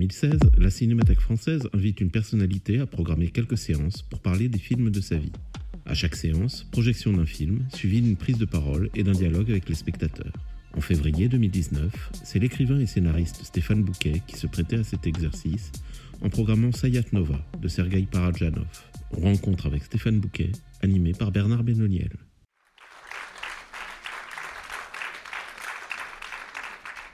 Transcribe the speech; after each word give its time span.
2016, 0.00 0.40
la 0.56 0.70
Cinémathèque 0.70 1.20
française 1.20 1.68
invite 1.74 2.00
une 2.00 2.10
personnalité 2.10 2.78
à 2.78 2.86
programmer 2.86 3.28
quelques 3.28 3.58
séances 3.58 4.00
pour 4.00 4.20
parler 4.20 4.48
des 4.48 4.58
films 4.58 4.88
de 4.88 5.00
sa 5.02 5.16
vie. 5.16 5.32
À 5.84 5.92
chaque 5.92 6.16
séance, 6.16 6.64
projection 6.70 7.12
d'un 7.12 7.26
film, 7.26 7.66
suivie 7.74 8.00
d'une 8.00 8.16
prise 8.16 8.38
de 8.38 8.46
parole 8.46 8.88
et 8.94 9.02
d'un 9.02 9.12
dialogue 9.12 9.50
avec 9.50 9.68
les 9.68 9.74
spectateurs. 9.74 10.32
En 10.74 10.80
février 10.80 11.28
2019, 11.28 12.12
c'est 12.24 12.38
l'écrivain 12.38 12.80
et 12.80 12.86
scénariste 12.86 13.44
Stéphane 13.44 13.82
Bouquet 13.82 14.22
qui 14.26 14.38
se 14.38 14.46
prêtait 14.46 14.78
à 14.78 14.84
cet 14.84 15.06
exercice 15.06 15.70
en 16.22 16.30
programmant 16.30 16.72
Sayat 16.72 17.02
Nova 17.12 17.38
de 17.60 17.68
Sergei 17.68 18.08
Parajanov. 18.10 18.64
Rencontre 19.10 19.66
avec 19.66 19.84
Stéphane 19.84 20.18
Bouquet, 20.18 20.52
animé 20.80 21.12
par 21.12 21.30
Bernard 21.30 21.62
Benoliel. 21.62 22.16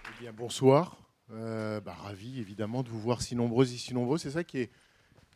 Eh 0.08 0.22
bien, 0.22 0.32
bonsoir. 0.32 1.05
Euh, 1.32 1.80
bah, 1.80 1.92
ravi 1.92 2.38
évidemment 2.38 2.84
de 2.84 2.88
vous 2.88 3.00
voir 3.00 3.20
si 3.20 3.34
nombreux 3.34 3.72
et 3.72 3.76
si 3.76 3.94
nombreux. 3.94 4.18
C'est 4.18 4.30
ça 4.30 4.44
qui 4.44 4.58
est 4.58 4.70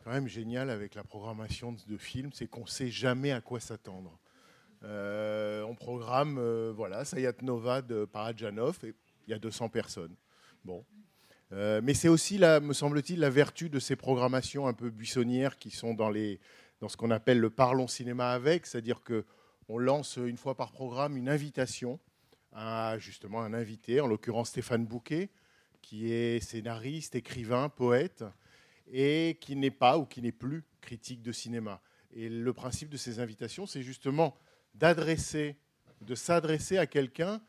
quand 0.03 0.11
même 0.11 0.27
génial 0.27 0.69
avec 0.69 0.95
la 0.95 1.03
programmation 1.03 1.75
de 1.87 1.97
films, 1.97 2.31
c'est 2.33 2.47
qu'on 2.47 2.61
ne 2.61 2.67
sait 2.67 2.89
jamais 2.89 3.31
à 3.31 3.41
quoi 3.41 3.59
s'attendre. 3.59 4.17
Euh, 4.83 5.63
on 5.63 5.75
programme 5.75 6.37
euh, 6.39 6.73
voilà, 6.75 7.05
Sayat 7.05 7.33
Nova 7.41 7.81
de 7.81 8.05
Parajanov 8.05 8.79
et 8.83 8.93
il 9.27 9.31
y 9.31 9.33
a 9.33 9.39
200 9.39 9.69
personnes. 9.69 10.15
Bon. 10.63 10.85
Mais 11.83 11.93
c'est 11.93 12.07
aussi, 12.07 12.39
me 12.39 12.71
semble-t-il, 12.71 13.19
la 13.19 13.29
vertu 13.29 13.67
de 13.67 13.77
ces 13.77 13.97
programmations 13.97 14.67
un 14.67 14.73
peu 14.73 14.89
buissonnières 14.89 15.57
qui 15.57 15.69
sont 15.69 15.93
dans, 15.93 16.09
les, 16.09 16.39
dans 16.79 16.87
ce 16.87 16.95
qu'on 16.95 17.11
appelle 17.11 17.39
le 17.41 17.49
parlons 17.49 17.87
cinéma 17.87 18.31
avec, 18.31 18.65
c'est-à-dire 18.65 19.01
qu'on 19.03 19.77
lance 19.77 20.15
une 20.15 20.37
fois 20.37 20.55
par 20.55 20.71
programme 20.71 21.17
une 21.17 21.27
invitation 21.27 21.99
à 22.53 22.97
justement 22.99 23.41
un 23.41 23.53
invité, 23.53 23.99
en 23.99 24.07
l'occurrence 24.07 24.47
Stéphane 24.47 24.85
Bouquet, 24.85 25.29
qui 25.81 26.11
est 26.11 26.39
scénariste, 26.39 27.15
écrivain, 27.15 27.69
poète, 27.69 28.23
et 28.91 29.37
qui 29.39 29.55
n'est 29.55 29.71
pas 29.71 29.97
ou 29.97 30.05
qui 30.05 30.21
n'est 30.21 30.31
plus 30.31 30.63
critique 30.81 31.21
de 31.21 31.31
cinéma. 31.31 31.81
Et 32.13 32.29
le 32.29 32.53
principe 32.53 32.89
de 32.89 32.97
ces 32.97 33.19
invitations, 33.19 33.65
c'est 33.65 33.83
justement 33.83 34.35
d'adresser, 34.75 35.57
de 36.01 36.15
s'adresser 36.15 36.77
à 36.77 36.85
quelqu'un 36.85 37.41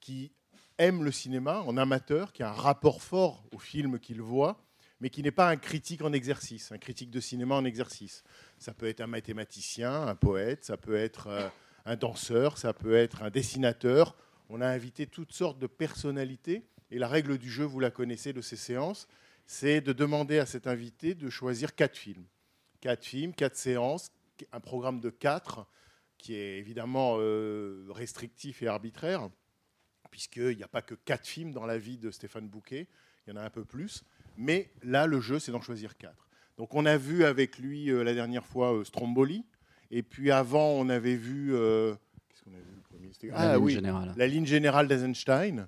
qui 0.00 0.32
aime 0.78 1.04
le 1.04 1.12
cinéma 1.12 1.60
en 1.60 1.76
amateur, 1.76 2.32
qui 2.32 2.42
a 2.42 2.50
un 2.50 2.54
rapport 2.54 3.02
fort 3.02 3.44
au 3.52 3.58
film 3.58 3.98
qu'il 3.98 4.20
voit, 4.20 4.62
mais 5.00 5.10
qui 5.10 5.22
n'est 5.22 5.30
pas 5.30 5.48
un 5.48 5.56
critique 5.56 6.02
en 6.02 6.12
exercice, 6.12 6.72
un 6.72 6.78
critique 6.78 7.10
de 7.10 7.20
cinéma 7.20 7.54
en 7.54 7.64
exercice. 7.64 8.22
Ça 8.58 8.74
peut 8.74 8.86
être 8.86 9.00
un 9.00 9.06
mathématicien, 9.06 10.06
un 10.06 10.14
poète, 10.14 10.64
ça 10.64 10.76
peut 10.76 10.96
être 10.96 11.28
euh, 11.28 11.48
un 11.86 11.96
danseur, 11.96 12.58
ça 12.58 12.72
peut 12.74 12.94
être 12.94 13.22
un 13.22 13.30
dessinateur. 13.30 14.16
On 14.50 14.60
a 14.60 14.68
invité 14.68 15.06
toutes 15.06 15.32
sortes 15.32 15.58
de 15.58 15.66
personnalités, 15.66 16.62
et 16.90 16.98
la 16.98 17.08
règle 17.08 17.38
du 17.38 17.50
jeu, 17.50 17.64
vous 17.64 17.80
la 17.80 17.90
connaissez 17.90 18.32
de 18.32 18.40
ces 18.40 18.56
séances, 18.56 19.06
c'est 19.46 19.80
de 19.80 19.92
demander 19.92 20.38
à 20.38 20.46
cet 20.46 20.66
invité 20.66 21.14
de 21.14 21.28
choisir 21.30 21.74
quatre 21.74 21.96
films. 21.96 22.24
Quatre 22.80 23.04
films, 23.04 23.34
quatre 23.34 23.56
séances, 23.56 24.10
un 24.52 24.60
programme 24.60 25.00
de 25.00 25.10
quatre, 25.10 25.66
qui 26.18 26.34
est 26.34 26.58
évidemment 26.58 27.16
euh, 27.18 27.86
restrictif 27.90 28.62
et 28.62 28.66
arbitraire, 28.68 29.28
puisqu'il 30.10 30.56
n'y 30.56 30.62
a 30.62 30.68
pas 30.68 30.82
que 30.82 30.94
quatre 30.94 31.26
films 31.26 31.52
dans 31.52 31.66
la 31.66 31.78
vie 31.78 31.98
de 31.98 32.10
Stéphane 32.10 32.48
Bouquet, 32.48 32.88
il 33.26 33.30
y 33.30 33.32
en 33.32 33.36
a 33.36 33.42
un 33.44 33.50
peu 33.50 33.64
plus. 33.64 34.02
Mais 34.36 34.70
là, 34.82 35.06
le 35.06 35.20
jeu, 35.20 35.38
c'est 35.38 35.52
d'en 35.52 35.60
choisir 35.60 35.96
quatre. 35.96 36.28
Donc 36.56 36.74
on 36.74 36.84
a 36.86 36.96
vu 36.96 37.24
avec 37.24 37.58
lui 37.58 37.90
euh, 37.90 38.02
la 38.02 38.14
dernière 38.14 38.44
fois 38.46 38.74
euh, 38.74 38.84
Stromboli, 38.84 39.44
et 39.90 40.02
puis 40.02 40.30
avant, 40.30 40.68
on 40.70 40.88
avait 40.88 41.16
vu... 41.16 41.48
Qu'est-ce 41.48 42.42
qu'on 42.44 42.52
a 42.54 42.58
vu? 42.58 42.74
Le 42.76 42.82
premier 42.82 43.10
La 43.30 43.38
Ah 43.38 43.54
ligne 43.54 43.64
oui, 43.64 43.72
générale. 43.74 44.14
la 44.16 44.26
ligne 44.26 44.46
générale 44.46 44.88
d'Eisenstein. 44.88 45.66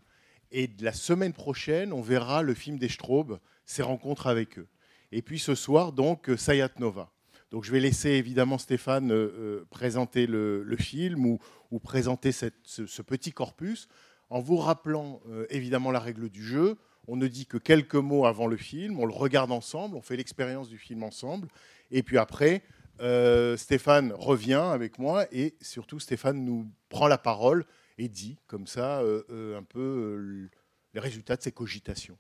Et 0.54 0.68
la 0.80 0.92
semaine 0.92 1.32
prochaine, 1.32 1.94
on 1.94 2.02
verra 2.02 2.42
le 2.42 2.52
film 2.52 2.78
des 2.78 2.90
Straub, 2.90 3.40
ses 3.64 3.82
rencontres 3.82 4.26
avec 4.26 4.58
eux. 4.58 4.68
Et 5.10 5.22
puis 5.22 5.38
ce 5.38 5.54
soir, 5.54 5.92
donc, 5.92 6.28
euh, 6.28 6.36
Sayat 6.36 6.70
Nova. 6.78 7.10
Donc 7.50 7.64
je 7.64 7.72
vais 7.72 7.80
laisser 7.80 8.10
évidemment 8.10 8.58
Stéphane 8.58 9.12
euh, 9.12 9.32
euh, 9.38 9.66
présenter 9.70 10.26
le, 10.26 10.76
film 10.78 11.24
ou, 11.24 11.78
présenter 11.78 12.32
ce, 12.32 13.02
petit 13.02 13.32
corpus 13.32 13.88
en 14.28 14.41
vous 14.41 14.56
rappelant 14.56 15.20
évidemment 15.50 15.91
la 15.91 16.00
règle 16.00 16.30
du 16.30 16.42
jeu. 16.42 16.78
On 17.06 17.16
ne 17.16 17.26
dit 17.28 17.44
que 17.44 17.58
quelques 17.58 17.96
mots 17.96 18.24
avant 18.24 18.46
le 18.46 18.56
film, 18.56 18.98
on 18.98 19.04
le 19.04 19.12
regarde 19.12 19.52
ensemble, 19.52 19.96
on 19.96 20.00
fait 20.00 20.16
l'expérience 20.16 20.68
du 20.68 20.78
film 20.78 21.02
ensemble. 21.02 21.48
Et 21.91 22.02
puis 22.02 22.16
après, 22.16 22.62
euh, 23.00 23.56
Stéphane 23.56 24.12
revient 24.12 24.54
avec 24.72 24.98
moi 24.98 25.26
et 25.32 25.54
surtout 25.60 25.98
Stéphane 25.98 26.44
nous 26.44 26.70
prend 26.88 27.08
la 27.08 27.19
parole 27.19 27.64
et 27.98 28.08
dit 28.08 28.38
comme 28.47 28.66
ça 28.66 29.00
euh, 29.00 29.22
euh, 29.30 29.58
un 29.58 29.62
peu 29.62 30.48
les 30.94 31.00
résultats 31.00 31.36
de 31.36 31.42
ses 31.42 31.53
cogitations. 31.53 32.19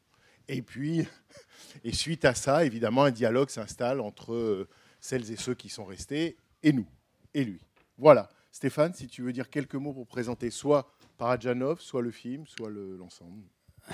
Et 0.48 0.62
puis, 0.62 1.06
et 1.84 1.92
suite 1.92 2.24
à 2.24 2.34
ça, 2.34 2.64
évidemment, 2.64 3.04
un 3.04 3.10
dialogue 3.10 3.50
s'installe 3.50 4.00
entre 4.00 4.66
celles 5.00 5.30
et 5.30 5.36
ceux 5.36 5.54
qui 5.54 5.68
sont 5.68 5.84
restés 5.84 6.36
et 6.62 6.72
nous, 6.72 6.88
et 7.34 7.44
lui. 7.44 7.60
Voilà. 7.98 8.28
Stéphane, 8.50 8.92
si 8.92 9.06
tu 9.06 9.22
veux 9.22 9.32
dire 9.32 9.48
quelques 9.48 9.76
mots 9.76 9.94
pour 9.94 10.06
présenter 10.06 10.50
soit 10.50 10.92
Parajanov, 11.16 11.80
soit 11.80 12.02
le 12.02 12.10
film, 12.10 12.46
soit 12.46 12.68
le- 12.68 12.96
l'ensemble. 12.96 13.44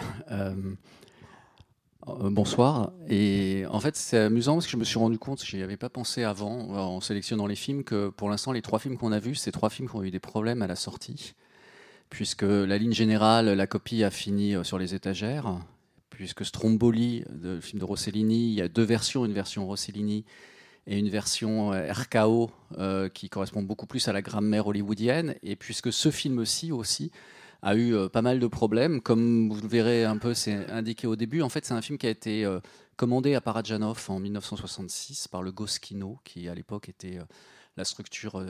bonsoir. 2.07 2.93
Et 3.09 3.65
en 3.71 3.81
fait, 3.81 3.97
c'est 3.97 4.19
amusant 4.19 4.55
parce 4.55 4.67
que 4.67 4.73
je 4.73 4.77
me 4.77 4.85
suis 4.85 4.99
rendu 4.99 5.19
compte, 5.19 5.45
j'y 5.45 5.63
avais 5.63 5.77
pas 5.77 5.89
pensé 5.89 6.25
avant, 6.25 6.75
euh, 6.75 6.79
en 6.79 7.01
sélectionnant 7.01 7.47
les 7.47 7.57
films, 7.57 7.85
que 7.85 8.09
pour 8.09 8.31
l'instant, 8.31 8.53
les 8.53 8.63
trois 8.63 8.79
films 8.79 8.97
qu'on 8.97 9.13
a 9.13 9.19
vus, 9.19 9.35
c'est 9.35 9.53
trois 9.53 9.71
films 9.71 9.89
qui 9.89 9.97
ont 9.97 10.03
eu 10.03 10.11
des 10.11 10.21
problèmes 10.21 10.63
à 10.63 10.67
la 10.67 10.77
sortie. 10.77 11.35
Puisque 12.11 12.43
la 12.43 12.79
ligne 12.79 12.93
générale, 12.93 13.47
la 13.51 13.67
copie 13.67 14.03
a 14.05 14.11
fini 14.11 14.55
euh, 14.55 14.65
sur 14.65 14.79
les 14.79 14.95
étagères. 14.95 15.59
Puisque 16.11 16.45
Stromboli, 16.45 17.25
le 17.43 17.61
film 17.61 17.79
de 17.79 17.85
Rossellini, 17.85 18.49
il 18.49 18.55
y 18.55 18.63
a 18.63 18.69
deux 18.69 18.83
versions, 18.83 19.25
une 19.25 19.35
version 19.35 19.67
Rossellini 19.67 20.25
et 20.89 20.99
une 20.99 21.11
version 21.11 21.73
euh, 21.73 21.93
RKO 21.93 22.51
euh, 22.79 23.09
qui 23.09 23.29
correspond 23.29 23.63
beaucoup 23.63 23.87
plus 23.87 24.09
à 24.09 24.13
la 24.13 24.23
grammaire 24.23 24.67
hollywoodienne. 24.67 25.35
Et 25.43 25.55
puisque 25.55 25.93
ce 25.93 26.11
film-ci 26.11 26.73
aussi 26.73 27.13
a 27.63 27.75
eu 27.75 27.95
euh, 27.95 28.09
pas 28.09 28.23
mal 28.23 28.39
de 28.39 28.47
problèmes, 28.47 29.01
comme 29.01 29.49
vous 29.51 29.61
le 29.61 29.69
verrez 29.69 30.05
un 30.05 30.19
peu, 30.19 30.35
c'est 30.35 30.71
indiqué 30.71 31.07
au 31.07 31.17
début. 31.17 31.43
En 31.43 31.49
fait, 31.49 31.65
c'est 31.65 31.75
un 31.75 31.83
film 31.83 31.99
qui 31.99 32.07
a 32.07 32.11
été 32.11 32.45
euh, 32.45 32.61
commandé 32.97 33.35
à 33.35 33.41
Parajanov 33.41 34.05
en 34.09 34.21
1966 34.21 35.29
par 35.29 35.43
le 35.43 35.53
Goskino, 35.53 36.19
qui 36.25 36.49
à 36.49 36.55
l'époque 36.55 36.89
était 36.89 37.19
euh, 37.19 37.25
la 37.77 37.85
structure 37.85 38.45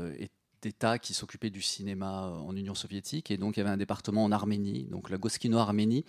d'État 0.63 0.99
qui 0.99 1.15
s'occupait 1.15 1.51
du 1.51 1.63
cinéma 1.63 2.31
en 2.31 2.57
Union 2.57 2.75
soviétique. 2.75 3.31
Et 3.31 3.37
donc, 3.37 3.57
il 3.57 3.61
y 3.61 3.63
avait 3.63 3.71
un 3.71 3.77
département 3.77 4.25
en 4.25 4.33
Arménie. 4.33 4.85
Donc, 4.85 5.11
la 5.11 5.19
Goskino 5.19 5.59
Arménie 5.59 6.05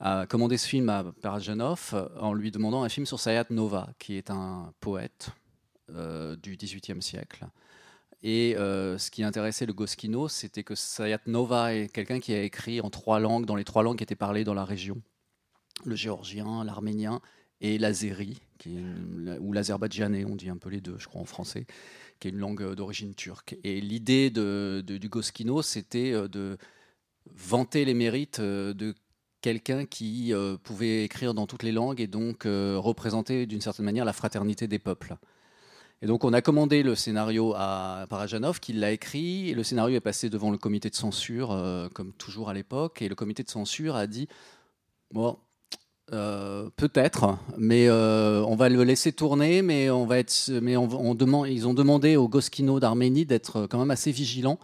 a 0.00 0.26
commandé 0.26 0.56
ce 0.56 0.66
film 0.66 0.88
à 0.88 1.04
Parajanov 1.22 2.10
en 2.18 2.32
lui 2.32 2.50
demandant 2.50 2.82
un 2.82 2.88
film 2.88 3.06
sur 3.06 3.20
Sayat 3.20 3.46
Nova, 3.50 3.90
qui 3.98 4.16
est 4.16 4.30
un 4.30 4.72
poète 4.80 5.30
euh, 5.94 6.36
du 6.36 6.56
XVIIIe 6.56 7.02
siècle. 7.02 7.46
Et 8.22 8.54
euh, 8.56 8.98
ce 8.98 9.10
qui 9.10 9.22
intéressait 9.22 9.66
le 9.66 9.72
Goskino, 9.72 10.28
c'était 10.28 10.62
que 10.62 10.74
Sayat 10.74 11.20
Nova 11.26 11.74
est 11.74 11.88
quelqu'un 11.88 12.20
qui 12.20 12.34
a 12.34 12.42
écrit 12.42 12.80
en 12.80 12.90
trois 12.90 13.18
langues, 13.18 13.46
dans 13.46 13.56
les 13.56 13.64
trois 13.64 13.82
langues 13.82 13.96
qui 13.96 14.04
étaient 14.04 14.14
parlées 14.14 14.44
dans 14.44 14.54
la 14.54 14.64
région 14.64 15.00
le 15.86 15.96
géorgien, 15.96 16.62
l'arménien 16.62 17.22
et 17.62 17.78
l'azéri, 17.78 18.38
ou 18.66 19.52
l'azerbaïdjanais, 19.54 20.26
on 20.26 20.36
dit 20.36 20.50
un 20.50 20.58
peu 20.58 20.68
les 20.68 20.82
deux, 20.82 20.98
je 20.98 21.08
crois, 21.08 21.22
en 21.22 21.24
français, 21.24 21.66
qui 22.18 22.28
est 22.28 22.30
une 22.32 22.36
langue 22.36 22.62
euh, 22.62 22.74
d'origine 22.74 23.14
turque. 23.14 23.56
Et 23.64 23.80
l'idée 23.80 24.28
de, 24.28 24.84
du 24.86 25.08
Goskino, 25.08 25.62
c'était 25.62 26.12
euh, 26.12 26.28
de 26.28 26.58
vanter 27.34 27.86
les 27.86 27.94
mérites 27.94 28.42
de 28.42 28.94
quelqu'un 29.40 29.86
qui 29.86 30.34
pouvait 30.64 31.04
écrire 31.04 31.32
dans 31.32 31.46
toutes 31.46 31.62
les 31.62 31.72
langues 31.72 32.00
et 32.00 32.06
donc 32.06 32.42
représenter 32.44 33.46
d'une 33.46 33.60
certaine 33.60 33.84
manière 33.84 34.04
la 34.04 34.12
fraternité 34.12 34.68
des 34.68 34.78
peuples. 34.78 35.16
Et 36.02 36.06
donc 36.06 36.24
on 36.24 36.32
a 36.32 36.40
commandé 36.40 36.82
le 36.82 36.94
scénario 36.94 37.52
à 37.54 38.06
Parajanov, 38.08 38.58
qui 38.58 38.72
l'a 38.72 38.90
écrit, 38.90 39.50
et 39.50 39.54
le 39.54 39.62
scénario 39.62 39.96
est 39.96 40.00
passé 40.00 40.30
devant 40.30 40.50
le 40.50 40.56
comité 40.56 40.88
de 40.88 40.94
censure, 40.94 41.52
euh, 41.52 41.88
comme 41.90 42.12
toujours 42.14 42.48
à 42.48 42.54
l'époque, 42.54 43.02
et 43.02 43.08
le 43.08 43.14
comité 43.14 43.42
de 43.42 43.50
censure 43.50 43.96
a 43.96 44.06
dit, 44.06 44.26
bon, 45.12 45.36
euh, 46.12 46.70
peut-être, 46.76 47.36
mais 47.58 47.86
euh, 47.88 48.42
on 48.44 48.56
va 48.56 48.70
le 48.70 48.82
laisser 48.82 49.12
tourner, 49.12 49.60
mais 49.60 49.90
on 49.90 50.06
va 50.06 50.18
être, 50.18 50.50
mais 50.62 50.74
on, 50.78 50.88
on 50.90 51.44
ils 51.44 51.68
ont 51.68 51.74
demandé 51.74 52.16
au 52.16 52.28
Goskino 52.28 52.80
d'Arménie 52.80 53.26
d'être 53.26 53.66
quand 53.66 53.78
même 53.78 53.90
assez 53.90 54.10
vigilant, 54.10 54.58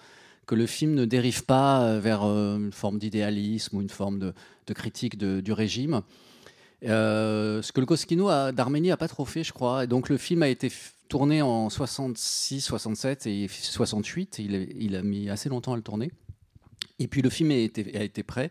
que 0.46 0.54
le 0.54 0.64
film 0.64 0.94
ne 0.94 1.04
dérive 1.04 1.44
pas 1.44 1.98
vers 1.98 2.22
une 2.22 2.72
forme 2.72 2.98
d'idéalisme 2.98 3.76
ou 3.76 3.82
une 3.82 3.90
forme 3.90 4.18
de, 4.20 4.72
critique 4.72 5.18
du 5.18 5.52
régime. 5.52 6.02
Ce 6.82 7.72
que 7.72 7.80
le 7.80 7.86
Koskino 7.86 8.28
a- 8.28 8.52
d'Arménie 8.52 8.88
n'a 8.88 8.96
pas 8.96 9.08
trop 9.08 9.24
fait, 9.24 9.42
je 9.42 9.52
crois. 9.52 9.82
Et 9.84 9.86
donc 9.88 10.08
le 10.08 10.16
film 10.16 10.44
a 10.44 10.48
été 10.48 10.70
tourné 11.08 11.42
en 11.42 11.70
66, 11.70 12.60
67 12.60 13.26
et 13.26 13.48
68. 13.48 14.38
Il, 14.38 14.96
a 14.96 15.02
mis 15.02 15.28
assez 15.30 15.48
longtemps 15.48 15.72
à 15.72 15.76
le 15.76 15.82
tourner. 15.82 16.10
Et 16.98 17.08
puis 17.08 17.22
le 17.22 17.30
film 17.30 17.50
a 17.50 17.54
été, 17.54 18.22
prêt. 18.22 18.50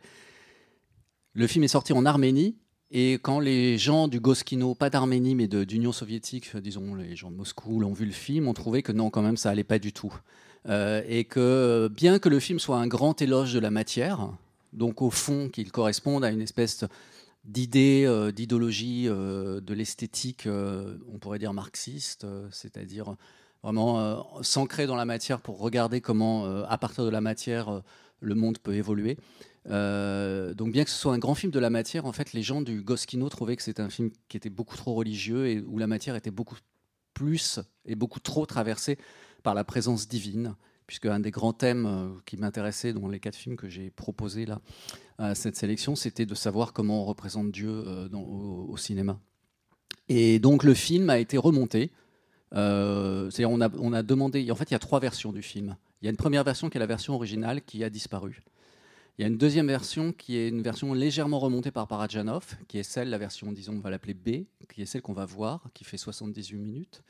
Le 1.34 1.48
film 1.48 1.64
est 1.64 1.70
sorti 1.70 1.94
en 1.94 2.06
Arménie. 2.06 2.58
Et 2.92 3.14
quand 3.14 3.40
les 3.40 3.78
gens 3.78 4.08
du 4.08 4.20
Goskino, 4.20 4.76
pas 4.76 4.90
d'Arménie, 4.90 5.36
mais 5.36 5.48
d'Union 5.48 5.92
soviétique, 5.92 6.56
disons 6.56 6.96
les 6.96 7.16
gens 7.16 7.32
de 7.32 7.36
Moscou, 7.36 7.80
l'ont 7.80 7.94
vu 7.94 8.06
le 8.06 8.12
film, 8.12 8.48
ont 8.48 8.54
trouvé 8.54 8.84
que 8.84 8.92
non, 8.92 9.10
quand 9.10 9.24
même, 9.24 9.38
ça 9.38 9.50
allait 9.50 9.64
pas 9.64 9.80
du 9.80 9.92
tout. 9.92 10.14
Euh, 10.68 11.02
et 11.08 11.26
que 11.26 11.90
bien 11.94 12.20
que 12.20 12.30
le 12.30 12.40
film 12.40 12.60
soit 12.60 12.78
un 12.78 12.88
grand 12.88 13.22
éloge 13.22 13.54
de 13.54 13.60
la 13.60 13.72
matière, 13.72 14.30
donc 14.74 15.02
au 15.02 15.10
fond 15.10 15.50
qu'il 15.50 15.72
corresponde 15.72 16.24
à 16.24 16.30
une 16.30 16.42
espèce 16.42 16.86
d'idée, 17.46 18.06
euh, 18.06 18.32
d'idéologie 18.32 19.06
euh, 19.08 19.62
de 19.62 19.74
l'esthétique, 19.74 20.48
euh, 20.48 20.98
on 21.14 21.20
pourrait 21.20 21.40
dire 21.40 21.54
marxiste, 21.54 22.26
c'est-à-dire 22.52 23.16
vraiment 23.64 24.44
s'ancrer 24.44 24.86
dans 24.86 24.96
la 24.96 25.06
matière 25.06 25.42
pour 25.42 25.60
regarder 25.60 26.00
comment, 26.00 26.46
à 26.66 26.78
partir 26.78 27.04
de 27.04 27.10
la 27.10 27.20
matière, 27.20 27.82
le 28.20 28.36
monde 28.36 28.60
peut 28.60 28.76
évoluer. 28.76 29.18
Donc 29.66 30.72
bien 30.72 30.84
que 30.84 30.92
ce 30.92 30.96
soit 30.96 31.14
un 31.14 31.18
grand 31.18 31.34
film 31.34 31.52
de 31.52 31.58
la 31.58 31.72
matière, 31.72 32.06
en 32.06 32.12
fait, 32.12 32.34
les 32.34 32.44
gens 32.44 32.62
du 32.62 32.84
Goskino 32.84 33.28
trouvaient 33.28 33.56
que 33.56 33.64
c'était 33.64 33.82
un 33.82 33.90
film 33.90 34.12
qui 34.30 34.38
était 34.38 34.52
beaucoup 34.52 34.78
trop 34.78 34.94
religieux 34.94 35.48
et 35.48 35.62
où 35.62 35.80
la 35.80 35.88
matière 35.88 36.16
était 36.16 36.30
beaucoup 36.30 36.58
plus 37.16 37.60
et 37.88 37.96
beaucoup 37.96 38.20
trop 38.20 38.46
traversée 38.46 39.00
par 39.42 39.56
la 39.56 39.64
présence 39.64 40.08
divine, 40.08 40.54
puisque 40.88 41.06
un 41.06 41.20
des 41.20 41.32
grands 41.32 41.54
thèmes 41.54 41.86
euh, 41.86 42.10
qui 42.26 42.38
m'intéressait 42.38 42.94
dans 42.94 43.08
les 43.08 43.20
quatre 43.20 43.36
films 43.36 43.56
que 43.56 43.70
j'ai 43.70 43.90
proposés 43.90 44.46
là 44.46 44.62
à 45.18 45.36
cette 45.36 45.56
sélection, 45.56 45.96
c'était 45.96 46.26
de 46.26 46.36
savoir 46.36 46.74
comment 46.74 47.02
on 47.02 47.06
représente 47.06 47.52
Dieu 47.52 47.70
euh, 47.70 48.10
au 48.10 48.78
cinéma. 48.78 49.20
Et 50.10 50.40
donc 50.40 50.64
le 50.64 50.74
film 50.74 51.10
a 51.10 51.20
été 51.20 51.38
remonté. 51.38 51.92
Euh, 52.54 53.30
c'est-à-dire 53.30 53.50
on 53.50 53.62
a, 53.62 53.70
on 53.78 53.94
a 53.94 54.04
demandé. 54.04 54.50
En 54.52 54.56
fait, 54.56 54.70
il 54.70 54.74
y 54.74 54.76
a 54.76 54.80
trois 54.80 55.00
versions 55.00 55.32
du 55.32 55.42
film. 55.42 55.76
Il 56.02 56.06
y 56.06 56.08
a 56.08 56.12
une 56.12 56.18
première 56.18 56.44
version 56.44 56.70
qui 56.70 56.78
est 56.78 56.80
la 56.80 56.86
version 56.86 57.16
originale 57.16 57.62
qui 57.62 57.84
a 57.84 57.90
disparu. 57.90 58.42
Il 59.18 59.22
y 59.22 59.26
a 59.26 59.28
une 59.28 59.38
deuxième 59.38 59.68
version 59.68 60.12
qui 60.12 60.38
est 60.38 60.50
une 60.50 60.62
version 60.62 60.94
légèrement 60.94 61.40
remontée 61.40 61.72
par 61.72 61.88
Parajanov, 61.88 62.58
qui 62.68 62.78
est 62.78 62.84
celle, 62.84 63.10
la 63.10 63.18
version, 63.18 63.54
disons, 63.54 63.76
on 63.76 63.80
va 63.80 63.90
l'appeler 63.90 64.14
B, 64.14 64.46
qui 64.74 64.82
est 64.82 64.86
celle 64.86 65.02
qu'on 65.02 65.14
va 65.14 65.26
voir, 65.26 65.70
qui 65.74 65.86
fait 65.86 65.98
78 65.98 66.58
minutes. 66.58 67.02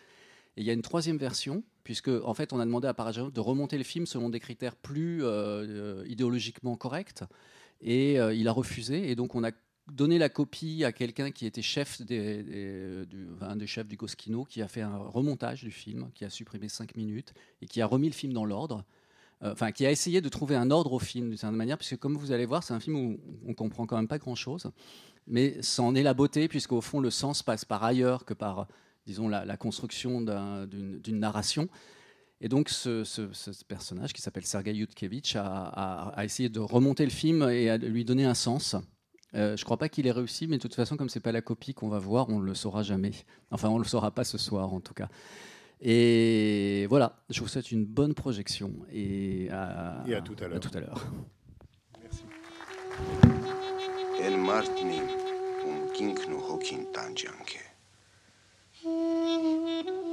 Et 0.55 0.61
il 0.61 0.67
y 0.67 0.69
a 0.69 0.73
une 0.73 0.83
troisième 0.83 1.17
version, 1.17 1.63
puisque 1.85 2.09
en 2.09 2.33
fait, 2.33 2.51
on 2.51 2.59
a 2.59 2.65
demandé 2.65 2.87
à 2.89 2.93
Parajanov 2.93 3.31
de 3.31 3.39
remonter 3.39 3.77
le 3.77 3.85
film 3.85 4.05
selon 4.05 4.27
des 4.29 4.41
critères 4.41 4.75
plus 4.75 5.23
euh, 5.23 5.29
euh, 5.29 6.05
idéologiquement 6.07 6.75
corrects, 6.75 7.23
et 7.79 8.19
euh, 8.19 8.33
il 8.33 8.49
a 8.49 8.51
refusé. 8.51 9.09
Et 9.09 9.15
donc, 9.15 9.35
on 9.35 9.43
a 9.45 9.51
donné 9.93 10.17
la 10.17 10.29
copie 10.29 10.83
à 10.83 10.91
quelqu'un 10.91 11.29
qui 11.31 11.45
était 11.45 11.61
chef 11.61 12.01
des, 12.01 12.43
des- 12.43 13.05
un 13.39 13.55
des 13.55 13.67
chefs 13.67 13.87
du 13.87 13.95
Goskino, 13.95 14.43
qui 14.43 14.61
a 14.61 14.67
fait 14.67 14.81
un 14.81 14.97
remontage 14.97 15.63
du 15.63 15.71
film, 15.71 16.09
qui 16.13 16.25
a 16.25 16.29
supprimé 16.29 16.67
5 16.67 16.95
minutes 16.97 17.33
et 17.61 17.67
qui 17.67 17.81
a 17.81 17.85
remis 17.85 18.07
le 18.07 18.13
film 18.13 18.33
dans 18.33 18.45
l'ordre. 18.45 18.83
Enfin, 19.41 19.71
qui 19.71 19.85
a 19.85 19.91
essayé 19.91 20.21
de 20.21 20.29
trouver 20.29 20.55
un 20.55 20.71
ordre 20.71 20.93
au 20.93 20.97
film 20.97 21.27
d'une 21.29 21.37
certaine 21.37 21.57
manière, 21.57 21.77
puisque 21.77 21.97
comme 21.97 22.17
vous 22.17 22.31
allez 22.31 22.45
voir, 22.47 22.63
c'est 22.63 22.73
un 22.73 22.79
film 22.79 22.95
où 22.95 23.19
on 23.45 23.53
comprend 23.53 23.85
quand 23.85 23.97
même 23.97 24.07
pas 24.07 24.17
grand-chose, 24.17 24.71
mais 25.27 25.61
c'en 25.61 25.93
est 25.93 26.03
la 26.03 26.13
beauté, 26.15 26.47
puisqu'au 26.47 26.81
fond, 26.81 26.99
le 26.99 27.11
sens 27.11 27.43
passe 27.43 27.63
par 27.65 27.83
ailleurs 27.83 28.25
que 28.25 28.33
par, 28.33 28.67
disons, 29.05 29.27
la, 29.27 29.45
la 29.45 29.57
construction 29.57 30.21
d'un- 30.21 30.65
d'une 30.67 31.19
narration. 31.19 31.67
Et 32.41 32.49
donc, 32.49 32.69
ce, 32.69 33.03
ce- 33.03 33.31
ce 33.33 33.51
personnage 33.63 34.11
qui 34.13 34.21
s'appelle 34.21 34.45
Sergei 34.45 34.73
Yutkevich 34.73 35.35
a, 35.35 35.45
a- 35.45 36.09
a 36.09 36.25
essayé 36.25 36.49
de 36.49 36.59
remonter 36.59 37.05
le 37.05 37.11
film 37.11 37.43
et 37.49 37.69
à 37.69 37.77
lui 37.77 38.03
donner 38.03 38.25
un 38.25 38.33
sens. 38.33 38.75
Euh, 39.33 39.55
je 39.57 39.61
ne 39.61 39.65
crois 39.65 39.77
pas 39.77 39.89
qu'il 39.89 40.05
ait 40.07 40.11
réussi, 40.11 40.47
mais 40.47 40.57
de 40.57 40.61
toute 40.61 40.75
façon, 40.75 40.95
comme 40.97 41.09
c'est 41.09 41.19
pas 41.19 41.31
la 41.31 41.41
copie 41.41 41.73
qu'on 41.73 41.89
va 41.89 41.99
voir, 41.99 42.29
on 42.29 42.39
ne 42.39 42.45
le 42.45 42.53
saura 42.55 42.83
jamais. 42.83 43.11
Enfin, 43.51 43.69
on 43.69 43.75
ne 43.79 43.83
le 43.83 43.87
saura 43.87 44.11
pas 44.11 44.23
ce 44.23 44.37
soir, 44.37 44.73
en 44.73 44.79
tout 44.81 44.93
cas. 44.93 45.09
Et 45.81 46.85
voilà, 46.89 47.21
je 47.29 47.41
vous 47.41 47.47
souhaite 47.47 47.71
une 47.71 47.85
bonne 47.85 48.13
projection 48.13 48.73
et 48.91 49.49
à, 49.51 50.03
Et 50.07 50.15
à 50.15 50.21
tout 50.21 50.35
à 50.41 50.47
l'heure. 50.47 50.59
tout 50.61 50.71
à 50.73 50.79
l'heure. 50.79 51.05
Merci. 52.01 52.23
El 54.21 54.35
un 57.27 57.74
Thank 58.85 59.87
you. 59.87 60.04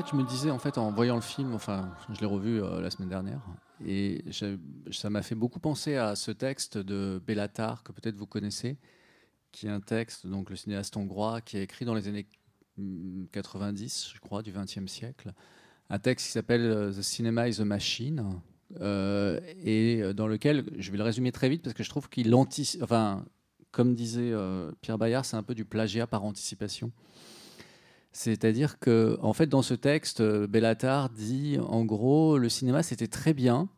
Peut-être, 0.00 0.12
je 0.12 0.16
me 0.16 0.26
disais, 0.26 0.50
en 0.50 0.58
fait, 0.58 0.78
en 0.78 0.90
voyant 0.90 1.16
le 1.16 1.20
film, 1.20 1.52
enfin, 1.52 1.94
je 2.10 2.20
l'ai 2.20 2.26
revu 2.26 2.62
euh, 2.62 2.80
la 2.80 2.88
semaine 2.88 3.10
dernière, 3.10 3.42
et 3.84 4.24
ça 4.90 5.10
m'a 5.10 5.20
fait 5.20 5.34
beaucoup 5.34 5.60
penser 5.60 5.96
à 5.96 6.16
ce 6.16 6.30
texte 6.30 6.78
de 6.78 7.20
Bellatar, 7.26 7.82
que 7.82 7.92
peut-être 7.92 8.16
vous 8.16 8.24
connaissez, 8.24 8.78
qui 9.52 9.66
est 9.66 9.70
un 9.70 9.80
texte, 9.80 10.26
donc 10.26 10.48
le 10.48 10.56
cinéaste 10.56 10.96
hongrois, 10.96 11.42
qui 11.42 11.58
a 11.58 11.60
écrit 11.60 11.84
dans 11.84 11.92
les 11.92 12.08
années 12.08 12.26
mm, 12.78 13.26
90, 13.30 14.12
je 14.14 14.20
crois, 14.20 14.40
du 14.40 14.52
XXe 14.52 14.86
siècle, 14.86 15.34
un 15.90 15.98
texte 15.98 16.28
qui 16.28 16.32
s'appelle 16.32 16.62
euh, 16.62 16.90
The 16.90 17.02
Cinema 17.02 17.46
is 17.50 17.60
a 17.60 17.66
Machine, 17.66 18.40
euh, 18.80 19.38
et 19.62 20.14
dans 20.14 20.28
lequel, 20.28 20.64
je 20.78 20.90
vais 20.92 20.96
le 20.96 21.04
résumer 21.04 21.30
très 21.30 21.50
vite, 21.50 21.60
parce 21.60 21.74
que 21.74 21.82
je 21.82 21.90
trouve 21.90 22.08
qu'il 22.08 22.34
anticipe, 22.34 22.82
enfin, 22.82 23.26
comme 23.70 23.94
disait 23.94 24.32
Pierre 24.80 24.96
Bayard, 24.96 25.26
c'est 25.26 25.36
un 25.36 25.42
peu 25.42 25.54
du 25.54 25.66
plagiat 25.66 26.06
par 26.06 26.24
anticipation. 26.24 26.90
C'est-à-dire 28.12 28.78
que, 28.78 29.18
en 29.22 29.32
fait, 29.32 29.46
dans 29.46 29.62
ce 29.62 29.74
texte, 29.74 30.22
Bellatar 30.22 31.10
dit, 31.10 31.58
en 31.60 31.84
gros, 31.84 32.38
le 32.38 32.48
cinéma 32.48 32.82
c'était 32.82 33.06
très 33.06 33.34
bien 33.34 33.68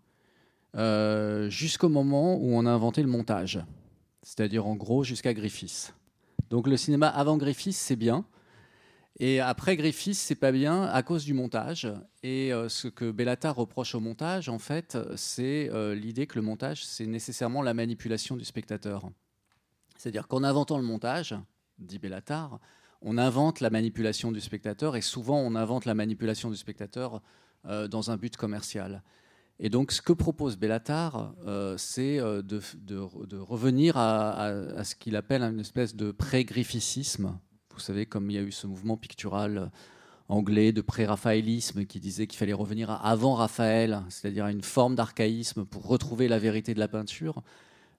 euh, 0.75 1.51
jusqu'au 1.51 1.91
moment 1.91 2.37
où 2.37 2.55
on 2.55 2.65
a 2.65 2.71
inventé 2.71 3.03
le 3.03 3.09
montage. 3.09 3.61
C'est-à-dire, 4.23 4.67
en 4.67 4.75
gros, 4.75 5.05
jusqu'à 5.05 5.35
Griffiths. 5.35 5.95
Donc, 6.49 6.67
le 6.67 6.77
cinéma 6.77 7.09
avant 7.09 7.37
Griffiths, 7.37 7.75
c'est 7.75 7.97
bien. 7.97 8.25
Et 9.19 9.41
après 9.41 9.77
Griffiths, 9.77 10.17
c'est 10.17 10.35
pas 10.35 10.53
bien 10.53 10.85
à 10.85 11.03
cause 11.03 11.25
du 11.25 11.35
montage. 11.35 11.87
Et 12.23 12.53
euh, 12.53 12.71
ce 12.71 12.89
que 12.89 13.11
Bellatar 13.11 13.55
reproche 13.55 13.95
au 13.95 14.01
montage, 14.01 14.49
en 14.49 14.59
fait, 14.59 14.97
c'est 15.17 15.69
euh, 15.71 15.95
l'idée 15.95 16.27
que 16.27 16.37
le 16.37 16.43
montage, 16.43 16.85
c'est 16.87 17.07
nécessairement 17.07 17.61
la 17.61 17.75
manipulation 17.75 18.37
du 18.37 18.45
spectateur. 18.45 19.11
C'est-à-dire 19.99 20.27
qu'en 20.27 20.43
inventant 20.43 20.79
le 20.79 20.85
montage, 20.85 21.35
dit 21.79 21.99
Bellatar, 21.99 22.59
on 23.03 23.19
invente 23.19 23.61
la 23.61 23.71
manipulation 23.71 24.33
du 24.33 24.41
spectateur 24.41 24.97
et 24.97 25.01
souvent 25.01 25.39
on 25.39 25.55
invente 25.55 25.85
la 25.85 25.95
manipulation 25.95 26.51
du 26.51 26.57
spectateur 26.57 27.21
euh, 27.67 27.89
dans 27.89 28.11
un 28.11 28.17
but 28.17 28.37
commercial. 28.37 29.03
Et 29.59 29.69
donc 29.69 29.93
ce 29.93 30.03
que 30.03 30.13
propose 30.13 30.57
Bellatar, 30.57 31.35
euh, 31.47 31.77
c'est 31.77 32.19
euh, 32.19 32.43
de, 32.43 32.61
revenir 33.39 33.97
à, 33.97 34.85
ce 34.85 34.95
qu'il 34.95 35.17
appelle 35.17 35.43
une 35.43 35.61
espèce 35.61 35.95
de 35.95 36.11
pré-grifficisme. 36.11 37.39
Vous 37.75 37.81
savez, 37.81 38.07
comme 38.07 38.31
il 38.31 38.35
y 38.35 38.39
a 38.39 38.43
eu 38.43 38.53
ce 38.53 38.67
mouvement 38.67 38.97
pictural 38.97 39.71
anglais 40.29 40.73
de 40.73 40.81
pré-raphaélisme 40.81 41.85
qui 41.85 42.01
disait 42.01 42.27
qu'il 42.27 42.39
fallait 42.39 42.53
revenir 42.53 42.91
à 42.91 43.09
avant 43.09 43.35
Raphaël, 43.35 44.03
c'est-à-dire 44.09 44.47
à 44.47 44.51
une 44.51 44.63
forme 44.63 44.95
d'archaïsme 44.95 45.65
pour 45.65 45.87
retrouver 45.87 46.29
la 46.29 46.39
vérité 46.39 46.75
de 46.75 46.79
la 46.79 46.89
peinture. 46.89 47.43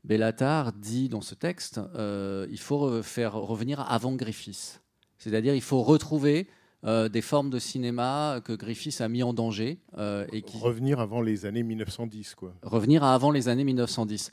Bellatar 0.03 0.73
dit 0.73 1.09
dans 1.09 1.21
ce 1.21 1.35
texte, 1.35 1.79
il 1.95 2.59
faut 2.59 2.99
re- 2.99 3.03
faire 3.03 3.33
revenir 3.33 3.79
avant 3.79 4.15
Griffiths. 4.15 4.82
C'est-à-dire 5.17 5.55
il 5.55 5.61
faut 5.61 5.81
retrouver 5.83 6.47
euh, 6.85 7.07
des 7.09 7.21
formes 7.21 7.49
de 7.49 7.59
cinéma 7.59 8.41
que 8.43 8.51
Griffiths 8.53 8.99
a 9.01 9.07
mis 9.07 9.23
en 9.23 9.33
danger 9.33 9.79
euh, 9.97 10.25
et 10.33 10.41
qui 10.41 10.57
Revenir 10.57 10.99
avant 10.99 11.21
les 11.21 11.45
années 11.45 11.63
1910, 11.63 12.35
quoi. 12.35 12.53
revenir 12.61 13.03
à 13.03 13.13
avant 13.13 13.31
les 13.31 13.47
années 13.47 13.63
1910. 13.63 14.31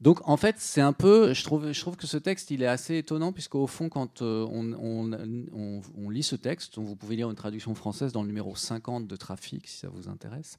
Donc 0.00 0.18
en 0.28 0.36
fait, 0.36 0.56
c'est 0.58 0.80
un 0.80 0.92
peu, 0.92 1.32
je 1.32 1.44
trouve, 1.44 1.70
je 1.70 1.80
trouve 1.80 1.94
que 1.96 2.08
ce 2.08 2.16
texte, 2.16 2.50
il 2.50 2.60
est 2.64 2.66
assez 2.66 2.96
étonnant 2.96 3.30
puisqu'au 3.32 3.68
fond, 3.68 3.88
quand 3.88 4.20
euh, 4.20 4.44
on, 4.50 4.72
on- 4.72 5.12
on- 5.54 5.80
on 5.96 6.10
lit 6.10 6.24
ce 6.24 6.34
texte, 6.34 6.76
vous 6.78 6.96
pouvez 6.96 7.14
lire 7.14 7.30
une 7.30 7.36
traduction 7.36 7.72
française 7.76 8.10
dans 8.12 8.22
le 8.22 8.26
numéro 8.26 8.56
50 8.56 9.06
de 9.06 9.14
Trafic, 9.14 9.68
si 9.68 9.76
ça 9.78 9.88
vous 9.88 10.08
intéresse, 10.08 10.58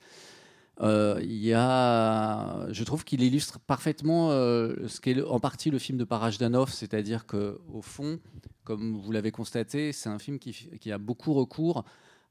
euh, 0.81 1.19
y 1.21 1.53
a, 1.53 2.67
je 2.71 2.83
trouve 2.83 3.03
qu'il 3.03 3.21
illustre 3.21 3.59
parfaitement 3.59 4.31
euh, 4.31 4.87
ce 4.87 4.99
qu'est 4.99 5.21
en 5.21 5.39
partie 5.39 5.69
le 5.69 5.77
film 5.77 5.97
de 5.97 6.03
Parajdanov, 6.03 6.71
c'est-à-dire 6.71 7.25
que 7.25 7.59
au 7.71 7.81
fond, 7.81 8.19
comme 8.63 8.97
vous 8.97 9.11
l'avez 9.11 9.31
constaté, 9.31 9.91
c'est 9.91 10.09
un 10.09 10.19
film 10.19 10.39
qui, 10.39 10.91
a 10.91 10.97
beaucoup 10.97 11.33
recours 11.33 11.83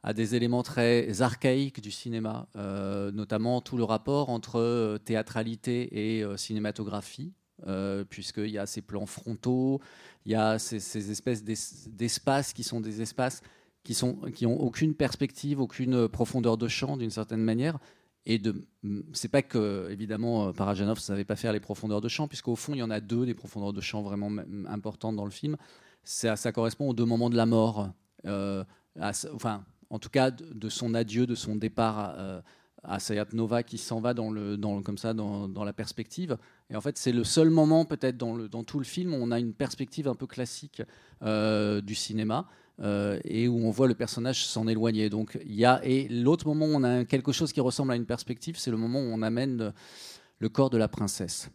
à 0.02 0.12
des 0.12 0.34
éléments 0.34 0.64
très 0.64 1.22
archaïques 1.22 1.80
du 1.80 1.92
cinéma, 1.92 2.48
euh, 2.56 3.12
notamment 3.12 3.60
tout 3.60 3.76
le 3.76 3.84
rapport 3.84 4.30
entre 4.30 4.58
euh, 4.58 4.98
théâtralité 4.98 6.16
et 6.16 6.24
euh, 6.24 6.36
cinématographie, 6.36 7.32
euh, 7.68 8.02
puisqu'il 8.02 8.50
y 8.50 8.58
a 8.58 8.66
ces 8.66 8.82
plans 8.82 9.06
frontaux, 9.06 9.80
il 10.26 10.32
y 10.32 10.34
a 10.34 10.58
ces, 10.58 10.80
ces 10.80 11.12
espèces 11.12 11.44
d'es- 11.44 11.88
d'espaces 11.90 12.52
qui 12.52 12.64
sont 12.64 12.80
des 12.80 13.02
espaces 13.02 13.40
qui 13.84 13.94
sont 13.94 14.14
qui 14.34 14.46
aucune 14.46 14.94
perspective, 14.94 15.60
aucune 15.60 16.08
profondeur 16.08 16.56
de 16.56 16.68
champ 16.68 16.96
d'une 16.96 17.10
certaine 17.10 17.42
manière. 17.42 17.78
Et 18.24 18.38
de, 18.38 18.54
c'est 19.12 19.28
pas 19.28 19.42
que 19.42 19.88
évidemment 19.90 20.48
euh, 20.48 20.52
Parajanov 20.52 20.98
ne 20.98 21.00
savait 21.00 21.24
pas 21.24 21.36
faire 21.36 21.52
les 21.52 21.60
profondeurs 21.60 22.00
de 22.00 22.08
champ, 22.08 22.28
puisqu'au 22.28 22.54
fond 22.54 22.72
il 22.74 22.78
y 22.78 22.82
en 22.82 22.90
a 22.90 23.00
deux 23.00 23.26
des 23.26 23.34
profondeurs 23.34 23.72
de 23.72 23.80
champ 23.80 24.02
vraiment 24.02 24.30
importantes 24.66 25.16
dans 25.16 25.24
le 25.24 25.30
film. 25.30 25.56
Ça, 26.04 26.36
ça 26.36 26.52
correspond 26.52 26.88
aux 26.88 26.94
deux 26.94 27.04
moments 27.04 27.30
de 27.30 27.36
la 27.36 27.46
mort. 27.46 27.90
euh, 28.26 28.64
enfin, 29.32 29.64
en 29.90 29.98
tout 29.98 30.08
cas, 30.08 30.30
de, 30.30 30.68
son 30.68 30.94
adieu, 30.94 31.26
de 31.26 31.34
son 31.34 31.56
départ 31.56 31.98
à, 31.98 32.14
euh, 32.14 32.42
à 32.84 32.98
Sayat 32.98 33.26
Nova 33.32 33.62
qui 33.62 33.78
s'en 33.78 34.00
va 34.00 34.14
dans 34.14 34.82
comme 34.82 34.98
ça, 34.98 35.14
dans, 35.14 35.64
la 35.64 35.72
perspective. 35.72 36.36
Et 36.70 36.76
en 36.76 36.80
fait, 36.80 36.98
c'est 36.98 37.12
le 37.12 37.24
seul 37.24 37.50
moment, 37.50 37.84
peut-être, 37.84 38.16
dans, 38.16 38.64
tout 38.64 38.78
le 38.78 38.84
film 38.84 39.14
où 39.14 39.18
on 39.20 39.30
a 39.30 39.38
une 39.38 39.54
perspective 39.54 40.08
un 40.08 40.14
peu 40.14 40.26
classique 40.26 40.82
euh, 41.22 41.80
du 41.80 41.94
cinéma. 41.94 42.48
Euh, 42.80 43.20
et 43.24 43.48
où 43.48 43.58
on 43.58 43.70
voit 43.70 43.86
le 43.86 43.94
personnage 43.94 44.44
s'en 44.46 44.66
éloigner. 44.66 45.10
Donc 45.10 45.38
il 45.44 45.54
y 45.54 45.64
a 45.64 45.80
et 45.84 46.08
l'autre 46.08 46.46
moment 46.46 46.66
où 46.66 46.74
on 46.74 46.82
a 46.84 47.04
quelque 47.04 47.32
chose 47.32 47.52
qui 47.52 47.60
ressemble 47.60 47.92
à 47.92 47.96
une 47.96 48.06
perspective, 48.06 48.56
c'est 48.58 48.70
le 48.70 48.76
moment 48.76 49.00
où 49.00 49.04
on 49.04 49.22
amène 49.22 49.72
le, 50.38 50.48
corps 50.48 50.70
de 50.70 50.78
la 50.78 50.88
princesse. 50.88 51.50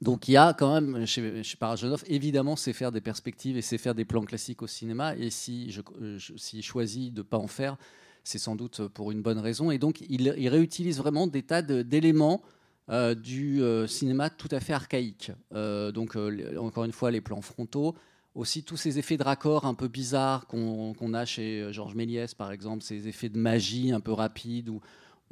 Donc 0.00 0.28
il 0.28 0.32
y 0.32 0.36
a 0.36 0.54
quand 0.54 0.80
même 0.80 1.04
chez, 1.04 1.42
chez 1.42 1.56
Parajanov, 1.56 2.04
évidemment, 2.06 2.54
c'est 2.54 2.72
faire 2.72 2.92
des 2.92 3.00
perspectives 3.00 3.56
et 3.56 3.62
c'est 3.62 3.76
faire 3.76 3.94
des 3.94 4.04
plans 4.04 4.24
classiques 4.24 4.62
au 4.62 4.68
cinéma. 4.68 5.16
Et 5.16 5.30
si 5.30 5.72
je, 5.72 5.82
je- 6.16 6.60
choisit 6.60 7.12
de 7.12 7.22
pas 7.22 7.38
en 7.38 7.48
faire, 7.48 7.76
c'est 8.22 8.38
sans 8.38 8.54
doute 8.54 8.86
pour 8.88 9.10
une 9.10 9.22
bonne 9.22 9.38
raison. 9.38 9.72
Et 9.72 9.78
donc 9.78 10.00
il, 10.08 10.32
il 10.38 10.48
réutilise 10.48 10.98
vraiment 10.98 11.26
des 11.26 11.42
tas 11.42 11.62
d'éléments 11.62 12.40
euh, 12.88 13.14
du 13.14 13.62
euh, 13.62 13.86
cinéma 13.88 14.30
tout 14.30 14.48
à 14.52 14.60
fait 14.60 14.72
archaïque. 14.74 15.32
Donc 15.52 16.16
encore 16.56 16.84
une 16.84 16.92
fois, 16.92 17.10
les 17.10 17.20
plans 17.20 17.42
frontaux, 17.42 17.96
aussi 18.34 18.62
tous 18.62 18.76
ces 18.76 18.98
effets 18.98 19.16
de 19.16 19.22
raccord 19.24 19.64
un 19.64 19.74
peu 19.74 19.88
bizarres 19.88 20.46
qu'on 20.46 21.14
a 21.14 21.24
chez 21.24 21.60
euh, 21.62 21.72
Georges 21.72 21.94
Méliès, 21.94 22.34
par 22.34 22.52
exemple, 22.52 22.82
ces 22.82 23.08
effets 23.08 23.28
de 23.28 23.38
magie 23.38 23.92
un 23.92 24.00
peu 24.00 24.12
rapides. 24.12 24.68
Où 24.68 24.80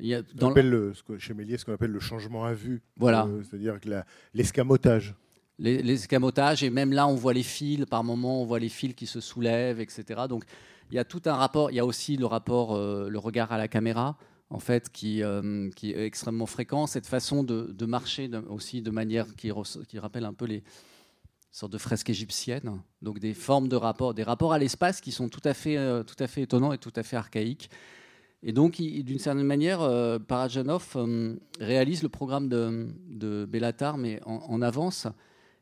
il 0.01 0.07
y 0.07 0.15
a, 0.15 0.21
On 0.21 0.39
dans 0.39 0.47
le- 0.49 0.53
appelle 0.53 0.71
le- 0.71 0.93
chez 1.19 1.35
Méliès 1.35 1.61
ce 1.61 1.65
qu'on 1.65 1.73
appelle 1.75 1.91
le 1.93 2.01
changement 2.01 2.45
à 2.45 2.53
vue. 2.55 2.83
Voilà. 2.97 3.27
Euh, 3.27 3.43
C'est-à-dire 3.49 3.79
l'escamotage. 4.35 5.15
les, 5.59 5.83
les 5.83 5.95
escamotages, 5.95 6.63
et 6.63 6.71
même 6.71 6.93
là, 6.93 7.07
on 7.09 7.15
voit 7.15 7.33
les 7.35 7.43
fils, 7.43 7.85
par 7.87 8.05
moments, 8.05 8.43
on 8.43 8.45
voit 8.45 8.59
les 8.61 8.69
fils 8.69 8.95
qui 8.95 9.07
se 9.07 9.21
soulèvent, 9.21 9.81
etc. 9.81 10.23
Donc, 10.29 10.45
il 10.91 10.95
y 10.95 10.99
a 10.99 11.05
tout 11.05 11.23
un 11.27 11.35
rapport. 11.35 11.71
Il 11.71 11.75
y 11.75 11.81
a 11.81 11.85
aussi 11.87 12.17
le 12.17 12.27
rapport, 12.27 12.75
euh, 12.77 13.09
le 13.09 13.19
regard 13.19 13.53
à 13.53 13.59
la 13.59 13.69
caméra, 13.69 14.17
en 14.51 14.59
fait, 14.61 14.89
qui, 14.91 15.23
euh, 15.23 15.69
qui 15.77 15.93
est 15.93 16.05
extrêmement 16.07 16.47
fréquent. 16.47 16.87
Cette 16.87 17.07
façon 17.07 17.43
de, 17.45 17.73
de 17.73 17.87
marcher 17.87 18.29
de- 18.29 18.39
aussi 18.49 18.83
de 18.83 18.91
manière 18.91 19.27
qui, 19.37 19.51
qui 19.89 19.99
rappelle 19.99 20.25
un 20.25 20.33
peu 20.33 20.47
les 20.47 20.63
sortes 21.59 21.73
de 21.73 21.79
fresques 21.79 22.11
égyptiennes. 22.11 22.81
Donc, 23.03 23.19
des 23.19 23.35
formes 23.35 23.69
de 23.69 23.77
rapport, 23.77 24.15
des 24.15 24.23
rapports 24.23 24.53
à 24.53 24.59
l'espace 24.59 25.01
qui 25.01 25.13
sont 25.13 25.29
tout 25.29 25.41
à 25.45 25.55
fait, 25.55 25.77
euh, 25.77 26.03
tout 26.03 26.17
à 26.21 26.27
fait 26.27 26.43
étonnants 26.43 26.73
et 26.73 26.79
tout 26.79 26.93
à 26.97 27.03
fait 27.03 27.17
archaïques. 27.17 27.69
Et 28.45 28.53
donc, 28.53 28.81
d'une 28.81 29.19
certaine 29.19 29.45
manière, 29.45 29.83
euh, 29.83 30.21
Parajanov 30.21 30.93
euh, 30.95 31.35
réalise 31.59 32.05
le 32.05 32.09
programme 32.09 32.49
de, 32.49 32.87
de 33.09 33.45
Bellatar, 33.45 33.99
mais 33.99 34.21
en, 34.25 34.63
avance. 34.63 35.09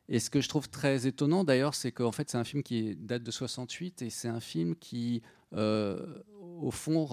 Et 0.09 0.19
ce 0.19 0.29
que 0.29 0.39
je 0.41 0.47
trouve 0.47 0.69
très 0.69 1.07
étonnant 1.07 1.43
d'ailleurs, 1.43 1.73
c'est 1.73 1.91
qu'en 1.91 2.11
fait, 2.11 2.29
c'est 2.29 2.37
un 2.37 2.43
film 2.43 2.61
qui 2.61 2.95
date 2.95 3.23
de 3.23 3.31
68 3.31 4.03
et 4.03 4.09
c'est 4.11 4.27
un 4.27 4.39
film 4.39 4.75
qui, 4.75 5.23
euh, 5.53 6.21
au 6.61 6.69
fond, 6.69 7.07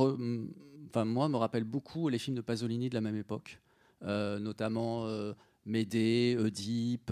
moi, 0.94 1.28
me 1.28 1.36
rappelle 1.36 1.64
beaucoup 1.64 2.10
les 2.10 2.18
films 2.18 2.36
de 2.36 2.42
Pasolini 2.42 2.90
de 2.90 2.94
la 2.94 3.00
même 3.00 3.16
époque, 3.16 3.60
notamment 4.02 5.08
Médée, 5.64 6.36
Oedipe, 6.38 7.10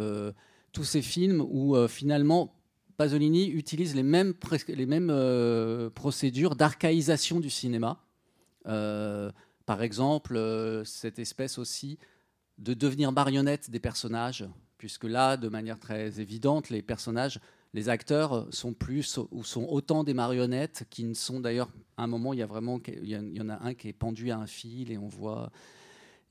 tous 0.72 0.84
ces 0.84 1.02
films 1.02 1.44
où 1.48 1.76
euh, 1.76 1.88
finalement 1.88 2.54
Pasolini 2.96 3.48
utilise 3.48 3.94
les 3.94 4.02
mêmes, 4.02 4.34
euh, 5.10 5.90
procédures 5.90 6.56
d'archaïsation 6.56 7.40
du 7.40 7.50
cinéma. 7.50 8.04
Euh, 8.66 9.32
par 9.66 9.82
exemple, 9.82 10.38
cette 10.84 11.18
espèce 11.18 11.58
aussi 11.58 11.98
de 12.58 12.74
devenir 12.74 13.10
marionnette 13.12 13.70
des 13.70 13.80
personnages, 13.80 14.44
puisque 14.78 15.04
là, 15.04 15.36
de 15.36 15.48
manière 15.48 15.78
très 15.78 16.20
évidente, 16.20 16.68
les 16.68 16.82
personnages, 16.82 17.40
les 17.72 17.88
acteurs 17.88 18.46
sont 18.50 18.74
plus 18.74 19.18
ou 19.30 19.42
sont 19.42 19.64
autant 19.64 20.04
des 20.04 20.14
marionnettes 20.14 20.84
qui 20.90 21.04
ne 21.04 21.14
sont 21.14 21.40
d'ailleurs. 21.40 21.70
À 21.96 22.04
un 22.04 22.06
moment, 22.06 22.32
il 22.34 22.40
y 22.40 22.42
a 22.42 22.46
vraiment, 22.46 22.78
il 22.86 23.08
y 23.08 23.40
en 23.40 23.48
a 23.48 23.62
un 23.64 23.74
qui 23.74 23.88
est 23.88 23.94
pendu 23.94 24.30
à 24.30 24.38
un 24.38 24.46
fil 24.46 24.92
et 24.92 24.98
on 24.98 25.08
voit. 25.08 25.50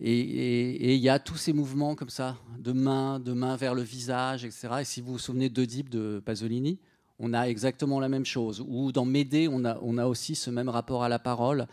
Et, 0.03 0.95
il 0.95 1.01
y 1.01 1.09
a 1.09 1.19
tous 1.19 1.37
ces 1.37 1.53
mouvements 1.53 1.95
comme 1.95 2.09
ça, 2.09 2.37
de 2.57 2.71
main, 2.71 3.19
de 3.19 3.33
main 3.33 3.55
vers 3.55 3.75
le 3.75 3.83
visage, 3.83 4.43
etc. 4.43 4.69
Et 4.81 4.83
si 4.83 4.99
vous 4.99 5.13
vous 5.13 5.19
souvenez 5.19 5.49
d'Oedipe 5.49 5.89
de 5.89 6.21
Pasolini, 6.25 6.79
on 7.19 7.33
a 7.33 7.43
exactement 7.43 7.99
la 7.99 8.09
même 8.09 8.25
chose. 8.25 8.65
Ou 8.67 8.91
dans 8.91 9.05
Médée, 9.05 9.47
on 9.47 9.63
a, 9.63 9.77
on 9.83 9.99
a 9.99 10.07
aussi 10.07 10.33
ce 10.33 10.49
même 10.49 10.69
rapport 10.69 11.03
à 11.03 11.09
la 11.09 11.19
parole. 11.19 11.67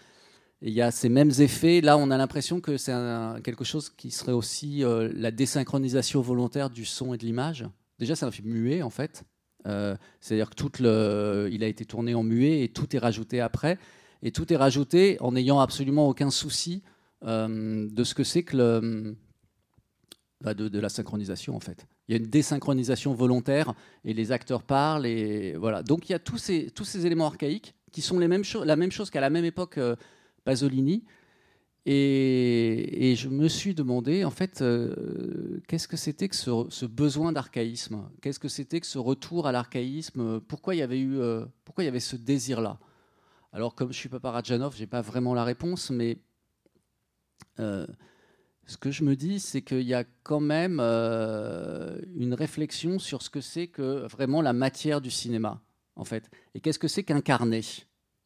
Il 0.60 0.74
y 0.74 0.82
a 0.82 0.90
ces 0.90 1.08
mêmes 1.08 1.32
effets. 1.38 1.80
Là, 1.80 1.96
on 1.96 2.10
a 2.10 2.18
l'impression 2.18 2.60
que 2.60 2.76
c'est 2.76 2.92
quelque 3.42 3.64
chose 3.64 3.88
qui 3.88 4.10
serait 4.10 4.32
aussi 4.32 4.84
euh, 4.84 5.10
la 5.14 5.30
désynchronisation 5.30 6.20
volontaire 6.20 6.68
du 6.68 6.84
son 6.84 7.14
et 7.14 7.16
de 7.16 7.24
l'image. 7.24 7.64
Déjà, 7.98 8.14
c'est 8.14 8.26
un 8.26 8.30
film 8.30 8.48
muet, 8.48 8.82
en 8.82 8.90
fait. 8.90 9.24
Euh, 9.66 9.96
C'est-à-dire 10.20 10.50
que 10.50 10.54
tout 10.54 10.72
le, 10.80 11.48
il 11.50 11.64
a 11.64 11.66
été 11.66 11.86
tourné 11.86 12.14
en 12.14 12.22
muet 12.22 12.62
et 12.62 12.68
tout 12.68 12.94
est 12.94 12.98
rajouté 12.98 13.40
après. 13.40 13.78
Et 14.22 14.32
tout 14.32 14.52
est 14.52 14.56
rajouté 14.56 15.16
en 15.20 15.32
n'ayant 15.32 15.60
absolument 15.60 16.08
aucun 16.08 16.30
souci 16.30 16.82
euh, 17.24 17.88
de 17.90 18.04
ce 18.04 18.14
que 18.14 18.24
c'est 18.24 18.42
que 18.42 18.56
le, 18.56 19.16
bah, 20.40 20.54
de, 20.54 20.78
la 20.78 20.88
synchronisation, 20.88 21.56
en 21.56 21.60
fait. 21.60 21.86
Il 22.06 22.12
y 22.12 22.14
a 22.14 22.18
une 22.18 22.30
désynchronisation 22.30 23.12
volontaire 23.12 23.74
et 24.04 24.14
les 24.14 24.30
acteurs 24.30 24.62
parlent. 24.62 25.06
Et 25.06 25.54
voilà. 25.56 25.82
Donc, 25.82 26.08
il 26.08 26.12
y 26.12 26.14
a 26.14 26.20
tous 26.20 26.38
ces, 26.38 26.70
tous 26.70 26.84
ces 26.84 27.06
éléments 27.06 27.26
archaïques 27.26 27.74
qui 27.90 28.02
sont 28.02 28.18
les 28.18 28.28
mêmes 28.28 28.44
la 28.64 28.76
même 28.76 28.92
chose 28.92 29.10
qu'à 29.10 29.20
la 29.20 29.30
même 29.30 29.44
époque 29.44 29.78
euh, 29.78 29.96
Pasolini. 30.44 31.04
Et, 31.86 33.14
je 33.16 33.28
me 33.28 33.48
suis 33.48 33.74
demandé, 33.74 34.22
en 34.24 34.30
fait, 34.30 34.60
euh, 34.60 35.60
qu'est-ce 35.66 35.88
que 35.88 35.96
c'était 35.96 36.28
que 36.28 36.36
ce, 36.36 36.84
besoin 36.84 37.32
d'archaïsme? 37.32 38.10
Qu'est-ce 38.20 38.38
que 38.38 38.48
c'était 38.48 38.80
que 38.80 38.86
ce 38.86 38.98
retour 38.98 39.46
à 39.46 39.52
l'archaïsme? 39.52 40.40
Pourquoi 40.40 40.74
il 40.74 40.78
y 40.78 40.82
avait 40.82 41.00
eu, 41.00 41.18
pourquoi 41.64 41.84
il 41.84 41.86
y 41.86 41.88
avait 41.88 41.98
ce 41.98 42.16
désir-là? 42.16 42.78
Alors, 43.52 43.74
comme 43.74 43.90
je 43.92 43.98
suis 43.98 44.10
pas 44.10 44.20
Parajanov, 44.20 44.76
j'ai 44.76 44.86
pas 44.86 45.00
vraiment 45.00 45.32
la 45.32 45.44
réponse, 45.44 45.90
mais 45.90 46.18
euh, 47.60 47.86
ce 48.66 48.76
que 48.76 48.90
je 48.90 49.02
me 49.02 49.16
dis, 49.16 49.40
c'est 49.40 49.62
qu'il 49.62 49.82
y 49.82 49.94
a 49.94 50.04
quand 50.22 50.40
même 50.40 50.78
euh, 50.80 51.98
une 52.14 52.34
réflexion 52.34 52.98
sur 52.98 53.22
ce 53.22 53.30
que 53.30 53.40
c'est 53.40 53.66
que 53.66 54.06
vraiment 54.06 54.42
la 54.42 54.52
matière 54.52 55.00
du 55.00 55.10
cinéma, 55.10 55.62
en 55.96 56.04
fait. 56.04 56.30
Et 56.54 56.60
qu'est-ce 56.60 56.78
que 56.78 56.88
c'est 56.88 57.02
qu'incarner 57.02 57.62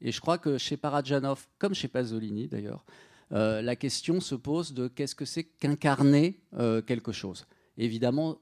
Et 0.00 0.10
je 0.12 0.20
crois 0.20 0.38
que 0.38 0.58
chez 0.58 0.76
Parajanov, 0.76 1.46
comme 1.58 1.74
chez 1.74 1.88
Pasolini 1.88 2.48
d'ailleurs, 2.48 2.84
euh, 3.32 3.62
la 3.62 3.76
question 3.76 4.20
se 4.20 4.34
pose 4.34 4.74
de 4.74 4.88
qu'est-ce 4.88 5.14
que 5.14 5.24
c'est 5.24 5.44
qu'incarner 5.44 6.40
quelque 6.86 7.12
chose. 7.12 7.46
Évidemment, 7.78 8.38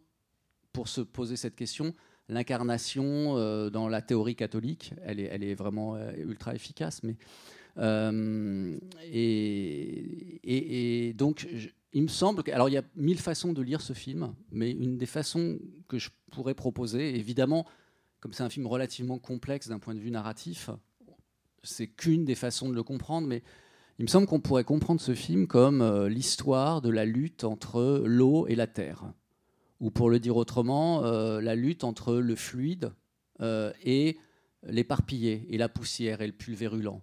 pour 0.72 0.88
se 0.88 1.00
poser 1.00 1.36
cette 1.36 1.54
question, 1.54 1.94
l'incarnation 2.28 3.34
dans 3.70 3.88
la 3.88 4.02
théorie 4.02 4.36
catholique, 4.36 4.94
elle 5.04 5.20
est, 5.20 5.28
elle 5.30 5.44
est 5.44 5.54
vraiment 5.54 5.96
ultra 6.16 6.54
efficace. 6.54 7.02
Mais, 7.02 7.16
euh, 7.80 8.78
et, 9.12 11.12
donc, 11.16 11.48
il 11.92 12.02
me 12.02 12.08
semble 12.08 12.42
que. 12.42 12.50
Alors, 12.50 12.68
il 12.68 12.72
y 12.72 12.78
a 12.78 12.84
mille 12.96 13.18
façons 13.18 13.52
de 13.52 13.62
lire 13.62 13.80
ce 13.80 13.92
film, 13.92 14.34
mais 14.50 14.70
une 14.70 14.98
des 14.98 15.06
façons 15.06 15.58
que 15.88 15.98
je 15.98 16.10
pourrais 16.32 16.54
proposer, 16.54 17.16
évidemment, 17.16 17.66
comme 18.20 18.32
c'est 18.32 18.42
un 18.42 18.50
film 18.50 18.66
relativement 18.66 19.18
complexe 19.18 19.68
d'un 19.68 19.78
point 19.78 19.94
de 19.94 20.00
vue 20.00 20.10
narratif, 20.10 20.70
c'est 21.62 21.88
qu'une 21.88 22.24
des 22.24 22.34
façons 22.34 22.68
de 22.68 22.74
le 22.74 22.82
comprendre, 22.82 23.26
mais 23.26 23.42
il 23.98 24.04
me 24.04 24.08
semble 24.08 24.26
qu'on 24.26 24.40
pourrait 24.40 24.64
comprendre 24.64 25.00
ce 25.00 25.14
film 25.14 25.46
comme 25.46 25.82
euh, 25.82 26.08
l'histoire 26.08 26.80
de 26.80 26.88
la 26.88 27.04
lutte 27.04 27.44
entre 27.44 28.02
l'eau 28.06 28.46
et 28.46 28.54
la 28.54 28.66
terre. 28.66 29.12
Ou 29.78 29.90
pour 29.90 30.10
le 30.10 30.20
dire 30.20 30.36
autrement, 30.36 31.04
euh, 31.04 31.40
la 31.40 31.54
lutte 31.54 31.84
entre 31.84 32.16
le 32.16 32.36
fluide 32.36 32.92
et 33.82 34.18
l'éparpillé, 34.64 35.46
et 35.48 35.56
la 35.56 35.70
poussière 35.70 36.20
et 36.20 36.26
le 36.26 36.34
pulvérulent. 36.34 37.00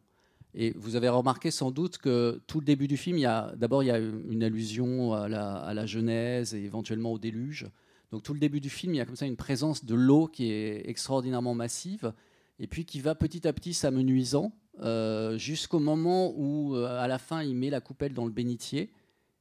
Et 0.53 0.73
vous 0.77 0.95
avez 0.95 1.09
remarqué 1.09 1.51
sans 1.51 1.71
doute 1.71 1.97
que 1.97 2.41
tout 2.47 2.59
le 2.59 2.65
début 2.65 2.87
du 2.87 2.97
film, 2.97 3.19
d'abord 3.55 3.83
il 3.83 3.87
y 3.87 3.91
a 3.91 3.99
une 3.99 4.43
allusion 4.43 5.13
à 5.13 5.27
la, 5.27 5.55
à 5.55 5.73
la 5.73 5.85
Genèse 5.85 6.55
et 6.55 6.63
éventuellement 6.63 7.11
au 7.13 7.19
déluge. 7.19 7.67
Donc 8.11 8.23
tout 8.23 8.33
le 8.33 8.39
début 8.39 8.61
du 8.61 8.69
film, 8.69 8.93
il 8.93 8.97
y 8.97 9.01
a 9.01 9.05
comme 9.05 9.15
ça 9.15 9.25
une 9.25 9.35
présence 9.35 9.85
de 9.85 9.93
l'eau 9.93 10.27
qui 10.27 10.51
est 10.51 10.89
extraordinairement 10.89 11.53
massive 11.53 12.13
et 12.59 12.67
puis 12.67 12.85
qui 12.85 13.01
va 13.01 13.15
petit 13.15 13.47
à 13.47 13.53
petit 13.53 13.73
s'amenuisant 13.73 14.53
euh, 14.79 15.37
jusqu'au 15.37 15.79
moment 15.79 16.33
où, 16.35 16.75
euh, 16.75 16.99
à 16.99 17.07
la 17.07 17.17
fin, 17.17 17.43
il 17.43 17.55
met 17.55 17.69
la 17.69 17.81
coupelle 17.81 18.13
dans 18.13 18.25
le 18.25 18.31
bénitier 18.31 18.91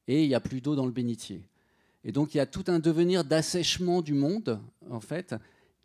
et 0.08 0.22
il 0.22 0.28
n'y 0.28 0.34
a 0.34 0.40
plus 0.40 0.60
d'eau 0.60 0.74
dans 0.74 0.86
le 0.86 0.92
bénitier. 0.92 1.42
Et 2.04 2.12
donc 2.12 2.34
il 2.34 2.38
y 2.38 2.40
a 2.40 2.46
tout 2.46 2.64
un 2.68 2.78
devenir 2.78 3.24
d'assèchement 3.24 4.00
du 4.00 4.14
monde, 4.14 4.60
en 4.90 5.00
fait, 5.00 5.34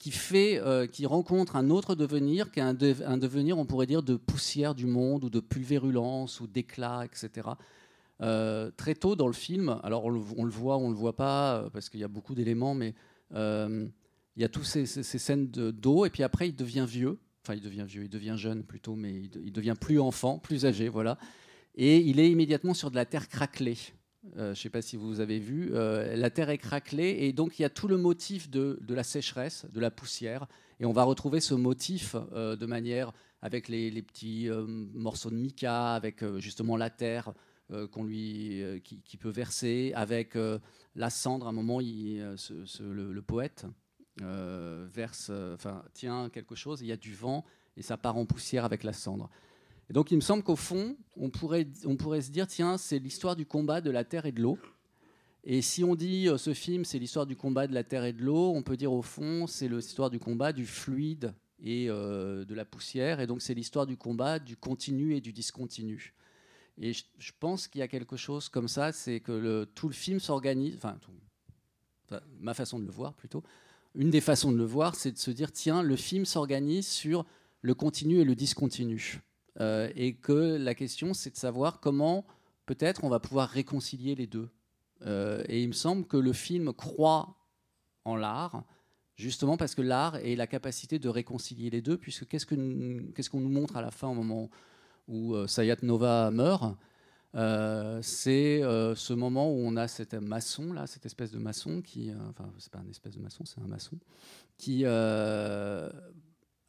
qui 0.02 0.10
fait, 0.10 0.58
euh, 0.58 0.88
qui 0.88 1.06
rencontre 1.06 1.56
un 1.56 1.70
autre 1.70 1.94
devenir, 1.94 2.50
qui 2.52 2.58
est 2.60 2.64
un, 2.64 2.74
de- 2.74 2.96
un 3.06 3.20
devenir, 3.20 3.60
on 3.60 3.66
pourrait 3.68 3.86
dire, 3.86 4.02
de 4.02 4.16
poussière 4.16 4.74
du 4.74 4.88
monde 4.88 5.24
ou 5.26 5.30
de 5.30 5.40
pulvérulence 5.40 6.40
ou 6.42 6.48
d'éclat, 6.48 7.06
etc. 7.06 7.50
Euh, 8.24 8.72
très 8.76 8.96
tôt 8.96 9.16
dans 9.16 9.28
le 9.28 9.34
film, 9.34 9.80
alors 9.84 10.06
on 10.06 10.10
le, 10.10 10.20
voit, 10.20 10.78
on 10.78 10.90
le 10.90 10.96
voit 10.96 11.16
pas, 11.16 11.58
euh, 11.58 11.70
parce 11.70 11.88
qu'il 11.88 12.00
y 12.00 12.04
a 12.04 12.08
beaucoup 12.08 12.34
d'éléments, 12.34 12.74
mais 12.74 12.96
il 13.36 14.42
y 14.42 14.44
a 14.44 14.50
toutes 14.50 14.66
ces, 14.66 14.88
scènes 14.88 15.52
de- 15.52 15.70
d'eau, 15.70 16.06
et 16.06 16.10
puis 16.10 16.24
après 16.24 16.50
il 16.50 16.56
devient 16.56 16.88
vieux, 16.90 17.20
enfin 17.44 17.54
il 17.54 17.62
devient 17.62 17.86
vieux, 17.88 18.06
il 18.06 18.10
devient 18.10 18.36
jeune 18.38 18.64
plutôt, 18.64 18.96
mais 18.96 19.14
il, 19.14 19.30
il 19.46 19.52
devient 19.52 19.76
plus 19.80 20.00
enfant, 20.00 20.40
plus 20.40 20.66
âgé, 20.66 20.90
voilà. 20.90 21.20
Et 21.76 21.98
il 22.00 22.20
est 22.20 22.32
immédiatement 22.32 22.74
sur 22.74 22.90
de 22.90 22.96
la 22.96 23.06
terre 23.06 23.30
craquelée. 23.30 23.78
Euh, 24.38 24.46
je 24.46 24.50
ne 24.50 24.56
sais 24.56 24.70
pas 24.70 24.82
si 24.82 24.98
vous 24.98 25.20
avez 25.20 25.40
vu, 25.40 25.72
euh, 25.74 26.16
la 26.16 26.30
terre 26.30 26.50
est 26.50 26.60
craquelée, 26.60 27.18
et 27.22 27.34
donc 27.34 27.58
il 27.58 27.64
y 27.64 27.66
a 27.66 27.70
tout 27.70 27.88
le 27.88 27.98
motif 27.98 28.50
de, 28.50 28.80
la 28.88 29.04
sécheresse, 29.04 29.66
de 29.72 29.80
la 29.80 29.90
poussière, 29.90 30.48
et 30.80 30.86
on 30.86 30.92
va 30.92 31.04
retrouver 31.04 31.40
ce 31.40 31.56
motif 31.56 32.16
euh, 32.34 32.56
de 32.56 32.66
manière 32.66 33.14
avec 33.42 33.68
les, 33.68 33.90
petits 34.04 34.50
morceaux 34.94 35.32
de 35.32 35.36
mica, 35.36 35.96
avec 35.96 36.24
justement 36.38 36.78
la 36.78 36.92
terre 36.92 37.34
qu'on 37.92 38.04
lui, 38.04 38.62
qui, 38.84 39.18
peut 39.18 39.32
verser, 39.32 39.94
avec 39.96 40.38
la 40.96 41.10
cendre. 41.10 41.48
À 41.48 41.50
un 41.50 41.52
moment, 41.52 41.80
le, 41.80 43.20
poète 43.22 43.66
verse, 44.20 45.32
enfin 45.56 45.84
tient 45.94 46.30
quelque 46.30 46.54
chose, 46.54 46.82
il 46.82 46.88
y 46.88 46.92
a 46.92 46.98
du 46.98 47.16
vent 47.16 47.44
et 47.78 47.82
ça 47.82 47.98
part 47.98 48.16
en 48.16 48.28
poussière 48.28 48.64
avec 48.64 48.84
la 48.84 48.94
cendre. 48.94 49.28
Et 49.92 49.94
donc, 49.94 50.10
il 50.10 50.16
me 50.16 50.22
semble 50.22 50.42
qu'au 50.42 50.56
fond, 50.56 50.96
on 51.18 51.30
pourrait, 51.30 51.66
se 51.66 52.32
dire, 52.32 52.48
tiens, 52.48 52.78
c'est 52.78 52.98
l'histoire 52.98 53.36
du 53.36 53.46
combat 53.46 53.82
de 53.82 53.92
la 53.92 54.06
terre 54.06 54.26
et 54.26 54.32
de 54.32 54.42
l'eau. 54.42 54.58
Et 55.44 55.62
si 55.62 55.84
on 55.84 55.96
dit 55.96 56.30
euh, 56.30 56.38
ce 56.38 56.54
film, 56.54 56.86
c'est 56.86 56.98
l'histoire 56.98 57.26
du 57.26 57.36
combat 57.36 57.68
de 57.68 57.74
la 57.74 57.84
terre 57.84 58.06
et 58.06 58.14
de 58.14 58.24
l'eau, 58.24 58.54
on 58.56 58.64
peut 58.64 58.78
dire 58.78 58.94
au 58.94 59.02
fond, 59.02 59.48
c'est 59.48 59.68
l'histoire 59.68 60.10
du 60.10 60.18
combat 60.18 60.54
du 60.54 60.66
fluide 60.66 61.34
et 61.62 61.90
euh, 61.90 62.46
de 62.46 62.56
la 62.56 62.64
poussière. 62.64 63.20
Et 63.20 63.28
donc, 63.28 63.42
c'est 63.42 63.54
l'histoire 63.54 63.86
du 63.86 63.98
combat 63.98 64.40
du 64.40 64.56
continu 64.56 65.14
et 65.14 65.20
du 65.20 65.34
discontinu. 65.34 66.14
Et 66.78 66.94
je, 66.94 67.32
pense 67.38 67.68
qu'il 67.68 67.80
y 67.80 67.82
a 67.82 67.90
quelque 67.90 68.16
chose 68.16 68.48
comme 68.48 68.70
ça, 68.70 68.94
c'est 68.94 69.20
que 69.20 69.34
le, 69.34 69.66
tout 69.76 69.90
le 69.90 69.94
film 69.94 70.22
s'organise, 70.22 70.78
enfin, 70.78 70.98
ma 72.40 72.54
façon 72.54 72.80
de 72.80 72.86
le 72.86 72.92
voir 72.92 73.14
plutôt, 73.14 73.44
une 73.94 74.10
des 74.10 74.22
façons 74.22 74.54
de 74.54 74.58
le 74.58 74.64
voir, 74.64 74.96
c'est 74.96 75.12
de 75.12 75.18
se 75.18 75.32
dire, 75.32 75.52
tiens, 75.52 75.84
le 75.84 75.98
film 75.98 76.24
s'organise 76.24 76.88
sur 76.88 77.26
le 77.62 77.74
continu 77.74 78.20
et 78.20 78.24
le 78.24 78.36
discontinu. 78.36 79.22
Euh, 79.60 79.90
et 79.96 80.14
que 80.14 80.58
la 80.58 80.76
question, 80.76 81.14
c'est 81.14 81.32
de 81.32 81.38
savoir 81.38 81.80
comment 81.80 82.26
peut-être 82.66 83.04
on 83.04 83.10
va 83.10 83.20
pouvoir 83.20 83.50
réconcilier 83.50 84.16
les 84.16 84.28
deux. 84.28 84.50
Euh, 85.06 85.44
et 85.48 85.62
il 85.62 85.68
me 85.68 85.74
semble 85.74 86.06
que 86.06 86.18
le 86.18 86.32
film 86.32 86.74
croit 86.74 87.36
en 88.06 88.16
l'art, 88.16 88.64
justement 89.16 89.58
parce 89.58 89.76
que 89.76 89.82
l'art 89.82 90.16
est 90.18 90.36
la 90.36 90.48
capacité 90.48 91.00
de 91.00 91.10
réconcilier 91.10 91.70
les 91.70 91.82
deux, 91.82 91.98
puisque 91.98 92.28
qu'est-ce 92.28 92.46
qu'on 92.46 93.40
nous 93.40 93.50
montre 93.50 93.76
à 93.76 93.82
la 93.82 93.92
fin 93.92 94.08
au 94.08 94.14
moment 94.14 94.50
où 95.08 95.36
euh, 95.36 95.48
Sayat 95.48 95.78
Nova 95.82 96.32
meurt? 96.32 96.78
C'est 97.34 98.62
ce 98.62 99.14
moment 99.14 99.50
où 99.50 99.58
on 99.58 99.78
a 99.78 99.88
cet 99.88 100.14
maçon 100.16 100.74
là, 100.74 100.86
cette 100.86 101.06
espèce 101.06 101.32
de 101.32 101.40
maçon 101.40 101.82
qui, 101.82 102.12
enfin 102.30 102.52
c'est 102.58 102.72
pas 102.72 102.80
un 102.80 102.90
espèce 102.90 103.16
de 103.16 103.22
maçon, 103.22 103.46
c'est 103.46 103.62
un 103.62 103.68
maçon 103.68 103.98
qui 104.58 104.84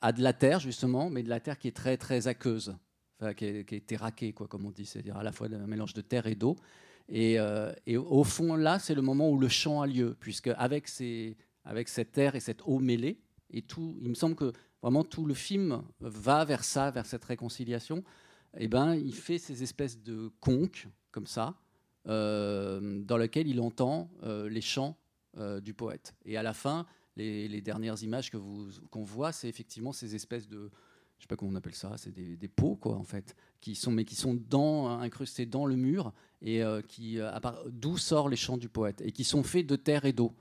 a 0.03 0.13
de 0.13 0.21
la 0.21 0.33
terre 0.33 0.61
justement, 0.61 1.09
mais 1.09 1.23
de 1.23 1.29
la 1.29 1.41
terre 1.41 1.59
qui 1.59 1.69
est 1.69 1.77
très 1.77 1.97
très 1.97 2.27
aqueuse, 2.27 2.77
enfin, 3.19 3.33
qui, 3.33 3.47
est, 3.47 3.65
qui 3.65 3.81
terraquée 3.81 4.33
quoi, 4.33 4.49
comme 4.49 4.67
on 4.67 4.71
dit, 4.71 4.85
c'est-à-dire 4.85 5.17
à 5.17 5.23
la 5.23 5.33
fois 5.33 5.47
un 5.47 5.67
mélange 5.67 5.95
de 5.95 6.03
terre 6.03 6.27
et 6.27 6.35
d'eau. 6.35 6.57
Et, 7.09 7.39
euh, 7.39 7.73
et 7.87 7.97
au 7.97 8.25
fond 8.25 8.57
là, 8.57 8.79
c'est 8.79 8.95
le 8.95 9.03
moment 9.03 9.31
où 9.31 9.39
le 9.39 9.49
chant 9.49 9.81
a 9.81 9.87
lieu, 9.87 10.17
puisque 10.21 10.51
avec 10.57 10.89
cette 10.89 12.13
terre 12.13 12.35
et 12.35 12.41
cette 12.41 12.63
eau 12.67 12.79
mêlée, 12.81 13.21
et 13.51 13.63
tout, 13.63 13.97
il 14.01 14.09
me 14.09 14.15
semble 14.15 14.35
que 14.35 14.53
vraiment 14.83 15.05
tout 15.05 15.25
le 15.25 15.35
film 15.35 15.83
va 16.01 16.45
vers 16.45 16.65
ça, 16.65 16.91
vers 16.91 17.07
cette 17.07 17.25
réconciliation 17.25 18.03
eh 18.59 18.69
ben, 18.69 18.95
il 18.95 19.15
fait 19.15 19.39
ces 19.39 19.63
espèces 19.63 20.03
de 20.03 20.31
conques, 20.41 20.87
comme 21.11 21.27
ça, 21.27 21.55
euh, 22.07 23.01
dans 23.03 23.17
lesquelles 23.17 23.49
il 23.49 23.61
entend 23.61 24.11
euh, 24.25 24.49
les 24.49 24.61
chants 24.61 24.97
du 25.63 25.73
poète. 25.73 26.15
Et 26.27 26.37
à 26.37 26.43
la 26.43 26.53
fin, 26.53 26.85
les, 27.17 27.61
dernières 27.61 28.03
images 28.03 28.31
que 28.31 28.37
vous, 28.37 28.69
qu'on 28.91 29.05
voit, 29.05 29.33
c'est 29.33 29.49
effectivement 29.49 29.93
ces 29.93 30.15
espèces 30.15 30.49
de, 30.49 30.71
je 31.19 31.25
sais 31.25 31.29
pas 31.29 31.37
comment 31.37 31.53
on 31.53 31.57
appelle 31.57 31.75
ça, 31.75 31.95
c'est 31.99 32.13
des, 32.13 32.49
pots, 32.49 32.77
quoi, 32.77 32.97
en 32.97 33.05
fait, 33.05 33.37
qui 33.61 33.75
sont, 33.75 33.93
mais 33.93 34.05
qui 34.05 34.17
sont 34.17 34.35
dans, 34.35 34.89
incrustés 34.89 35.47
dans 35.47 35.67
le 35.67 35.77
mur, 35.77 36.13
et 36.41 36.63
euh, 36.65 36.83
qui, 36.83 37.21
euh, 37.21 37.31
d'où 37.69 37.97
sortent 37.97 38.31
les 38.31 38.37
chants 38.37 38.57
du 38.57 38.69
poète, 38.69 39.01
et 39.03 39.13
qui 39.13 39.25
sont 39.25 39.43
faits 39.43 39.67
de 39.67 39.77
terre 39.77 40.05
et 40.05 40.13
d'eau. 40.13 40.33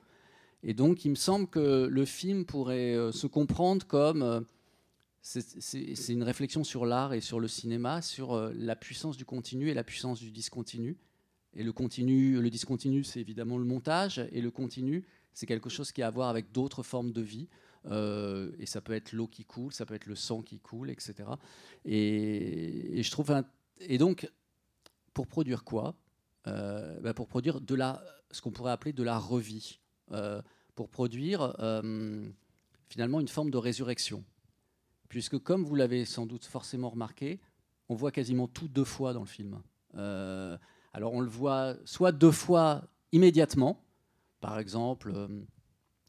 Et 0.64 0.74
donc, 0.74 1.06
il 1.06 1.10
me 1.10 1.16
semble 1.16 1.48
que 1.48 1.86
le 1.86 2.06
film 2.06 2.46
pourrait 2.46 2.96
euh, 2.96 3.12
se 3.12 3.28
comprendre 3.28 3.86
comme 3.86 4.46
c'est 5.22 6.14
une 6.14 6.24
réflexion 6.24 6.64
sur 6.64 6.88
l'art 6.88 7.14
et 7.14 7.22
sur 7.22 7.40
le 7.40 7.48
cinéma, 7.48 8.02
sur 8.02 8.36
la 8.56 8.76
puissance 8.76 9.18
du 9.18 9.26
continu 9.26 9.70
et 9.70 9.76
la 9.76 9.84
puissance 9.84 10.20
du 10.20 10.32
discontinu. 10.32 10.98
Et 11.54 11.64
le 11.64 11.72
continu, 11.72 12.42
le 12.42 12.50
discontinu, 12.50 13.04
c'est 13.04 13.20
évidemment 13.20 13.60
le 13.60 13.66
montage, 13.66 14.28
et 14.32 14.42
le 14.42 14.50
continu, 14.50 15.06
c'est 15.34 15.46
quelque 15.46 15.70
chose 15.70 15.92
qui 15.92 16.02
a 16.02 16.08
à 16.08 16.12
voir 16.12 16.30
avec 16.30 16.52
d'autres 16.52 16.84
formes 16.84 17.12
de 17.12 17.22
vie. 17.22 17.48
Euh, 17.88 18.52
et 18.60 18.66
ça 18.66 18.82
peut 18.82 18.94
être 18.94 19.12
l'eau 19.12 19.28
qui 19.28 19.44
coule, 19.44 19.74
ça 19.74 19.86
peut 19.86 19.96
être 19.96 20.06
le 20.06 20.16
sang 20.16 20.42
qui 20.42 20.60
coule, 20.60 20.90
etc. 20.90 21.30
Et, 21.86 23.02
je 23.02 23.12
trouve, 23.12 23.34
et 23.80 23.98
donc, 23.98 24.30
pour 25.14 25.28
produire 25.28 25.64
quoi? 25.64 25.96
Euh, 26.48 27.00
bah, 27.00 27.14
Pour 27.14 27.28
produire 27.28 27.62
de 27.62 27.76
la, 27.76 28.04
ce 28.32 28.42
qu'on 28.42 28.52
pourrait 28.52 28.72
appeler 28.72 28.94
de 28.94 29.04
la 29.04 29.18
revie, 29.18 29.80
Euh, 30.14 30.42
pour 30.76 30.90
produire 30.90 31.54
finalement 32.90 33.20
une 33.22 33.28
forme 33.28 33.50
de 33.50 33.58
résurrection 33.58 34.26
puisque 35.08 35.38
comme 35.38 35.64
vous 35.64 35.76
l'avez 35.76 36.06
sans 36.06 36.26
doute 36.26 36.46
forcément 36.46 36.90
remarqué, 36.90 37.40
on 37.88 37.96
voit 37.96 38.12
quasiment 38.12 38.48
tout 38.48 38.68
deux 38.68 38.86
fois 38.86 39.14
dans 39.14 39.22
le 39.22 39.28
film. 39.28 39.62
Alors 39.94 41.14
on 41.14 41.22
le 41.22 41.30
voit 41.30 41.76
soit 41.86 42.12
deux 42.12 42.32
fois 42.32 42.84
immédiatement, 43.12 43.84
par 44.42 44.60
exemple, 44.60 45.12
euh, 45.16 45.28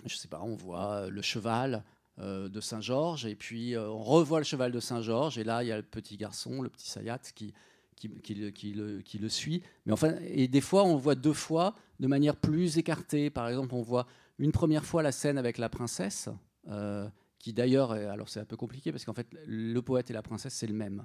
je 0.04 0.16
sais 0.16 0.28
pas, 0.28 0.40
on 0.42 0.56
voit 0.56 1.08
le 1.08 1.22
cheval 1.22 1.84
euh, 2.18 2.48
de 2.48 2.60
Saint-Georges, 2.60 3.24
et 3.26 3.36
puis 3.36 3.74
euh, 3.76 3.88
on 3.88 4.02
revoit 4.02 4.38
le 4.40 4.44
cheval 4.44 4.72
de 4.72 4.80
Saint-Georges, 4.80 5.38
et 5.38 5.44
là 5.44 5.62
il 5.62 5.68
y 5.68 5.72
a 5.72 5.76
le 5.76 5.82
petit 5.82 6.16
garçon, 6.16 6.60
le 6.62 6.68
petit 6.68 6.90
Sayat, 6.90 7.18
qui, 7.34 7.54
qui, 7.96 8.08
le, 8.34 8.50
qui 8.50 8.72
le- 8.72 9.00
qui 9.02 9.18
le 9.18 9.28
suit. 9.28 9.62
Mais 9.86 9.92
enfin, 9.92 10.14
et 10.26 10.48
des 10.48 10.60
fois 10.60 10.84
on 10.84 10.96
voit 10.96 11.14
deux 11.14 11.32
fois 11.32 11.74
de 12.00 12.06
manière 12.08 12.34
plus 12.36 12.78
écartée. 12.78 13.30
Par 13.30 13.48
exemple, 13.48 13.74
on 13.74 13.82
voit 13.82 14.06
une 14.38 14.50
première 14.52 14.84
fois 14.84 15.02
la 15.02 15.12
scène 15.12 15.38
avec 15.38 15.56
la 15.58 15.68
princesse. 15.68 16.28
euh, 16.68 17.08
qui 17.38 17.52
d'ailleurs, 17.52 17.90
alors 17.92 18.28
c'est 18.28 18.38
un 18.38 18.44
peu 18.44 18.56
compliqué 18.56 18.92
parce 18.92 19.04
qu'en 19.04 19.14
fait, 19.14 19.26
le 19.46 19.80
poète 19.82 20.10
et 20.10 20.12
la 20.12 20.22
princesse, 20.22 20.54
c'est 20.54 20.68
le 20.68 20.74
même. 20.74 21.04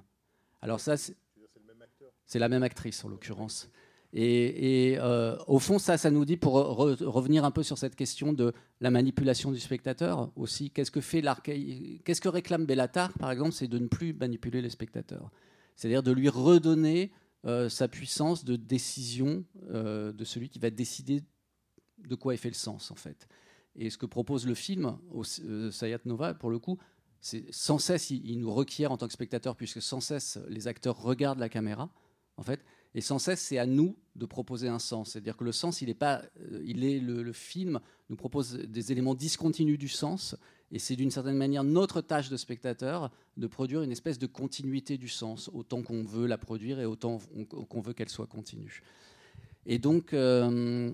Alors 0.62 0.80
ça, 0.80 0.96
c'est 0.96 2.40
la 2.40 2.48
même 2.50 2.62
actrice 2.64 3.04
en 3.04 3.10
l'occurrence. 3.10 3.70
Et, 4.20 4.96
euh, 4.98 5.38
au 5.46 5.60
fond, 5.60 5.78
ça, 5.78 5.96
ça 5.96 6.10
nous 6.10 6.26
dit, 6.26 6.38
pour 6.38 6.56
re- 6.58 7.04
revenir 7.04 7.46
un 7.46 7.52
peu 7.52 7.62
sur 7.62 7.78
cette 7.78 7.96
question 7.96 8.34
de 8.34 8.52
la 8.82 8.90
manipulation 8.90 9.52
du 9.52 9.60
spectateur 9.60 10.32
aussi, 10.36 10.72
qu'est-ce 10.72 10.90
que 10.90 11.02
fait 11.02 11.22
Qu'est-ce 12.04 12.20
que 12.22 12.28
réclame 12.28 12.66
Bellatar, 12.66 13.14
par 13.20 13.30
exemple, 13.30 13.52
c'est 13.52 13.68
de 13.68 13.78
ne 13.78 13.86
plus 13.88 14.14
manipuler 14.14 14.64
les 14.64 14.72
spectateurs. 14.72 15.30
C'est-à-dire 15.76 16.02
de 16.02 16.12
lui 16.12 16.30
redonner 16.30 17.12
euh, 17.46 17.70
sa 17.70 17.88
puissance 17.88 18.44
de 18.44 18.56
décision 18.56 19.46
euh, 19.70 20.12
de 20.12 20.24
celui 20.26 20.50
qui 20.50 20.58
va 20.58 20.72
décider 20.72 21.22
de 22.00 22.16
quoi 22.16 22.34
est 22.34 22.38
fait 22.38 22.50
le 22.50 22.56
sens, 22.56 22.90
en 22.90 22.96
fait. 22.96 23.28
Et 23.76 23.92
ce 23.92 24.00
que 24.00 24.08
propose 24.08 24.48
le 24.48 24.56
film, 24.56 24.98
Sayat 25.70 26.00
Nova, 26.06 26.34
pour 26.34 26.50
le 26.50 26.58
coup, 26.58 26.80
c'est 27.20 27.46
sans 27.52 27.78
cesse, 27.78 28.10
il 28.10 28.40
nous 28.40 28.52
requiert 28.52 28.92
en 28.92 28.98
tant 28.98 29.06
que 29.06 29.14
spectateur, 29.14 29.56
puisque 29.56 29.82
sans 29.82 30.00
cesse, 30.00 30.40
les 30.50 30.68
acteurs 30.68 31.00
regardent 31.00 31.38
la 31.38 31.50
caméra, 31.50 31.92
en 32.38 32.42
fait, 32.42 32.66
et 32.96 33.02
sans 33.02 33.20
cesse, 33.20 33.42
c'est 33.42 33.58
à 33.58 33.66
nous 33.66 33.96
de 34.16 34.26
proposer 34.26 34.68
un 34.68 34.80
sens. 34.80 35.12
C'est-à-dire 35.12 35.38
que 35.38 35.44
le 35.44 35.52
sens, 35.52 35.82
il 35.82 35.90
est 35.90 35.94
pas, 35.94 36.24
euh, 36.40 36.64
il 36.66 36.84
est 36.84 37.00
le, 37.00 37.32
film 37.34 37.80
nous 38.10 38.16
propose 38.16 38.54
des 38.54 38.92
éléments 38.92 39.16
discontinus 39.16 39.78
du 39.78 39.88
sens, 39.88 40.36
et 40.72 40.80
c'est 40.80 40.96
d'une 40.96 41.12
certaine 41.12 41.38
manière 41.38 41.64
notre 41.64 42.02
tâche 42.02 42.30
de 42.30 42.38
spectateur 42.38 43.12
de 43.38 43.48
produire 43.48 43.82
une 43.84 43.92
espèce 43.92 44.18
de 44.18 44.28
continuité 44.28 44.98
du 44.98 45.08
sens, 45.08 45.50
autant 45.54 45.84
qu'on 45.84 46.04
veut 46.04 46.26
la 46.26 46.38
produire 46.38 46.80
et 46.80 46.86
autant 46.86 47.20
on- 47.36 47.46
qu'on 47.46 47.82
veut 47.82 47.94
qu'elle 47.94 48.10
soit 48.10 48.28
continue. 48.28 48.82
Et 49.66 49.78
donc, 49.78 50.14
euh, 50.14 50.92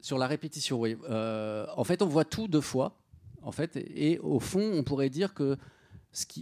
sur 0.00 0.18
la 0.18 0.26
répétition, 0.26 0.80
oui. 0.80 0.96
Euh, 1.08 1.66
en 1.76 1.84
fait, 1.84 2.02
on 2.02 2.06
voit 2.06 2.24
tout 2.24 2.48
deux 2.48 2.60
fois. 2.60 2.98
En 3.42 3.52
fait, 3.52 3.76
et, 3.76 4.18
au 4.18 4.40
fond, 4.40 4.70
on 4.74 4.82
pourrait 4.82 5.10
dire 5.10 5.34
que 5.34 5.56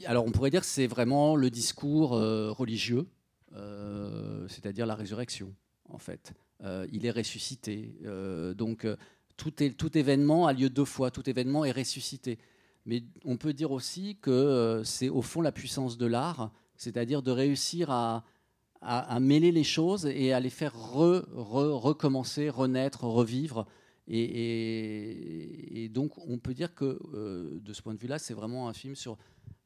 alors 0.06 0.26
on 0.26 0.32
pourrait 0.32 0.50
dire 0.50 0.62
que 0.62 0.66
c'est 0.66 0.88
vraiment 0.88 1.36
le 1.36 1.48
discours 1.48 2.10
religieux, 2.10 3.06
c'est-à-dire 4.48 4.86
la 4.86 4.94
résurrection. 4.94 5.54
En 5.88 5.98
fait, 5.98 6.32
Euh, 6.62 6.86
il 6.92 7.06
est 7.06 7.10
ressuscité. 7.10 7.94
Euh, 8.04 8.52
donc 8.52 8.84
euh, 8.84 8.96
tout, 9.36 9.96
événement 9.96 10.46
a 10.46 10.52
lieu 10.52 10.68
deux 10.68 10.84
fois. 10.84 11.10
Tout 11.10 11.28
événement 11.28 11.64
est 11.64 11.72
ressuscité. 11.72 12.38
Mais 12.84 13.02
on 13.24 13.38
peut 13.38 13.54
dire 13.54 13.70
aussi 13.72 14.18
que 14.20 14.30
euh, 14.30 14.84
c'est 14.84 15.08
au 15.08 15.22
fond 15.22 15.40
la 15.40 15.52
puissance 15.52 15.96
de 15.96 16.04
l'art, 16.06 16.52
c'est-à-dire 16.76 17.22
de 17.22 17.30
réussir 17.30 17.90
à, 17.90 18.24
mêler 19.20 19.52
les 19.52 19.64
choses 19.64 20.04
et 20.06 20.32
à 20.34 20.40
les 20.40 20.50
faire 20.50 20.74
re- 20.76 21.24
re- 21.32 21.72
recommencer, 21.78 22.50
renaître, 22.50 23.04
revivre. 23.04 23.66
Et, 24.12 25.88
donc, 25.92 26.18
on 26.26 26.38
peut 26.38 26.54
dire 26.54 26.74
que 26.74 26.98
euh, 27.14 27.60
de 27.60 27.72
ce 27.72 27.80
point 27.80 27.94
de 27.94 27.98
vue-là, 28.00 28.18
c'est 28.18 28.34
vraiment 28.34 28.68
un 28.68 28.72
film 28.72 28.96
sur 28.96 29.16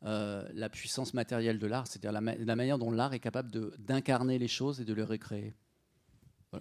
euh, 0.05 0.47
la 0.53 0.69
puissance 0.69 1.15
matérielle 1.15 1.59
de 1.59 1.67
l'art, 1.67 1.87
c'est-à-dire 1.87 2.13
la, 2.13 2.21
ma- 2.21 2.35
la 2.35 2.57
manière 2.57 2.79
dont 2.79 2.91
l'art 2.91 3.15
est 3.15 3.21
capable 3.21 3.51
d'incarner 3.79 4.39
les 4.39 4.49
choses 4.49 4.81
et 4.81 4.85
de 4.85 4.93
les 4.93 5.03
recréer. 5.03 5.55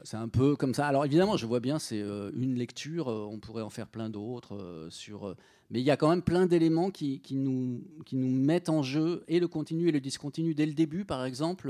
C'est 0.05 0.17
un 0.17 0.29
peu 0.29 0.55
comme 0.55 0.73
ça. 0.73 0.87
Alors 0.87 1.05
évidemment, 1.05 1.37
je 1.37 1.45
vois 1.45 1.59
bien, 1.59 1.77
c'est 1.77 2.01
euh, 2.01 2.31
une 2.33 2.55
lecture, 2.55 3.07
on 3.07 3.39
pourrait 3.39 3.61
en 3.61 3.69
faire 3.69 3.87
plein 3.87 4.09
d'autres 4.09 4.87
sur. 4.89 5.35
mais 5.69 5.81
il 5.81 5.85
y 5.85 5.91
a 5.91 5.97
quand 5.97 6.09
même 6.09 6.23
plein 6.23 6.47
d'éléments 6.47 6.89
qui, 6.89 7.21
nous, 7.31 7.83
qui 8.05 8.15
nous 8.15 8.27
mettent 8.27 8.69
en 8.69 8.81
jeu 8.81 9.23
et 9.27 9.39
le 9.39 9.47
continu 9.47 9.89
et 9.89 9.91
le 9.91 9.99
discontinu 9.99 10.55
dès 10.55 10.65
le 10.65 10.73
début. 10.73 11.05
Par 11.05 11.25
exemple, 11.25 11.67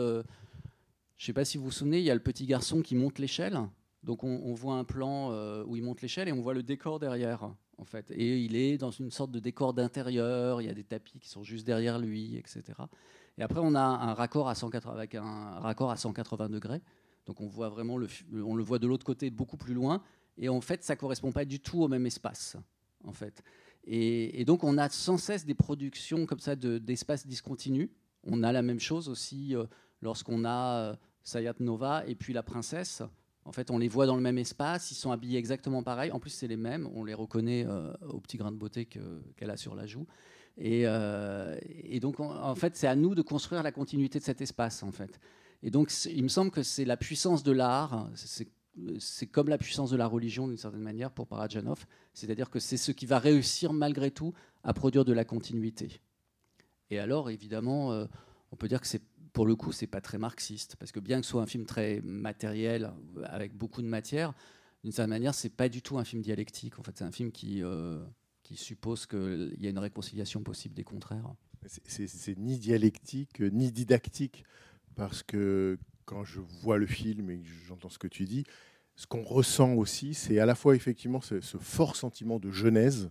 je 1.17 1.23
ne 1.23 1.25
sais 1.25 1.33
pas 1.33 1.43
si 1.43 1.57
vous 1.57 1.65
vous 1.65 1.71
souvenez, 1.71 1.99
il 1.99 2.05
y 2.05 2.11
a 2.11 2.15
le 2.15 2.21
petit 2.21 2.45
garçon 2.45 2.81
qui 2.81 2.95
monte 2.95 3.19
l'échelle. 3.19 3.59
Donc 4.03 4.23
on, 4.23 4.53
voit 4.53 4.75
un 4.75 4.83
plan 4.83 5.31
euh, 5.31 5.63
où 5.65 5.77
il 5.77 5.83
monte 5.83 6.01
l'échelle 6.01 6.27
et 6.27 6.33
on 6.33 6.41
voit 6.41 6.53
le 6.53 6.63
décor 6.63 6.99
derrière, 6.99 7.49
en 7.77 7.85
fait. 7.85 8.11
Et 8.11 8.39
il 8.39 8.55
est 8.55 8.77
dans 8.77 8.91
une 8.91 9.11
sorte 9.11 9.31
de 9.31 9.39
décor 9.39 9.73
d'intérieur. 9.73 10.61
Il 10.61 10.65
y 10.65 10.69
a 10.69 10.73
des 10.73 10.83
tapis 10.83 11.19
qui 11.19 11.29
sont 11.29 11.43
juste 11.43 11.65
derrière 11.65 11.99
lui, 11.99 12.35
etc. 12.35 12.63
Et 13.37 13.43
après, 13.43 13.59
on 13.61 13.75
a 13.75 13.81
un 13.81 14.13
raccord 14.13 14.49
à 14.49 14.55
180, 14.55 14.93
avec 14.93 15.15
un 15.15 15.59
raccord 15.59 15.89
à 15.89 15.95
180 15.95 16.49
degrés. 16.49 16.81
Donc 17.25 17.39
on 17.39 17.47
voit 17.47 17.69
vraiment 17.69 17.97
le, 17.97 18.07
on 18.43 18.55
le 18.55 18.63
voit 18.63 18.79
de 18.79 18.87
l'autre 18.87 19.05
côté, 19.05 19.29
beaucoup 19.29 19.57
plus 19.57 19.73
loin. 19.73 20.01
Et 20.37 20.49
en 20.49 20.61
fait, 20.61 20.83
ça 20.83 20.95
correspond 20.95 21.31
pas 21.31 21.45
du 21.45 21.59
tout 21.59 21.81
au 21.81 21.87
même 21.87 22.05
espace, 22.05 22.57
en 23.05 23.13
fait. 23.13 23.43
Et, 23.85 24.45
donc 24.45 24.63
on 24.63 24.77
a 24.77 24.89
sans 24.89 25.17
cesse 25.17 25.45
des 25.45 25.53
productions 25.53 26.25
comme 26.25 26.39
ça 26.39 26.55
de- 26.55 26.77
d'espaces 26.77 27.27
discontinus. 27.27 27.89
On 28.23 28.43
a 28.43 28.51
la 28.51 28.61
même 28.61 28.79
chose 28.79 29.09
aussi 29.09 29.55
euh, 29.55 29.65
lorsqu'on 30.01 30.45
a 30.45 30.91
euh, 30.91 30.95
Sayat 31.23 31.55
Nova 31.59 32.05
et 32.07 32.15
puis 32.15 32.33
la 32.33 32.43
princesse. 32.43 33.03
En 33.45 33.51
fait, 33.51 33.71
on 33.71 33.77
les 33.77 33.87
voit 33.87 34.05
dans 34.05 34.15
le 34.15 34.21
même 34.21 34.37
espace, 34.37 34.91
ils 34.91 34.95
sont 34.95 35.11
habillés 35.11 35.37
exactement 35.37 35.83
pareil. 35.83 36.11
En 36.11 36.19
plus, 36.19 36.29
c'est 36.29 36.47
les 36.47 36.57
mêmes. 36.57 36.87
On 36.93 37.03
les 37.03 37.13
reconnaît 37.13 37.65
euh, 37.67 37.93
au 38.09 38.19
petit 38.19 38.37
grain 38.37 38.51
de 38.51 38.57
beauté 38.57 38.85
que- 38.85 39.21
qu'elle 39.35 39.49
a 39.51 39.57
sur 39.57 39.75
la 39.75 39.85
joue. 39.85 40.07
Et, 40.57 40.83
euh, 40.85 41.57
donc, 41.99 42.19
en, 42.19 42.55
fait, 42.55 42.75
c'est 42.75 42.87
à 42.87 42.95
nous 42.95 43.15
de 43.15 43.21
construire 43.21 43.63
la 43.63 43.71
continuité 43.71 44.19
de 44.19 44.23
cet 44.23 44.39
espace, 44.41 44.83
en 44.83 44.91
fait. 44.91 45.19
Et 45.61 45.71
donc, 45.71 45.91
il 46.05 46.23
me 46.23 46.27
semble 46.29 46.51
que 46.51 46.63
c'est 46.63 46.85
la 46.85 46.97
puissance 46.97 47.43
de 47.43 47.51
l'art. 47.51 48.09
C'est 48.15 48.47
c'est 48.97 49.27
comme 49.27 49.49
la 49.49 49.57
puissance 49.57 49.91
de 49.91 49.97
la 49.97 50.07
religion, 50.07 50.47
d'une 50.47 50.57
certaine 50.57 50.81
manière, 50.81 51.11
pour 51.11 51.27
Parajanov. 51.27 51.85
C'est-à-dire 52.13 52.49
que 52.49 52.59
c'est 52.59 52.77
ce 52.77 52.91
qui 52.91 53.05
va 53.05 53.19
réussir, 53.19 53.73
malgré 53.73 54.11
tout, 54.11 54.33
à 54.63 54.73
produire 54.73 55.05
de 55.05 55.13
la 55.13 55.25
continuité. 55.25 56.01
Et 56.89 56.99
alors, 56.99 57.29
évidemment, 57.29 57.91
euh, 57.91 58.05
on 58.51 58.55
peut 58.55 58.67
dire 58.67 58.81
que 58.81 58.87
c'est 58.87 59.03
pour 59.33 59.45
le 59.47 59.55
coup, 59.55 59.71
c'est 59.71 59.87
pas 59.87 60.01
très 60.01 60.17
marxiste, 60.19 60.75
parce 60.77 60.91
que 60.91 60.99
bien 60.99 61.19
que 61.19 61.25
ce 61.25 61.31
soit 61.31 61.41
un 61.41 61.47
film 61.47 61.65
très 61.65 62.01
matériel, 62.01 62.91
avec 63.25 63.53
beaucoup 63.55 63.81
de 63.81 63.87
matière, 63.87 64.33
d'une 64.83 64.91
certaine 64.91 65.09
manière, 65.09 65.33
c'est 65.33 65.49
pas 65.49 65.69
du 65.69 65.81
tout 65.81 65.97
un 65.97 66.03
film 66.03 66.21
dialectique. 66.21 66.77
En 66.79 66.83
fait, 66.83 66.91
c'est 66.97 67.03
un 67.03 67.11
film 67.11 67.31
qui, 67.31 67.63
euh, 67.63 68.03
suppose 68.55 69.07
qu'il 69.07 69.55
y 69.59 69.65
a 69.65 69.71
une 69.71 69.79
réconciliation 69.79 70.43
possible 70.43 70.75
des 70.75 70.83
contraires. 70.83 71.33
C'est- 71.65 72.37
ni 72.37 72.59
dialectique, 72.59 73.41
euh, 73.41 73.49
ni 73.49 73.71
didactique, 73.71 74.43
parce 74.95 75.23
que 75.23 75.79
quand 76.05 76.23
je 76.23 76.39
vois 76.39 76.77
le 76.77 76.85
film 76.85 77.31
et 77.31 77.41
j'entends 77.65 77.89
ce 77.89 77.97
que 77.97 78.07
tu 78.07 78.25
dis, 78.25 78.43
ce 78.95 79.07
qu'on 79.07 79.23
ressent 79.23 79.73
aussi, 79.73 80.13
c'est 80.13 80.37
à 80.37 80.45
la 80.45 80.53
fois 80.53 80.75
effectivement 80.75 81.19
ce, 81.21 81.41
ce 81.41 81.57
fort 81.57 81.95
sentiment 81.95 82.37
de 82.37 82.51
genèse, 82.51 83.09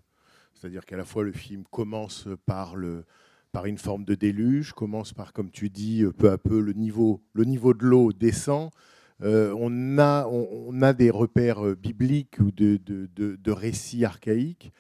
c'est-à-dire 0.54 0.86
qu'à 0.86 0.96
la 0.96 1.04
fois 1.04 1.24
le 1.24 1.32
film 1.32 1.64
commence 1.72 2.28
par, 2.46 2.76
le, 2.76 3.04
par 3.52 3.66
une 3.66 3.78
forme 3.78 4.04
de 4.04 4.14
déluge, 4.14 4.72
commence 4.72 5.12
par, 5.12 5.32
comme 5.34 5.50
tu 5.50 5.68
dis, 5.68 6.02
euh, 6.02 6.10
peu 6.12 6.30
à 6.30 6.38
peu 6.38 6.58
le 6.60 6.72
niveau, 6.72 7.22
le 7.34 7.44
niveau 7.44 7.74
de 7.74 7.84
l'eau 7.84 8.12
descend. 8.12 8.70
Euh, 9.22 9.54
on, 9.58 9.98
a, 9.98 10.26
on, 10.26 10.80
a 10.82 10.92
des 10.94 11.10
repères 11.10 11.64
euh, 11.64 11.74
bibliques 11.76 12.38
ou 12.40 12.50
de, 12.50 12.80
de, 12.84 13.08
de- 13.14 13.50
récits 13.52 14.04
archaïques. 14.04 14.72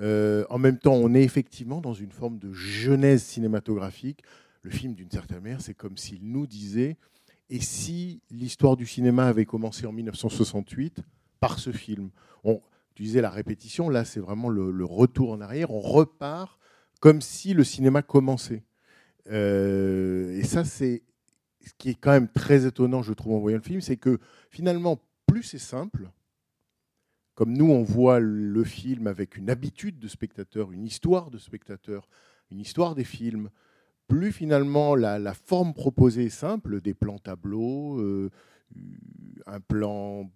En 0.00 0.58
même 0.58 0.78
temps, 0.78 0.94
on 0.94 1.12
est 1.14 1.24
effectivement 1.24 1.80
dans 1.80 1.92
une 1.92 2.12
forme 2.12 2.38
de 2.38 2.52
genèse 2.52 3.24
cinématographique. 3.24 4.22
Le 4.62 4.70
film, 4.70 4.94
d'une 4.94 5.10
certaine 5.10 5.40
manière, 5.40 5.60
c'est 5.60 5.74
comme 5.74 5.96
s'il 5.96 6.22
nous 6.22 6.46
disait 6.46 6.96
et 7.50 7.60
si 7.60 8.20
l'histoire 8.30 8.76
du 8.76 8.86
cinéma 8.86 9.26
avait 9.26 9.44
commencé 9.44 9.86
en 9.86 9.92
1968 9.92 11.00
par 11.40 11.58
ce 11.58 11.72
film? 11.72 12.10
On, 12.44 12.60
Tu 12.94 13.02
disais 13.02 13.20
la 13.20 13.30
répétition, 13.30 13.88
là, 13.88 14.04
c'est 14.04 14.20
vraiment 14.20 14.48
le 14.48 14.84
retour 14.84 15.32
en 15.32 15.40
arrière. 15.40 15.72
On 15.72 15.80
repart 15.80 16.59
comme 17.00 17.20
si 17.20 17.54
le 17.54 17.64
cinéma 17.64 18.02
commençait. 18.02 18.62
Euh, 19.30 20.36
et 20.38 20.44
ça, 20.44 20.64
c'est 20.64 21.02
ce 21.66 21.72
qui 21.76 21.90
est 21.90 21.94
quand 21.94 22.12
même 22.12 22.28
très 22.28 22.66
étonnant, 22.66 23.02
je 23.02 23.12
trouve, 23.12 23.34
en 23.34 23.40
voyant 23.40 23.58
le 23.58 23.62
film, 23.62 23.80
c'est 23.80 23.96
que 23.96 24.18
finalement, 24.50 25.00
plus 25.26 25.42
c'est 25.42 25.58
simple, 25.58 26.10
comme 27.34 27.56
nous, 27.56 27.70
on 27.70 27.82
voit 27.82 28.20
le 28.20 28.64
film 28.64 29.06
avec 29.06 29.36
une 29.36 29.50
habitude 29.50 29.98
de 29.98 30.08
spectateur, 30.08 30.72
une 30.72 30.84
histoire 30.84 31.30
de 31.30 31.38
spectateur, 31.38 32.08
une 32.50 32.60
histoire 32.60 32.94
des 32.94 33.04
films, 33.04 33.50
plus 34.08 34.32
finalement 34.32 34.94
la, 34.94 35.34
forme 35.34 35.72
proposée 35.72 36.26
est 36.26 36.28
simple, 36.28 36.80
des 36.80 36.94
plans 36.94 37.18
tableaux, 37.18 37.98
euh, 38.00 38.30
un 39.46 39.60
plan 39.60 40.30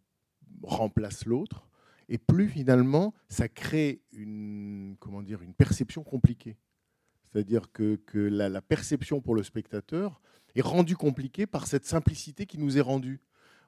remplace 0.63 1.27
l'autre, 1.27 1.67
et 2.09 2.19
plus 2.19 2.49
finalement 2.49 3.15
ça 3.29 3.49
crée 3.49 4.03
une, 4.13 4.97
comment 5.01 5.23
dire, 5.23 5.43
une 5.43 5.55
perception 5.55 6.03
compliquée. 6.03 6.57
C'est-à-dire 7.33 7.73
que, 7.73 7.97
que 8.07 8.19
la, 8.19 8.63
perception 8.63 9.21
pour 9.21 9.35
le 9.35 9.43
spectateur 9.43 10.21
est 10.55 10.63
rendue 10.63 10.97
compliquée 10.97 11.47
par 11.47 11.67
cette 11.67 11.85
simplicité 11.85 12.47
qui 12.47 12.59
nous 12.59 12.79
est 12.79 12.83
rendue 12.83 13.21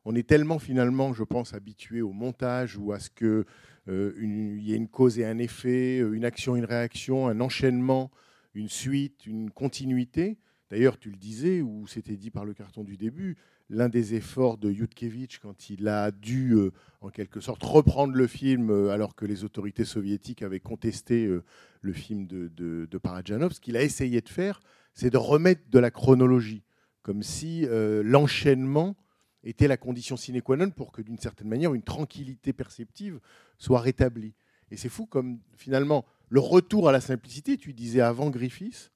on 0.09 0.15
est 0.15 0.27
tellement 0.27 0.61
finalement, 0.61 1.13
je 1.13 1.25
pense, 1.25 1.53
habitué 1.53 2.01
au 2.01 2.13
montage 2.13 2.77
ou 2.79 2.93
à 2.93 3.01
ce 3.01 3.11
qu'il 3.11 3.45
euh, 3.89 4.57
y 4.61 4.73
ait 4.73 4.77
une 4.77 4.87
cause 4.87 5.19
et 5.19 5.25
un 5.25 5.39
effet, 5.39 5.99
euh, 5.99 6.13
une 6.13 6.25
action, 6.25 6.55
une 6.55 6.65
réaction, 6.65 7.27
un 7.27 7.41
enchaînement, 7.41 8.13
une 8.55 8.69
suite, 8.69 9.27
une 9.27 9.51
continuité. 9.51 10.39
D'ailleurs, 10.71 10.97
tu 10.97 11.11
le 11.11 11.17
disais, 11.17 11.61
ou 11.61 11.89
c'était 11.89 12.17
dit 12.17 12.31
par 12.31 12.45
le 12.45 12.55
carton 12.55 12.85
du 12.85 12.97
début, 12.97 13.37
l'un 13.69 13.89
des 13.89 14.15
efforts 14.15 14.59
de 14.59 14.71
Yutkevich 14.71 15.39
quand 15.41 15.71
il 15.71 15.89
a 15.89 16.11
dû, 16.11 16.53
euh, 16.53 16.73
en 17.01 17.11
quelque 17.11 17.41
sorte, 17.41 17.63
reprendre 17.63 18.15
le 18.15 18.27
film 18.27 18.71
euh, 18.71 18.91
alors 18.91 19.15
que 19.15 19.27
les 19.27 19.45
autorités 19.45 19.85
soviétiques 19.85 20.43
avaient 20.43 20.61
contesté 20.61 21.27
euh, 21.27 21.43
le 21.81 21.93
film 21.93 22.27
de, 22.27 22.49
de, 22.49 22.87
de 22.91 22.99
Parajanov, 22.99 23.53
ce 23.53 23.61
qu'il 23.61 23.77
a 23.77 23.83
essayé 23.83 24.21
de 24.21 24.29
faire, 24.29 24.61
c'est 24.95 25.11
de 25.11 25.17
remettre 25.17 25.63
de 25.71 25.79
la 25.79 25.91
chronologie, 25.91 26.63
comme 27.03 27.23
si 27.23 27.67
l'enchaînement 27.71 28.97
était 29.45 29.69
la 29.69 29.77
condition 29.77 30.17
sine 30.17 30.43
qua 30.43 30.57
non 30.57 30.71
pour 30.71 30.91
que, 30.91 31.03
d'une 31.03 31.19
certaine 31.19 31.49
manière, 31.49 31.75
une 31.75 31.83
tranquillité 31.83 32.53
perceptive 32.53 33.21
soit 33.59 33.79
rétablie. 33.79 34.35
Et 34.71 34.77
c'est 34.77 34.89
fou 34.89 35.07
comme, 35.07 35.39
finalement, 35.55 36.07
le 36.29 36.41
retour 36.41 36.89
à 36.89 36.93
la 36.93 37.01
simplicité, 37.01 37.57
tu 37.57 37.73
disais 37.75 38.01
avant 38.01 38.31
Griffiths, 38.31 38.91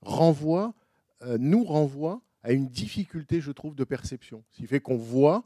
renvoie, 0.00 0.74
nous 1.38 1.62
renvoie 1.62 2.22
à 2.42 2.52
une 2.52 2.68
difficulté, 2.68 3.40
je 3.40 3.52
trouve, 3.52 3.74
de 3.74 3.84
perception. 3.84 4.44
Ce 4.50 4.58
qui 4.58 4.66
fait 4.66 4.80
qu'on 4.80 4.96
voit 4.96 5.44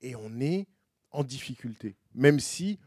et 0.00 0.16
on 0.16 0.40
est 0.40 0.66
en 1.10 1.24
difficulté. 1.24 1.96
Même 2.14 2.40
si, 2.40 2.78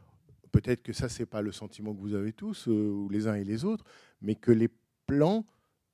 peut-être 0.51 0.83
que 0.83 0.93
ça, 0.93 1.09
c'est 1.09 1.25
pas 1.25 1.41
le 1.41 1.51
sentiment 1.51 1.93
que 1.93 1.99
vous 1.99 2.15
avez 2.15 2.33
tous, 2.33 2.67
euh, 2.67 2.71
ou 2.71 3.09
les 3.09 3.27
uns 3.27 3.35
et 3.35 3.43
les 3.43 3.65
autres, 3.65 3.85
mais 4.21 4.35
que 4.35 4.51
les 4.51 4.69
plans, 5.07 5.45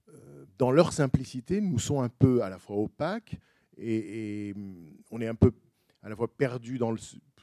euh, 0.10 0.46
dans 0.58 0.72
leur 0.72 0.94
simplicité, 0.94 1.62
nous 1.62 1.80
sont 1.80 2.02
un 2.02 2.10
peu 2.10 2.42
à 2.44 2.50
la 2.50 2.58
fois 2.58 2.78
opaques 2.78 3.38
et, 3.78 4.54
hum, 4.56 4.94
on 5.12 5.22
est 5.22 5.28
un 5.28 5.36
peu 5.36 5.52
à 6.04 6.10
la 6.10 6.16
fois 6.16 6.28
perdu 6.36 6.80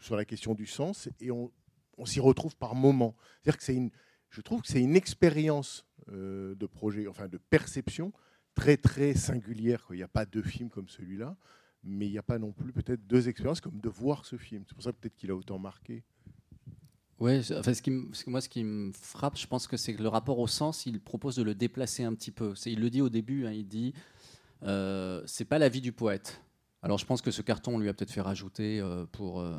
sur 0.00 0.16
la 0.16 0.24
question 0.24 0.54
du 0.54 0.66
sens 0.66 1.09
et 1.20 1.31
on, 1.31 1.52
on 1.96 2.07
s'y 2.07 2.20
retrouve 2.20 2.57
par 2.57 2.74
moments. 2.74 3.14
C'est-à-dire 3.42 3.59
que 3.59 3.64
c'est 3.64 3.74
une, 3.74 3.90
je 4.31 4.40
trouve 4.40 4.62
que 4.62 4.68
c'est 4.68 4.81
une 4.81 4.96
expérience 4.96 5.87
euh, 6.11 6.54
de 6.54 6.66
projet, 6.66 7.07
enfin 7.07 7.28
de 7.28 7.38
perception 7.38 8.12
très 8.59 8.77
très 8.77 9.14
singulière. 9.14 9.85
quoi. 9.87 9.94
Il 9.97 9.99
n'y 10.01 10.03
a 10.05 10.09
pas 10.09 10.27
deux 10.27 10.42
films 10.42 10.68
comme 10.68 10.88
celui-là, 10.88 11.37
mais 11.85 12.07
il 12.07 12.11
n'y 12.12 12.18
a 12.18 12.23
pas 12.23 12.38
non 12.38 12.53
plus 12.53 12.73
peut-être 12.73 13.07
deux 13.07 13.29
expériences 13.29 13.61
comme 13.61 13.79
de 13.81 13.88
voir 13.88 14.25
ce 14.25 14.37
film. 14.37 14.64
C'est 14.66 14.75
pour 14.75 14.83
ça 14.83 14.92
peut-être 14.92 15.16
qu'il 15.16 15.31
a 15.31 15.35
autant 15.37 15.59
marqué. 15.59 16.03
C'est- 17.42 17.57
enfin, 17.57 17.75
ce 17.75 17.83
qui 17.83 17.90
moi, 18.29 18.40
ce 18.40 18.49
qui 18.49 18.62
me 18.62 18.92
frappe, 18.92 19.37
je 19.37 19.47
pense 19.47 19.66
que 19.66 19.77
c'est 19.77 19.92
que 19.94 20.03
le 20.03 20.09
rapport 20.09 20.38
au 20.38 20.47
sens, 20.47 20.87
il 20.87 21.01
propose 21.01 21.35
de 21.37 21.42
le 21.42 21.55
déplacer 21.55 22.05
un 22.05 22.14
petit 22.14 22.31
peu. 22.31 22.55
Il 22.66 22.81
le 22.81 22.90
dit 22.90 23.01
au 23.03 23.09
début, 23.09 23.47
hein, 23.47 23.53
il 23.53 23.66
dit 23.66 23.92
euh, 24.62 25.23
c'est 25.27 25.44
pas 25.44 25.59
la 25.59 25.68
vie 25.68 25.81
du 25.81 25.92
poète. 25.92 26.40
Alors 26.83 26.97
je 26.99 27.05
pense 27.07 27.21
que 27.23 27.31
ce 27.33 27.42
carton, 27.42 27.75
on 27.75 27.79
lui 27.79 27.88
a 27.88 27.94
peut-être 27.94 28.12
fait 28.12 28.21
rajouter 28.21 28.81
euh, 28.81 29.05
pour 29.11 29.40
euh, 29.40 29.53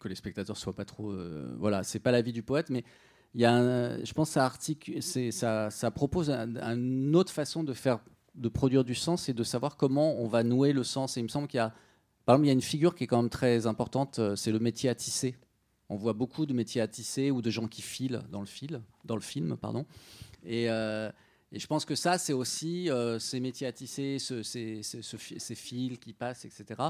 que 0.00 0.08
les 0.08 0.16
spectateurs 0.16 0.56
soient 0.56 0.74
pas 0.74 0.84
trop. 0.84 1.12
euh, 1.12 1.54
voilà, 1.58 1.82
c'est 1.84 2.00
pas 2.00 2.10
la 2.10 2.22
vie 2.22 2.32
du 2.32 2.42
poète, 2.42 2.70
mais 2.70 2.84
il 3.34 3.40
y 3.40 3.44
a, 3.44 4.02
je 4.04 4.12
pense, 4.12 4.34
que 4.34 5.00
ça 5.70 5.90
propose 5.90 6.30
un- 6.30 6.56
un- 6.56 6.76
une 6.76 7.16
autre 7.16 7.32
façon 7.32 7.64
de 7.64 7.72
faire, 7.72 8.00
de 8.34 8.48
produire 8.48 8.84
du 8.84 8.94
sens 8.94 9.28
et 9.28 9.32
de 9.34 9.42
savoir 9.44 9.76
comment 9.76 10.16
on 10.20 10.26
va 10.28 10.42
nouer 10.42 10.72
le 10.72 10.84
sens. 10.84 11.16
Et 11.16 11.20
il 11.20 11.24
me 11.24 11.28
semble 11.28 11.48
qu'il 11.48 11.58
y 11.58 11.60
a, 11.60 11.72
par 12.26 12.36
exemple, 12.36 12.46
il 12.46 12.48
y 12.48 12.50
a 12.50 12.54
une 12.54 12.62
figure 12.62 12.94
qui 12.94 13.04
est 13.04 13.06
quand 13.06 13.20
même 13.20 13.30
très 13.30 13.66
importante, 13.66 14.18
euh, 14.18 14.36
c'est 14.36 14.52
le 14.52 14.58
métier 14.58 14.88
à 14.88 14.94
tisser. 14.94 15.36
On 15.90 15.96
voit 15.96 16.14
beaucoup 16.14 16.46
de 16.46 16.54
métiers 16.54 16.80
à 16.80 16.88
tisser 16.88 17.30
ou 17.30 17.42
de 17.42 17.50
gens 17.50 17.68
qui 17.68 17.82
filent 17.82 18.22
dans 18.30 18.40
le, 18.40 18.46
fil, 18.46 18.80
dans 19.04 19.16
le 19.16 19.20
film. 19.20 19.56
Pardon. 19.56 19.84
Et, 20.44 20.70
euh, 20.70 21.10
je 21.52 21.66
pense 21.66 21.84
que 21.84 21.94
ça, 21.94 22.18
c'est 22.18 22.32
aussi 22.32 22.90
euh, 22.90 23.18
ces 23.20 23.38
métiers 23.38 23.66
à 23.66 23.72
tisser, 23.72 24.18
ce- 24.18 24.42
ces, 24.42 24.82
ces- 24.82 25.02
ce 25.02 25.16
fi- 25.16 25.38
ces 25.38 25.54
fils 25.54 25.98
qui 25.98 26.12
passent, 26.12 26.44
etc. 26.44 26.80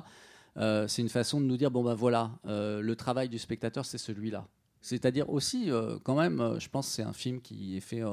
c'est 0.86 1.02
une 1.02 1.08
façon 1.08 1.40
de 1.40 1.46
nous 1.46 1.56
dire 1.56 1.70
bon 1.70 1.82
ben 1.82 1.94
voilà, 1.94 2.30
euh, 2.46 2.80
le 2.80 2.94
travail 2.96 3.28
du 3.28 3.38
spectateur 3.38 3.84
c'est 3.84 3.98
celui-là. 3.98 4.46
C'est-à-dire 4.84 5.30
aussi, 5.30 5.70
euh, 5.70 5.96
quand 6.02 6.14
même, 6.14 6.40
euh, 6.42 6.58
je 6.60 6.68
pense 6.68 6.88
que 6.88 6.92
c'est 6.92 7.02
un 7.02 7.14
film 7.14 7.40
qui 7.40 7.74
est 7.74 7.80
fait 7.80 8.02
euh, 8.02 8.12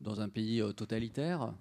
dans 0.00 0.22
un 0.22 0.30
pays 0.30 0.62
totalitaire 0.74 1.52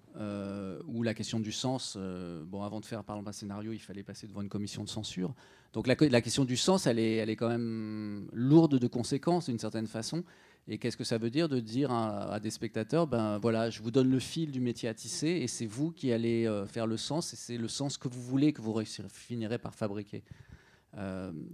où 0.88 1.02
la 1.02 1.16
question 1.16 1.40
du 1.40 1.52
sens, 1.52 1.98
bon 2.46 2.62
avant 2.62 2.80
de 2.80 2.86
faire 2.86 3.04
par 3.04 3.16
exemple 3.16 3.30
un 3.30 3.34
scénario, 3.34 3.74
il 3.74 3.80
fallait 3.80 4.04
passer 4.04 4.28
devant 4.28 4.44
une 4.44 4.48
commission 4.48 4.84
de 4.84 4.90
censure. 4.90 5.34
Donc 5.74 5.88
la, 5.88 5.96
question 5.96 6.46
du 6.46 6.56
sens, 6.56 6.86
elle 6.86 7.00
est, 7.00 7.16
elle 7.16 7.32
est 7.32 7.36
quand 7.36 7.50
même 7.50 8.30
lourde 8.32 8.78
de 8.78 8.88
conséquences 8.88 9.48
d'une 9.48 9.58
certaine 9.58 9.88
façon. 9.88 10.24
Et 10.68 10.78
qu'est-ce 10.78 10.98
que 10.98 11.04
ça 11.04 11.18
veut 11.18 11.32
dire 11.32 11.50
de 11.50 11.60
dire 11.60 11.92
à, 11.92 12.40
des 12.40 12.52
spectateurs, 12.52 13.08
ben 13.08 13.40
voilà, 13.40 13.72
je 13.72 13.82
vous 13.82 13.90
donne 13.90 14.12
le 14.12 14.20
fil 14.20 14.52
du 14.52 14.60
métier 14.60 14.88
à 14.88 14.94
tisser 14.94 15.30
et 15.30 15.48
c'est 15.48 15.66
vous 15.66 15.92
qui 15.92 16.12
allez 16.12 16.48
faire 16.68 16.86
le 16.86 16.98
sens 16.98 17.34
et 17.34 17.38
c'est 17.38 17.58
le 17.58 17.68
sens 17.68 17.98
que 17.98 18.08
vous 18.08 18.22
voulez 18.22 18.54
que 18.54 18.62
vous 18.62 18.80
finirez 19.12 19.58
par 19.58 19.74
fabriquer. 19.74 20.24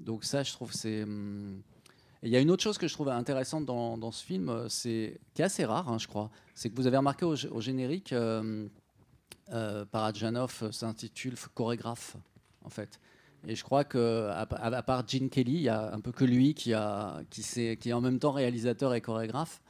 Donc 0.01 0.25
ça, 0.25 0.43
je 0.43 0.51
trouve 0.51 0.73
c'est. 0.73 1.03
Hum... 1.03 1.61
Il 2.23 2.29
y 2.29 2.37
a 2.37 2.39
une 2.39 2.51
autre 2.51 2.63
chose 2.63 2.77
que 2.77 2.87
je 2.87 2.93
trouve 2.93 3.09
intéressante 3.09 3.65
dans, 3.65 4.11
ce 4.11 4.23
film, 4.23 4.65
c'est 4.69 5.19
qui 5.33 5.41
est 5.41 5.45
assez 5.45 5.65
rare, 5.65 5.89
hein, 5.89 5.97
je 5.97 6.07
crois, 6.07 6.31
c'est 6.55 6.69
que 6.69 6.75
vous 6.75 6.87
avez 6.87 6.95
remarqué 6.95 7.25
au, 7.25 7.61
générique, 7.61 8.13
euh, 8.13 9.85
Parajanov 9.91 10.71
s'intitule 10.71 11.35
chorégraphe, 11.53 12.15
en 12.63 12.69
fait. 12.69 12.99
Et 13.45 13.55
je 13.55 13.63
crois 13.63 13.83
que 13.83 14.29
à, 14.31 14.83
part 14.83 15.05
Gene 15.05 15.29
Kelly, 15.29 15.53
il 15.53 15.61
y 15.63 15.69
a 15.69 15.93
un 15.93 15.99
peu 15.99 16.13
que 16.13 16.23
lui 16.23 16.53
qui, 16.53 16.73
a, 16.73 17.21
qui 17.29 17.89
est 17.89 17.93
en 17.93 17.99
même 17.99 18.19
temps 18.19 18.31
réalisateur 18.31 18.93
et 18.93 19.01
chorégraphe. 19.01 19.61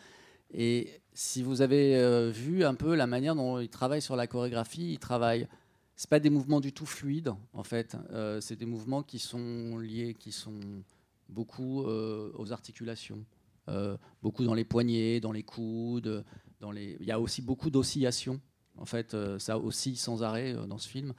Et 0.53 1.01
si 1.13 1.41
vous 1.41 1.61
avez 1.61 1.95
euh, 1.95 2.29
vu 2.29 2.63
un 2.63 2.75
peu 2.75 2.93
la 2.93 3.07
manière 3.07 3.35
dont 3.35 3.59
il 3.59 3.69
travaille 3.69 4.01
sur 4.01 4.15
la 4.15 4.27
chorégraphie, 4.27 4.93
il 4.93 4.99
travaille. 4.99 5.47
C'est 5.95 6.09
pas 6.09 6.19
des 6.19 6.29
mouvements 6.29 6.59
du 6.59 6.71
tout 6.73 6.85
fluides, 6.85 7.33
en 7.53 7.63
fait. 7.63 7.97
Euh, 8.11 8.41
c'est 8.41 8.55
des 8.55 8.65
mouvements 8.65 9.03
qui 9.03 9.19
sont 9.19 9.77
liés, 9.77 10.15
qui 10.19 10.31
sont 10.31 10.59
beaucoup 11.29 11.83
euh, 11.83 12.31
aux 12.35 12.51
articulations, 12.51 13.25
euh, 13.69 13.97
beaucoup 14.21 14.43
dans 14.43 14.53
les 14.53 14.65
poignets, 14.65 15.19
dans 15.19 15.31
les 15.31 15.43
coudes. 15.43 16.23
Dans 16.59 16.71
les... 16.71 16.97
Il 16.99 17.05
y 17.05 17.11
a 17.11 17.19
aussi 17.19 17.41
beaucoup 17.41 17.69
d'oscillations. 17.69 18.41
En 18.77 18.85
fait, 18.85 19.13
euh, 19.13 19.39
ça 19.39 19.59
oscille 19.59 19.97
sans 19.97 20.23
arrêt 20.23 20.53
dans 20.67 20.77
ce 20.77 20.87
film. 20.87 21.13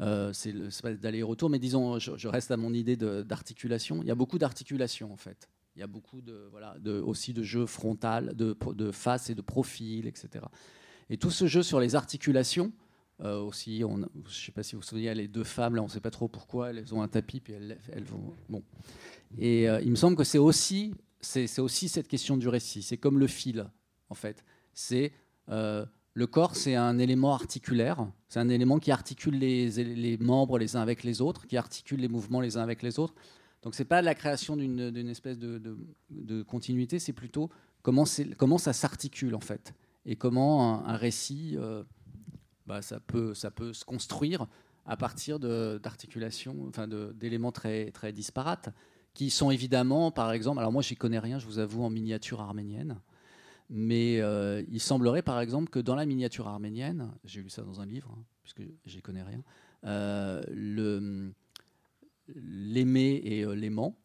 Euh, 0.00 0.32
c'est 0.32 0.52
d'aller-retour, 1.00 1.50
mais 1.50 1.58
disons, 1.58 1.98
je, 1.98 2.28
reste 2.28 2.50
à 2.50 2.56
mon 2.56 2.72
idée 2.72 2.96
d'articulation. 2.96 4.02
Il 4.02 4.08
y 4.08 4.10
a 4.10 4.16
beaucoup 4.16 4.38
d'articulation 4.38 5.12
en 5.12 5.16
fait. 5.16 5.48
Il 5.76 5.80
y 5.80 5.82
a 5.82 5.86
beaucoup 5.88 6.20
de, 6.20 6.48
voilà, 6.50 6.76
aussi 7.04 7.32
de 7.32 7.42
jeu 7.42 7.66
frontal, 7.66 8.34
de, 8.34 8.90
face 8.92 9.30
et 9.30 9.34
de 9.34 9.42
profil, 9.42 10.06
etc. 10.06 10.44
Et 11.10 11.16
tout 11.16 11.30
ce 11.30 11.46
jeu 11.46 11.62
sur 11.62 11.80
les 11.80 11.96
articulations, 11.96 12.72
aussi, 13.20 13.80
je 13.80 13.86
ne 13.86 14.06
sais 14.28 14.52
pas 14.52 14.62
si 14.62 14.74
vous 14.74 14.82
vous 14.82 14.86
souvenez, 14.86 15.12
les 15.14 15.28
deux 15.28 15.44
femmes, 15.44 15.74
là, 15.76 15.82
on 15.82 15.86
ne 15.86 15.90
sait 15.90 16.00
pas 16.00 16.10
trop 16.10 16.28
pourquoi, 16.28 16.70
elles 16.70 16.94
ont 16.94 17.02
un 17.02 17.08
tapis, 17.08 17.40
puis 17.40 17.54
elles, 17.54 17.78
elles 17.92 18.04
vont. 18.04 18.34
Bon. 18.48 18.62
Et 19.38 19.68
euh, 19.68 19.80
il 19.82 19.90
me 19.90 19.96
semble 19.96 20.16
que 20.16 20.24
c'est 20.24 20.38
aussi, 20.38 20.94
aussi 21.58 21.88
cette 21.88 22.08
question 22.08 22.36
du 22.36 22.48
récit. 22.48 22.82
C'est 22.82 22.96
comme 22.96 23.18
le 23.18 23.26
fil, 23.26 23.66
en 24.08 24.14
fait. 24.14 24.44
C'est 24.72 25.12
euh, 25.48 25.84
le 26.14 26.26
corps, 26.26 26.56
c'est 26.56 26.74
un 26.74 26.98
élément 26.98 27.34
articulaire. 27.34 28.06
C'est 28.28 28.40
un 28.40 28.48
élément 28.48 28.78
qui 28.78 28.90
articule 28.90 29.38
les, 29.38 30.18
membres 30.20 30.58
les 30.58 30.76
uns 30.76 30.80
avec 30.80 31.02
les 31.02 31.20
autres, 31.20 31.46
qui 31.46 31.56
articule 31.56 32.00
les 32.00 32.08
mouvements 32.08 32.40
les 32.40 32.56
uns 32.56 32.62
avec 32.62 32.82
les 32.82 32.98
autres. 32.98 33.14
Donc, 33.62 33.74
c'est 33.74 33.84
pas 33.84 34.02
la 34.02 34.14
création 34.14 34.56
d'une 34.56 35.08
espèce 35.08 35.38
de, 35.38 36.42
continuité, 36.42 36.98
c'est 36.98 37.14
plutôt 37.14 37.50
comment, 37.82 38.04
ça 38.04 38.72
s'articule, 38.72 39.34
en 39.34 39.40
fait. 39.40 39.74
Et 40.06 40.16
comment 40.16 40.84
un, 40.84 40.86
un 40.86 40.96
récit, 40.96 41.56
euh, 41.56 41.82
bah, 42.66 42.82
ça, 42.82 43.00
peut, 43.00 43.32
ça 43.32 43.50
peut 43.50 43.72
se 43.72 43.84
construire 43.84 44.46
à 44.86 44.96
partir 44.96 45.38
d'articulations, 45.38 46.66
enfin 46.68 46.86
d'éléments 46.86 47.52
très, 47.52 47.90
très 47.90 48.12
disparates, 48.12 48.68
qui 49.14 49.30
sont 49.30 49.50
évidemment, 49.50 50.10
par 50.10 50.32
exemple, 50.32 50.58
alors 50.58 50.72
moi, 50.72 50.82
j'y 50.82 50.96
connais 50.96 51.20
rien, 51.20 51.38
je 51.38 51.46
vous 51.46 51.58
avoue, 51.58 51.82
en 51.84 51.90
miniature 51.90 52.40
arménienne. 52.40 53.00
Mais 53.70 54.20
euh, 54.20 54.62
il 54.70 54.80
semblerait, 54.80 55.22
par 55.22 55.40
exemple, 55.40 55.70
que 55.70 55.78
dans 55.78 55.94
la 55.94 56.04
miniature 56.04 56.48
arménienne, 56.48 57.10
j'ai 57.24 57.40
lu 57.40 57.48
ça 57.48 57.62
dans 57.62 57.80
un 57.80 57.86
livre, 57.86 58.14
hein, 58.14 58.22
puisque 58.42 58.62
j'y 58.84 59.00
connais 59.00 59.22
rien, 59.22 59.42
euh, 59.86 60.42
l'aimé 62.36 63.20
et 63.22 63.44
euh, 63.44 63.54
l'aimant 63.54 63.98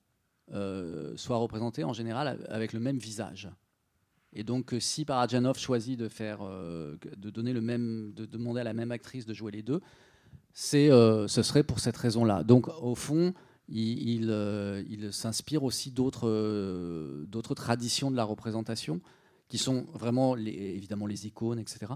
euh, 0.52 1.16
soient 1.16 1.38
représentés 1.38 1.86
en 1.86 1.94
général 1.94 2.46
avec 2.50 2.74
le 2.74 2.80
même 2.80 2.98
visage. 2.98 3.50
Et 4.34 4.44
donc, 4.44 4.76
si 4.80 5.06
Parajanov 5.06 5.58
choisit 5.58 5.98
de 5.98 6.08
faire, 6.08 6.42
de 6.44 7.30
donner 7.32 7.52
le 7.52 7.62
même, 7.62 8.14
de 8.14 8.28
demander 8.28 8.62
à 8.62 8.64
la 8.64 8.74
même 8.74 8.92
actrice 8.92 9.26
de 9.26 9.34
jouer 9.34 9.52
les 9.52 9.64
deux, 9.64 9.82
c'est, 10.54 10.90
ce 10.90 11.42
serait 11.42 11.64
pour 11.64 11.80
cette 11.80 11.98
raison-là. 11.98 12.44
Donc, 12.44 12.68
au 12.80 12.94
fond, 12.94 13.34
euh, 13.72 14.84
il 14.90 15.14
s'inspire 15.14 15.64
aussi 15.64 15.92
d'autres, 15.92 16.28
euh, 16.28 17.26
d'autres 17.28 17.56
traditions 17.56 18.12
de 18.12 18.16
la 18.16 18.24
représentation, 18.24 19.02
qui 19.48 19.58
sont 19.58 19.86
vraiment, 19.94 20.36
évidemment, 20.36 21.08
les 21.08 21.28
icônes, 21.28 21.60
etc., 21.60 21.94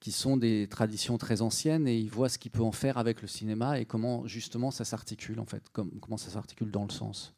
qui 0.00 0.12
sont 0.12 0.36
des 0.36 0.68
traditions 0.68 1.18
très 1.18 1.40
anciennes, 1.40 1.88
et 1.88 1.98
il 1.98 2.10
voit 2.10 2.28
ce 2.28 2.38
qu'il 2.38 2.50
peut 2.50 2.62
en 2.62 2.72
faire 2.72 2.98
avec 2.98 3.22
le 3.22 3.28
cinéma 3.28 3.80
et 3.80 3.86
comment 3.86 4.26
justement 4.26 4.70
ça 4.70 4.84
s'articule, 4.84 5.40
en 5.40 5.46
fait, 5.46 5.62
comme, 5.72 5.90
comment 6.00 6.16
ça 6.18 6.30
s'articule 6.30 6.70
dans 6.70 6.84
le 6.84 6.92
sens. 6.92 7.34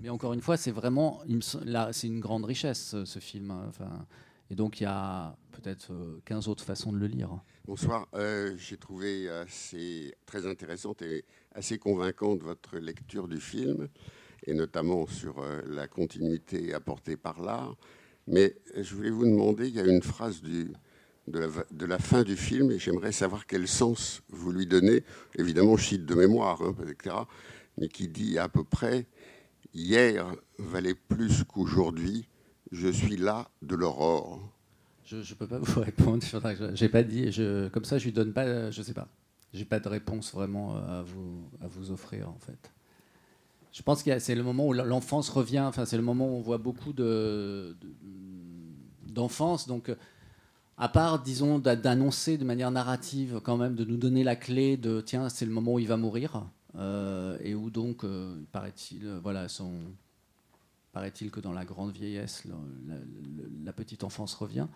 Mais 0.00 0.08
encore 0.08 0.32
une 0.32 0.42
fois, 0.42 0.56
c'est 0.56 0.70
vraiment, 0.70 1.22
là, 1.64 1.92
c'est 1.92 2.06
une 2.06 2.20
grande 2.20 2.44
richesse 2.44 2.94
ce, 3.04 3.18
film. 3.18 3.50
Enfin, 3.68 4.06
et 4.50 4.54
donc 4.54 4.80
il 4.80 4.84
y 4.84 4.86
a 4.86 5.36
peut-être 5.52 5.92
15 6.24 6.48
autres 6.48 6.64
façons 6.64 6.92
de 6.92 6.98
le 6.98 7.06
lire. 7.06 7.30
Bonsoir. 7.66 8.08
Euh, 8.14 8.54
J'ai 8.56 8.76
trouvé 8.76 9.28
assez 9.28 10.14
très 10.24 10.46
intéressante 10.46 11.02
et 11.02 11.24
assez 11.58 11.78
convaincante 11.78 12.40
votre 12.42 12.78
lecture 12.78 13.26
du 13.26 13.40
film, 13.40 13.88
et 14.46 14.54
notamment 14.54 15.06
sur 15.06 15.40
euh, 15.40 15.60
la 15.66 15.88
continuité 15.88 16.72
apportée 16.72 17.16
par 17.16 17.42
l'art. 17.42 17.76
Mais 18.28 18.54
je 18.76 18.94
voulais 18.94 19.10
vous 19.10 19.24
demander, 19.24 19.66
il 19.66 19.74
y 19.74 19.80
a 19.80 19.84
une 19.84 20.02
phrase 20.02 20.40
de, 20.40 21.86
la, 21.86 21.98
fin 21.98 22.22
du 22.22 22.36
film, 22.36 22.70
et 22.70 22.78
j'aimerais 22.78 23.10
savoir 23.10 23.46
quel 23.46 23.66
sens 23.66 24.22
vous 24.28 24.52
lui 24.52 24.66
donnez. 24.66 25.02
Évidemment, 25.36 25.76
je 25.76 25.84
cite 25.84 26.06
de 26.06 26.14
mémoire, 26.14 26.62
hein, 26.62 26.76
etc., 26.82 27.16
mais 27.76 27.88
qui 27.88 28.08
dit 28.08 28.38
à 28.38 28.48
peu 28.48 28.64
près 28.64 29.06
Hier 29.74 30.32
valait 30.58 30.94
plus 30.94 31.44
qu'aujourd'hui, 31.44 32.28
je 32.70 32.88
suis 32.88 33.16
là 33.16 33.50
de 33.62 33.74
l'aurore. 33.74 34.40
Je 35.04 35.16
ne 35.16 35.34
peux 35.34 35.46
pas 35.46 35.58
vous 35.58 35.80
répondre. 35.80 36.22
J'ai 36.74 36.88
pas 36.88 37.02
dit. 37.02 37.32
Je, 37.32 37.68
comme 37.68 37.84
ça, 37.84 37.98
je 37.98 38.04
lui 38.04 38.12
donne 38.12 38.32
pas. 38.32 38.70
Je 38.70 38.82
sais 38.82 38.94
pas. 38.94 39.08
J'ai 39.52 39.64
pas 39.64 39.80
de 39.80 39.88
réponse 39.88 40.32
vraiment 40.32 40.76
à 40.76 41.02
vous 41.02 41.42
à 41.62 41.66
vous 41.68 41.90
offrir 41.90 42.28
en 42.28 42.38
fait. 42.38 42.70
Je 43.72 43.82
pense 43.82 44.02
que 44.02 44.18
c'est 44.18 44.34
le 44.34 44.42
moment 44.42 44.66
où 44.66 44.72
l'enfance 44.72 45.28
revient. 45.28 45.60
Enfin, 45.60 45.84
c'est 45.84 45.96
le 45.96 46.02
moment 46.02 46.26
où 46.26 46.36
on 46.36 46.40
voit 46.40 46.58
beaucoup 46.58 46.92
de 46.92 47.76
d'enfance. 49.06 49.66
Donc, 49.66 49.90
à 50.76 50.88
part, 50.88 51.22
disons, 51.22 51.58
d'annoncer 51.58 52.38
de 52.38 52.44
manière 52.44 52.70
narrative 52.70 53.40
quand 53.42 53.56
même, 53.56 53.74
de 53.74 53.84
nous 53.84 53.96
donner 53.96 54.22
la 54.22 54.36
clé 54.36 54.76
de 54.76 55.00
tiens, 55.00 55.28
c'est 55.28 55.44
le 55.44 55.50
moment 55.52 55.74
où 55.74 55.78
il 55.78 55.88
va 55.88 55.96
mourir. 55.96 56.46
Euh, 56.76 57.36
et 57.42 57.54
où 57.54 57.70
donc, 57.70 58.04
euh, 58.04 58.40
paraît-il, 58.52 59.06
euh, 59.06 59.18
voilà, 59.20 59.46
paraît-il 60.92 61.30
que 61.30 61.40
dans 61.40 61.52
la 61.52 61.64
grande 61.64 61.92
vieillesse, 61.92 62.44
la, 62.44 62.54
la, 62.86 63.00
la 63.64 63.72
petite 63.72 64.04
enfance 64.04 64.34
revient. 64.34 64.66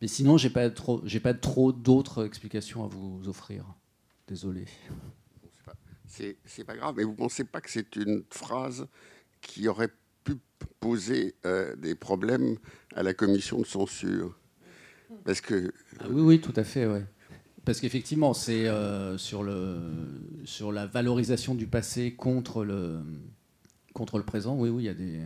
Mais 0.00 0.08
sinon, 0.08 0.38
j'ai 0.38 0.50
pas 0.50 0.70
trop, 0.70 1.02
j'ai 1.04 1.20
pas 1.20 1.34
trop 1.34 1.72
d'autres 1.72 2.24
explications 2.24 2.84
à 2.84 2.86
vous 2.86 3.28
offrir. 3.28 3.66
Désolé. 4.26 4.66
C'est, 6.06 6.36
c'est 6.44 6.64
pas 6.64 6.76
grave, 6.76 6.94
mais 6.96 7.04
vous 7.04 7.14
pensez 7.14 7.44
pas 7.44 7.60
que 7.60 7.70
c'est 7.70 7.96
une 7.96 8.24
phrase 8.30 8.86
qui 9.40 9.68
aurait 9.68 9.90
pu 10.22 10.36
poser 10.80 11.34
euh, 11.44 11.74
des 11.76 11.94
problèmes 11.94 12.56
à 12.94 13.02
la 13.02 13.14
commission 13.14 13.58
de 13.58 13.66
censure? 13.66 14.38
Parce 15.24 15.40
que 15.40 15.72
ah 16.00 16.04
oui, 16.08 16.22
oui, 16.22 16.40
tout 16.40 16.52
à 16.56 16.64
fait, 16.64 16.86
ouais. 16.86 17.04
Parce 17.64 17.80
qu'effectivement, 17.80 18.34
c'est 18.34 18.68
euh, 18.68 19.16
sur, 19.16 19.42
le, 19.42 19.78
sur 20.44 20.72
la 20.72 20.86
valorisation 20.86 21.54
du 21.54 21.66
passé 21.66 22.14
contre 22.14 22.64
le, 22.64 23.00
contre 23.94 24.18
le 24.18 24.24
présent. 24.24 24.54
Oui, 24.56 24.68
oui, 24.68 24.84
il 24.84 24.86
y 24.86 24.88
a 24.88 24.94
des. 24.94 25.20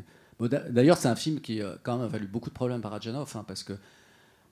D'ailleurs, 0.71 0.99
c'est 0.99 1.09
un 1.09 1.17
film 1.17 1.41
qui 1.41 1.61
euh, 1.61 1.75
quand 1.83 1.97
même 1.97 2.07
a 2.07 2.09
valu 2.09 2.29
beaucoup 2.29 2.49
de 2.49 2.55
problèmes 2.55 2.81
par 2.81 2.93
Radjanov, 2.93 3.33
hein, 3.37 3.45
parce 3.47 3.65
que 3.65 3.73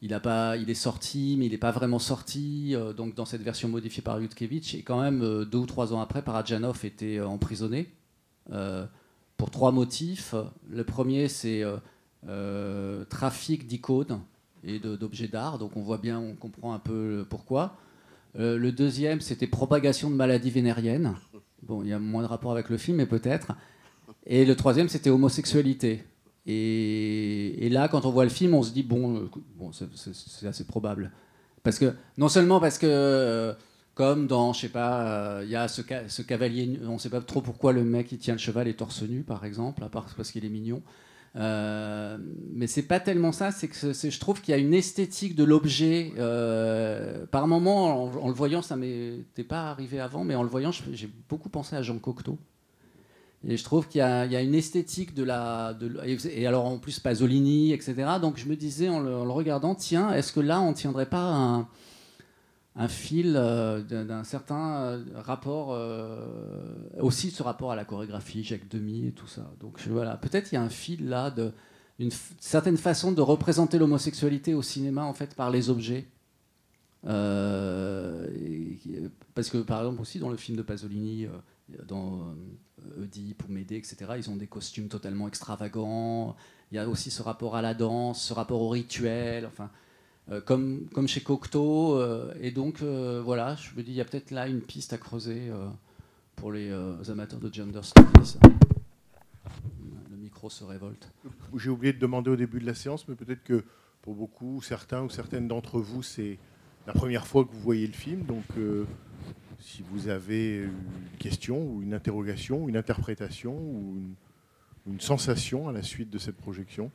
il, 0.03 0.13
est 0.13 0.75
sorti, 0.75 1.37
mais 1.39 1.47
il 1.47 1.53
n'est 1.53 1.59
pas 1.59 1.71
vraiment 1.71 1.99
sorti. 1.99 2.75
Euh, 2.75 2.93
donc, 2.93 3.15
dans 3.15 3.25
cette 3.25 3.43
version 3.43 3.69
modifiée 3.69 4.03
par 4.03 4.21
Yutkevich, 4.21 4.75
et 4.75 4.83
quand 4.83 5.01
même 5.01 5.23
euh, 5.23 5.45
deux 5.45 5.59
ou 5.59 5.67
trois 5.67 5.93
ans 5.93 6.01
après, 6.01 6.23
Parajanov 6.23 6.85
était 6.85 7.19
euh, 7.19 7.27
emprisonné 7.27 7.89
pour 9.37 9.51
trois 9.51 9.73
motifs. 9.73 10.35
Le 10.71 10.85
premier, 10.85 11.27
c'est 11.27 11.65
trafic 13.11 13.67
d'icônes 13.67 14.21
et 14.63 14.79
d'objets 14.79 15.27
d'art. 15.27 15.59
Donc 15.59 15.77
on 15.77 15.83
voit 15.83 15.99
bien, 15.99 16.21
on 16.21 16.35
comprend 16.35 16.73
un 16.73 16.79
peu 16.79 17.27
pourquoi. 17.29 17.77
Le 18.37 18.71
deuxième, 18.71 19.21
c'était 19.21 19.49
propagation 19.49 20.11
de 20.11 20.15
maladies 20.15 20.51
vénériennes. 20.51 21.17
Bon, 21.65 21.83
il 21.83 21.89
y 21.89 21.93
a 21.93 21.99
moins 21.99 22.23
de 22.23 22.29
rapport 22.29 22.53
avec 22.53 22.71
le 22.71 22.77
film, 22.77 22.99
mais 22.99 23.07
peut-être. 23.07 23.49
Et 24.27 24.45
le 24.45 24.55
troisième, 24.55 24.89
c'était 24.89 25.11
homosexualité. 25.11 26.05
Et, 26.47 27.69
là, 27.71 27.89
quand 27.89 28.07
on 28.07 28.11
voit 28.11 28.25
le 28.25 28.31
film, 28.31 28.55
on 28.55 28.63
se 28.63 28.73
dit 28.73 28.83
bon, 28.83 29.29
bon 29.57 29.71
c'est 29.73 30.47
assez 30.47 30.65
probable. 30.65 31.11
Parce 31.63 31.79
que 31.79 31.93
non 32.19 32.29
seulement 32.29 32.61
parce 32.61 32.79
que 32.79 32.87
euh, 32.89 33.53
Comme 33.95 34.27
dans, 34.27 34.53
je 34.53 34.61
sais 34.61 34.69
pas, 34.69 35.39
euh, 35.39 35.43
il 35.45 35.51
y 35.51 35.57
a 35.57 35.69
ce, 35.69 35.83
ca- 35.83 36.09
ce 36.09 36.23
cavalier, 36.23 36.79
on 36.87 36.95
ne 36.95 36.99
sait 36.99 37.09
pas 37.11 37.21
trop 37.23 37.41
pourquoi 37.41 37.73
le 37.73 37.83
mec 37.83 38.09
qui 38.09 38.19
tient 38.19 38.35
le 38.35 38.39
cheval 38.39 38.69
est 38.69 38.75
torse 38.75 39.03
nu, 39.03 39.23
par 39.23 39.45
exemple, 39.47 39.83
à 39.83 39.89
part 39.89 40.07
parce 40.17 40.31
qu'il 40.33 40.45
est 40.45 40.51
mignon. 40.51 40.83
Euh, 41.37 42.19
mais 42.53 42.67
c'est 42.67 42.83
pas 42.83 43.01
tellement 43.01 43.33
ça, 43.33 43.51
c'est 43.53 43.69
que 43.69 43.77
je 43.93 44.21
trouve 44.21 44.41
qu'il 44.43 44.53
y 44.53 44.55
a 44.55 44.59
une 44.61 44.75
esthétique 44.75 45.35
de 45.35 45.45
l'objet. 45.45 46.13
euh, 46.19 47.27
par 47.27 47.47
moment, 47.49 48.05
en, 48.23 48.29
le 48.29 48.35
voyant, 48.35 48.63
ça 48.63 48.77
m'était 48.77 49.45
pas 49.45 49.71
arrivé 49.71 49.99
avant, 50.01 50.25
mais 50.25 50.35
en 50.35 50.43
le 50.43 50.49
voyant, 50.51 50.73
j'ai 50.73 51.11
beaucoup 51.29 51.49
pensé 51.49 51.75
à 51.77 51.83
Jean 51.83 51.99
Cocteau. 51.99 52.39
Et 53.45 53.57
je 53.57 53.65
trouve 53.65 53.87
qu'il 53.87 53.99
y, 53.99 54.03
a 54.03 54.41
une 54.41 54.55
esthétique 54.55 55.15
de 55.15 55.23
la. 55.23 55.77
Et, 56.05 56.47
alors 56.47 56.65
en 56.65 56.79
plus 56.79 56.99
Pasolini, 56.99 57.73
etc. 57.73 57.95
Donc 58.21 58.39
je 58.39 58.47
me 58.47 58.57
disais 58.57 58.89
en 58.89 59.01
le, 59.01 59.17
regardant, 59.31 59.75
tiens, 59.75 60.13
est-ce 60.13 60.33
que 60.33 60.41
là 60.41 60.61
on 60.61 60.73
tiendrait 60.73 61.07
pas 61.07 61.67
un, 62.75 62.89
fil 62.89 63.35
euh, 63.37 63.83
d'un 63.83 64.25
certain 64.25 64.77
euh, 64.77 65.05
rapport, 65.15 65.73
euh, 65.73 66.27
aussi 66.99 67.31
ce 67.31 67.43
rapport 67.43 67.71
à 67.73 67.77
la 67.77 67.85
chorégraphie, 67.85 68.43
Jacques 68.43 68.69
Demy 68.69 69.09
et 69.09 69.13
tout 69.13 69.29
ça. 69.29 69.49
Donc 69.61 69.81
voilà, 69.89 70.17
peut-être 70.17 70.51
il 70.51 70.57
y 70.57 70.59
a 70.59 70.63
un 70.63 70.71
fil 70.71 71.09
là 71.09 71.31
de 71.31 71.53
une 71.99 72.11
certaine 72.41 72.77
façon 72.77 73.13
de 73.13 73.23
représenter 73.23 73.79
l'homosexualité 73.79 74.55
au 74.55 74.63
cinéma 74.63 75.05
en 75.05 75.15
fait 75.15 75.35
par 75.35 75.51
les 75.51 75.71
objets. 75.71 76.07
Et- 77.05 77.11
parce 79.35 79.51
que 79.51 79.59
par 79.59 79.81
exemple 79.81 80.01
aussi 80.01 80.19
dans 80.19 80.31
le 80.31 80.37
film 80.37 80.57
de 80.57 80.63
Pasolini, 80.63 81.29
dans 81.87 82.35
Oedipe 83.01 83.43
ou 83.49 83.53
Médée, 83.53 83.77
etc., 83.77 83.97
ils 84.17 84.31
ont 84.31 84.37
des 84.37 84.47
costumes 84.47 84.89
totalement 84.89 85.29
extravagants. 85.29 86.37
Il 86.73 86.77
y 86.77 86.79
a 86.79 86.89
aussi 86.89 87.11
ce 87.11 87.23
rapport 87.23 87.57
à 87.57 87.63
la 87.63 87.75
danse, 87.75 88.23
ce 88.23 88.33
rapport 88.33 88.61
au 88.63 88.69
rituel, 88.69 89.47
enfin, 89.47 89.71
euh, 90.31 90.41
comme, 90.41 90.89
chez 91.07 91.21
Cocteau. 91.23 91.99
euh, 91.99 92.35
et 92.41 92.51
donc, 92.51 92.83
euh, 92.83 93.23
voilà, 93.25 93.57
je 93.57 93.71
me 93.77 93.83
dis, 93.83 93.93
il 93.93 93.97
y 93.97 94.01
a 94.01 94.05
peut-être 94.05 94.31
là 94.31 94.49
une 94.49 94.61
piste 94.61 94.93
à 94.93 94.99
creuser 94.99 95.49
euh, 95.49 95.69
pour 96.35 96.53
les 96.53 96.71
euh, 96.71 96.95
amateurs 97.09 97.41
de 97.41 97.53
gender 97.53 97.81
studies. 97.83 98.39
Le 100.11 100.17
micro 100.17 100.51
se 100.51 100.65
révolte. 100.65 101.09
J'ai 101.57 101.71
oublié 101.71 101.93
de 101.93 101.99
demander 101.99 102.31
au 102.31 102.37
début 102.37 102.59
de 102.61 102.67
la 102.67 102.75
séance, 102.75 103.07
mais 103.09 103.15
peut-être 103.15 103.45
que 103.45 103.65
pour 104.03 104.15
beaucoup, 104.15 104.61
certains 104.63 105.03
ou 105.03 105.11
certaines 105.11 105.49
d'entre 105.49 105.81
vous, 105.81 106.03
c'est 106.03 106.39
la 106.87 106.93
première 106.93 107.27
fois 107.27 107.45
que 107.45 107.53
vous 107.53 107.61
voyez 107.61 107.87
le 107.87 107.93
film. 107.93 108.23
Donc, 108.25 108.45
euh, 108.59 108.85
si 109.67 109.83
vous 109.83 110.07
avez 110.07 110.59
une 110.59 111.19
question 111.19 111.61
ou 111.61 111.83
une 111.83 111.93
interrogation, 111.93 112.69
une 112.69 112.77
interprétation 112.77 113.59
ou 113.59 113.99
une, 114.87 115.01
sensation 115.01 115.69
à 115.69 115.73
la 115.73 115.83
suite 115.83 116.09
de 116.09 116.19
cette 116.19 116.37
projection, 116.37 116.93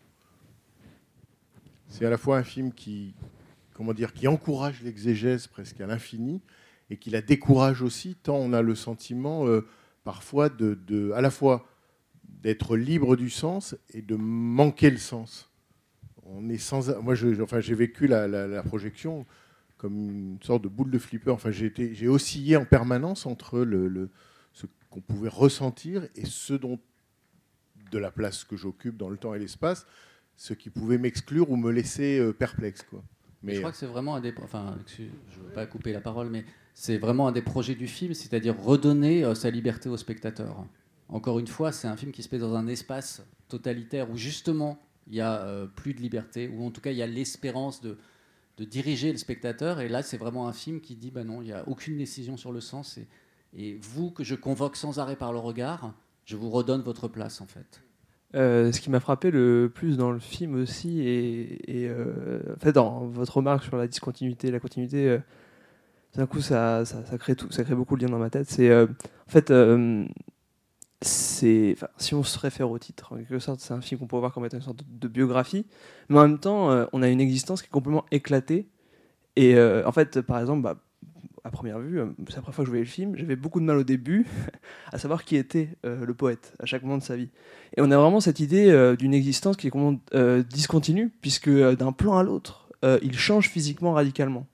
c'est 1.90 2.06
à 2.06 2.10
la 2.10 2.18
fois 2.18 2.38
un 2.38 2.44
film 2.44 2.72
qui, 2.72 3.14
comment 3.74 3.94
dire, 3.94 4.14
qui 4.14 4.30
encourage 4.30 4.82
l'exégèse 4.84 5.48
presque 5.48 5.82
à 5.82 5.86
l'infini 5.86 6.40
et 6.90 6.96
qui 6.96 7.10
la 7.10 7.22
décourage 7.22 7.82
aussi, 7.82 8.16
tant 8.16 8.38
on 8.38 8.54
a 8.54 8.62
le 8.62 8.74
sentiment 8.74 9.46
euh, 9.46 9.68
parfois 10.06 10.48
de, 10.48 11.12
à 11.14 11.20
la 11.20 11.30
fois 11.30 11.68
d'être 12.24 12.78
libre 12.78 13.18
du 13.18 13.30
sens 13.30 13.76
et 13.94 14.02
de 14.02 14.16
manquer 14.16 14.90
le 14.90 14.98
sens. 14.98 15.52
On 16.24 16.48
est 16.48 16.58
sans, 16.58 16.98
moi, 17.02 17.16
j'ai 17.16 17.76
vécu 17.76 18.08
la 18.08 18.64
projection 18.64 19.26
comme 19.82 19.96
une 19.98 20.38
sorte 20.44 20.62
de 20.64 20.68
boule 20.68 20.92
de 20.92 21.00
flipper. 21.00 21.32
Enfin, 21.32 21.50
j'ai 21.50 22.08
oscillé 22.08 22.56
en 22.56 22.66
permanence 22.66 23.26
entre 23.26 23.62
le, 23.62 23.88
le- 23.88 24.12
ce 24.54 24.68
qu'on 24.92 25.02
pouvait 25.02 25.28
ressentir 25.28 26.08
et 26.16 26.26
ce 26.26 26.54
dont, 26.54 26.80
de 27.90 27.98
la 27.98 28.12
place 28.12 28.44
que 28.44 28.56
j'occupe 28.56 28.96
dans 28.96 29.10
le 29.10 29.18
temps 29.18 29.34
et 29.34 29.40
l'espace, 29.40 29.88
ce 30.38 30.54
qui 30.54 30.70
pouvait 30.70 31.00
m'exclure 31.00 31.50
ou 31.50 31.56
me 31.56 31.72
laisser 31.72 32.20
euh, 32.20 32.32
perplexe. 32.32 32.84
Quoi. 32.84 33.04
Mais 33.42 33.56
je 33.56 33.60
crois 33.60 33.72
que 33.72 33.78
c'est 33.78 33.88
vraiment 33.88 34.16
un 34.16 34.22
des. 34.22 34.36
Enfin, 34.44 34.78
excuse, 34.84 35.10
je 35.34 35.40
ne 35.40 35.46
veux 35.46 35.52
pas 35.52 35.66
couper 35.66 35.94
la 35.94 36.02
parole, 36.02 36.30
mais 36.30 36.46
c'est 36.76 37.00
vraiment 37.00 37.28
un 37.28 37.32
des 37.32 37.42
projets 37.42 37.74
du 37.74 37.88
film, 37.88 38.14
c'est-à-dire 38.14 38.56
redonner 38.62 39.24
euh, 39.24 39.34
sa 39.34 39.50
liberté 39.50 39.90
au 39.90 39.98
spectateur. 39.98 40.64
Encore 41.10 41.40
une 41.40 41.48
fois, 41.48 41.72
c'est 41.72 41.88
un 41.88 41.98
film 41.98 42.12
qui 42.12 42.22
se 42.22 42.30
passe 42.30 42.42
dans 42.42 42.54
un 42.56 42.68
espace 42.68 43.26
totalitaire 43.48 44.12
où 44.12 44.16
justement 44.16 44.80
il 45.08 45.16
y 45.16 45.22
a 45.22 45.42
euh, 45.42 45.66
plus 45.66 45.96
de 45.96 46.02
liberté, 46.02 46.48
où 46.50 46.64
en 46.68 46.70
tout 46.70 46.82
cas 46.82 46.92
il 46.92 46.98
y 46.98 47.02
a 47.02 47.08
l'espérance 47.08 47.82
de, 47.82 47.98
de 48.58 48.66
diriger 48.66 49.12
le 49.12 49.18
spectateur. 49.18 49.80
Et 49.80 49.88
là, 49.88 50.04
c'est 50.04 50.18
vraiment 50.18 50.48
un 50.48 50.54
film 50.54 50.82
qui 50.82 50.96
dit 50.96 51.12
bah 51.12 51.24
non, 51.24 51.42
il 51.42 51.46
n'y 51.46 51.54
a 51.54 51.68
aucune 51.68 51.98
décision 51.98 52.38
sur 52.38 52.52
le 52.52 52.62
sens. 52.62 53.00
Et, 53.54 53.78
vous, 53.82 54.12
que 54.12 54.24
je 54.24 54.36
convoque 54.36 54.76
sans 54.78 55.00
arrêt 55.00 55.16
par 55.16 55.34
le 55.34 55.40
regard, 55.40 55.94
je 56.26 56.36
vous 56.36 56.50
redonne 56.50 56.82
votre 56.82 57.08
place 57.08 57.42
en 57.42 57.48
fait. 57.48 57.82
Euh, 58.34 58.72
ce 58.72 58.80
qui 58.80 58.90
m'a 58.90 59.02
frappé 59.02 59.30
le 59.30 59.70
plus 59.74 59.98
dans 59.98 60.12
le 60.12 60.20
film 60.20 60.56
aussi, 60.56 61.02
et, 61.02 61.60
euh, 61.90 62.40
en 62.56 62.60
fait, 62.60 62.72
dans 62.72 63.08
votre 63.08 63.38
remarque 63.38 63.66
sur 63.66 63.76
la 63.76 63.88
discontinuité, 63.88 64.52
la 64.52 64.62
continuité, 64.62 65.10
euh, 65.10 65.20
d'un 66.16 66.28
coup, 66.28 66.42
ça, 66.42 66.86
ça, 66.86 67.06
ça 67.06 67.18
crée 67.18 67.36
tout, 67.36 67.52
ça 67.52 67.64
crée 67.64 67.76
beaucoup 67.76 67.98
de 67.98 68.06
liens 68.06 68.12
dans 68.12 68.20
ma 68.20 68.30
tête. 68.30 68.50
C'est 68.50 68.70
euh, 68.70 68.86
en 68.86 69.32
fait, 69.32 69.52
si 71.04 71.76
on 72.14 72.24
se 72.24 72.38
réfère 72.38 72.70
au 72.70 72.78
titre, 72.78 73.14
en 73.14 73.18
quelque 73.18 73.40
sorte, 73.40 73.60
c'est 73.60 73.74
un 73.74 73.82
film 73.82 74.00
qu'on 74.00 74.08
peut 74.08 74.18
voir 74.18 74.34
comme 74.34 74.46
étant 74.46 74.58
une 74.58 74.64
sorte 74.64 74.84
de, 74.88 75.08
biographie, 75.08 75.66
mais 76.10 76.20
en 76.20 76.28
même 76.28 76.40
temps, 76.40 76.72
euh, 76.72 76.86
on 76.94 77.02
a 77.02 77.10
une 77.10 77.22
existence 77.22 77.62
qui 77.62 77.68
est 77.68 77.72
complètement 77.72 78.06
éclatée. 78.12 78.68
Et 79.36 79.56
euh, 79.56 79.88
en 79.88 79.92
fait, 79.92 80.22
par 80.22 80.40
exemple, 80.40 80.62
bah, 80.62 80.78
à 81.44 81.50
première 81.50 81.80
vue, 81.80 82.00
euh, 82.00 82.06
c'est 82.28 82.36
la 82.36 82.42
première 82.42 82.56
fois 82.56 82.64
que 82.64 82.68
je 82.68 82.72
voyais 82.72 82.84
le 82.84 82.90
film, 82.90 83.16
j'avais 83.16 83.36
beaucoup 83.36 83.60
de 83.60 83.66
mal 83.66 83.78
au 83.78 83.84
début 83.84 84.28
à 84.92 85.00
savoir 85.00 85.24
qui 85.24 85.38
était 85.38 85.70
le 85.84 86.14
poète 86.14 86.54
à 86.60 86.66
chaque 86.66 86.84
moment 86.84 86.98
de 86.98 87.04
sa 87.04 87.16
vie. 87.16 87.30
Et 87.76 87.82
on 87.82 87.90
a 87.90 87.98
vraiment 87.98 88.20
cette 88.20 88.40
idée 88.40 88.96
d'une 89.00 89.14
existence 89.14 89.58
qui 89.58 89.68
est 89.68 89.72
complètement 89.72 90.44
discontinue, 90.50 91.12
puisque 91.22 91.50
d'un 91.50 91.94
plan 91.94 92.18
à 92.18 92.24
l'autre, 92.24 92.70
il 92.84 93.18
change 93.18 93.50
physiquement 93.50 93.94
radicalement. 93.94 94.46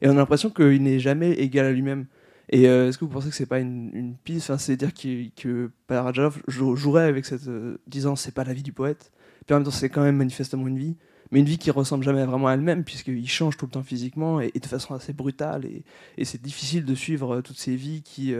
Et 0.00 0.08
on 0.08 0.12
a 0.12 0.14
l'impression 0.14 0.48
qu'il 0.48 0.82
n'est 0.82 0.98
jamais 0.98 1.32
égal 1.32 1.66
à 1.66 1.72
lui-même. 1.72 2.06
Et 2.50 2.68
euh, 2.68 2.88
est-ce 2.88 2.98
que 2.98 3.04
vous 3.04 3.10
pensez 3.10 3.28
que 3.30 3.34
c'est 3.34 3.46
pas 3.46 3.60
une, 3.60 3.90
une 3.94 4.16
piste 4.16 4.50
enfin, 4.50 4.58
C'est-à-dire 4.58 4.92
que 4.94 5.70
Parajalov 5.86 6.42
jou- 6.48 6.76
jouerait 6.76 7.04
avec 7.04 7.24
cette. 7.24 7.46
euh, 7.48 7.78
disant 7.86 8.16
c'est 8.16 8.32
pas 8.34 8.44
la 8.44 8.52
vie 8.54 8.62
du 8.64 8.72
poète, 8.72 9.12
puis 9.46 9.54
en 9.54 9.58
même 9.58 9.64
temps 9.64 9.70
c'est 9.70 9.88
quand 9.88 10.02
même 10.02 10.16
manifestement 10.16 10.66
une 10.66 10.78
vie, 10.78 10.96
mais 11.30 11.40
une 11.40 11.46
vie 11.46 11.58
qui 11.58 11.70
ressemble 11.70 12.04
jamais 12.04 12.24
vraiment 12.24 12.48
à 12.48 12.54
elle-même, 12.54 12.84
puisqu'il 12.84 13.28
change 13.28 13.56
tout 13.56 13.66
le 13.66 13.70
temps 13.70 13.84
physiquement 13.84 14.40
et, 14.40 14.50
de 14.50 14.66
façon 14.66 14.94
assez 14.94 15.12
brutale. 15.12 15.64
Et, 15.66 15.84
et 16.18 16.24
c'est 16.24 16.42
difficile 16.42 16.84
de 16.84 16.94
suivre 16.94 17.36
euh, 17.36 17.42
toutes 17.42 17.58
ces 17.58 17.76
vies 17.76 18.02
qui. 18.02 18.34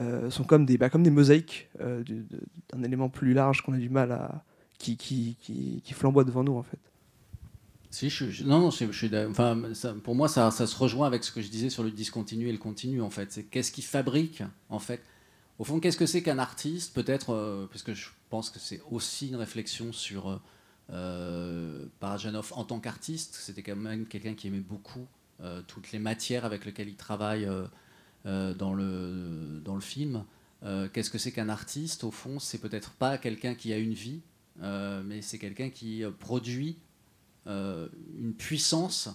euh, 0.00 0.30
sont 0.30 0.44
comme 0.44 0.66
des, 0.66 0.78
bah, 0.78 0.90
comme 0.90 1.02
des 1.02 1.10
mosaïques 1.10 1.68
d'un 1.80 2.82
élément 2.82 3.08
plus 3.08 3.32
large 3.34 3.62
qu'on 3.62 3.72
a 3.74 3.78
du 3.78 3.88
mal 3.90 4.12
à. 4.12 4.44
qui, 4.78 4.96
qui, 4.96 5.36
qui, 5.40 5.82
qui 5.84 5.94
flamboie 5.94 6.24
devant 6.24 6.44
nous, 6.44 6.56
en 6.56 6.62
fait. 6.62 6.78
Non, 8.44 8.70
pour 10.04 10.14
moi, 10.14 10.28
ça, 10.28 10.50
se 10.50 10.76
rejoint 10.76 11.06
avec 11.06 11.24
ce 11.24 11.32
que 11.32 11.40
je 11.40 11.48
disais 11.48 11.70
sur 11.70 11.82
le 11.82 11.90
discontinu 11.90 12.48
et 12.48 12.52
le 12.52 12.58
continu, 12.58 13.00
en 13.00 13.10
fait. 13.10 13.32
C'est 13.32 13.44
qu'est-ce 13.44 13.72
qui 13.72 13.82
fabrique, 13.82 14.42
en 14.68 14.78
fait. 14.78 15.02
Au 15.58 15.64
fond, 15.64 15.80
qu'est-ce 15.80 15.96
que 15.96 16.06
c'est 16.06 16.22
qu'un 16.22 16.38
artiste 16.38 16.94
Peut-être, 16.94 17.32
euh, 17.32 17.66
parce 17.70 17.82
que 17.82 17.94
je 17.94 18.08
pense 18.28 18.50
que 18.50 18.58
c'est 18.58 18.80
aussi 18.90 19.28
une 19.28 19.36
réflexion 19.36 19.92
sur 19.92 20.28
euh, 20.28 20.36
euh, 20.90 21.86
Parajanov 22.00 22.52
en 22.54 22.64
tant 22.64 22.78
qu'artiste. 22.80 23.34
C'était 23.40 23.62
quand 23.62 23.76
même 23.76 24.06
quelqu'un 24.06 24.34
qui 24.34 24.48
aimait 24.48 24.60
beaucoup 24.60 25.06
euh, 25.40 25.62
toutes 25.66 25.92
les 25.92 25.98
matières 25.98 26.44
avec 26.44 26.64
lesquelles 26.64 26.88
il 26.88 26.96
travaille 26.96 27.44
euh, 27.46 27.64
euh, 28.26 28.54
dans, 28.54 28.74
le, 28.74 29.60
dans 29.64 29.74
le 29.74 29.80
film. 29.80 30.24
Euh, 30.62 30.88
qu'est-ce 30.92 31.10
que 31.10 31.18
c'est 31.18 31.32
qu'un 31.32 31.48
artiste? 31.48 32.04
Au 32.04 32.10
fond, 32.10 32.38
c'est 32.38 32.58
peut-être 32.58 32.90
pas 32.92 33.18
quelqu'un 33.18 33.54
qui 33.54 33.72
a 33.72 33.78
une 33.78 33.92
vie, 33.92 34.20
euh, 34.62 35.02
mais 35.04 35.22
c'est 35.22 35.38
quelqu'un 35.38 35.70
qui 35.70 36.04
euh, 36.04 36.10
produit 36.10 36.76
euh, 37.46 37.88
une 38.18 38.34
puissance 38.34 39.08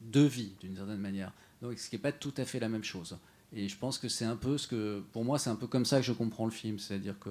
de 0.00 0.20
vie 0.20 0.52
d'une 0.60 0.76
certaine 0.76 1.00
manière. 1.00 1.32
Donc, 1.62 1.78
ce 1.78 1.88
qui 1.88 1.96
n'est 1.96 2.02
pas 2.02 2.12
tout 2.12 2.34
à 2.36 2.44
fait 2.44 2.60
la 2.60 2.68
même 2.68 2.84
chose. 2.84 3.18
Et 3.52 3.68
je 3.68 3.76
pense 3.76 3.98
que 3.98 4.08
c'est 4.08 4.24
un 4.24 4.36
peu 4.36 4.58
ce 4.58 4.68
que, 4.68 5.02
pour 5.12 5.24
moi, 5.24 5.38
c'est 5.38 5.50
un 5.50 5.56
peu 5.56 5.66
comme 5.66 5.84
ça 5.84 5.98
que 5.98 6.04
je 6.04 6.12
comprends 6.12 6.44
le 6.44 6.50
film, 6.50 6.78
c'est-à-dire 6.78 7.18
que 7.18 7.30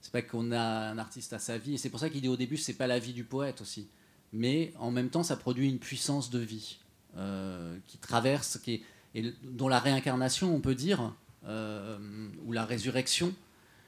c'est 0.00 0.12
pas 0.12 0.22
qu'on 0.22 0.52
a 0.52 0.90
un 0.90 0.98
artiste 0.98 1.32
à 1.32 1.38
sa 1.38 1.58
vie, 1.58 1.74
et 1.74 1.78
c'est 1.78 1.90
pour 1.90 1.98
ça 1.98 2.08
qu'il 2.08 2.20
dit 2.20 2.28
au 2.28 2.36
début, 2.36 2.56
c'est 2.56 2.74
pas 2.74 2.86
la 2.86 2.98
vie 2.98 3.12
du 3.12 3.24
poète 3.24 3.60
aussi, 3.60 3.88
mais 4.32 4.72
en 4.78 4.90
même 4.90 5.10
temps, 5.10 5.24
ça 5.24 5.36
produit 5.36 5.68
une 5.68 5.78
puissance 5.78 6.30
de 6.30 6.38
vie 6.38 6.78
euh, 7.16 7.76
qui 7.86 7.98
traverse, 7.98 8.58
qui 8.58 8.74
est, 8.74 8.82
et 9.14 9.34
dont 9.42 9.68
la 9.68 9.80
réincarnation, 9.80 10.54
on 10.54 10.60
peut 10.60 10.74
dire, 10.74 11.14
euh, 11.46 11.98
ou 12.44 12.52
la 12.52 12.64
résurrection. 12.64 13.34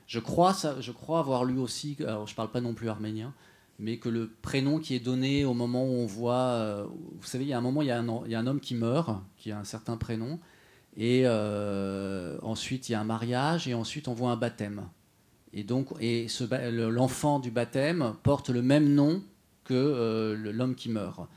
Je 0.07 0.19
crois, 0.19 0.55
ça, 0.55 0.81
je 0.81 0.91
crois 0.91 1.19
avoir 1.19 1.45
lu 1.45 1.59
aussi, 1.59 1.97
alors 2.01 2.27
je 2.27 2.35
parle 2.35 2.51
pas 2.51 2.63
non 2.63 2.73
plus 2.73 2.89
arménien, 2.89 3.35
mais 3.79 3.99
que 3.99 4.09
le 4.09 4.29
prénom 4.43 4.79
qui 4.79 4.95
est 4.95 5.01
donné 5.01 5.45
au 5.45 5.55
moment 5.55 5.85
où 5.85 5.93
on 5.93 6.07
voit, 6.07 6.35
euh, 6.35 6.85
vous 6.87 7.27
savez, 7.27 7.45
il 7.45 7.49
y 7.49 7.53
a 7.53 7.59
un 7.59 7.63
moment, 7.63 7.83
il 7.83 7.89
y 7.89 7.91
a 7.91 7.99
un, 7.99 8.23
il 8.25 8.33
y 8.33 8.35
a 8.35 8.41
un 8.41 8.47
homme 8.47 8.61
qui 8.61 8.75
meurt, 8.75 9.11
qui 9.37 9.53
a 9.53 9.59
un 9.59 9.65
certain 9.65 9.97
prénom, 9.97 10.41
et 10.97 11.23
euh, 11.25 12.39
ensuite 12.43 12.89
il 12.89 12.93
y 12.93 12.95
a 12.95 13.01
un 13.01 13.05
mariage, 13.05 13.69
et 13.69 13.75
ensuite 13.75 14.09
on 14.09 14.15
voit 14.15 14.31
un 14.31 14.37
baptême. 14.37 14.89
Et 15.53 15.63
donc, 15.63 15.89
et 16.01 16.27
l'enfant 16.73 17.39
du 17.39 17.51
baptême 17.51 18.15
porte 18.23 18.51
le 18.51 18.63
même 18.63 18.95
nom 18.95 19.23
que 19.65 19.75
euh, 19.75 20.53
l'homme 20.53 20.75
qui 20.75 20.89
meurt. 20.89 21.29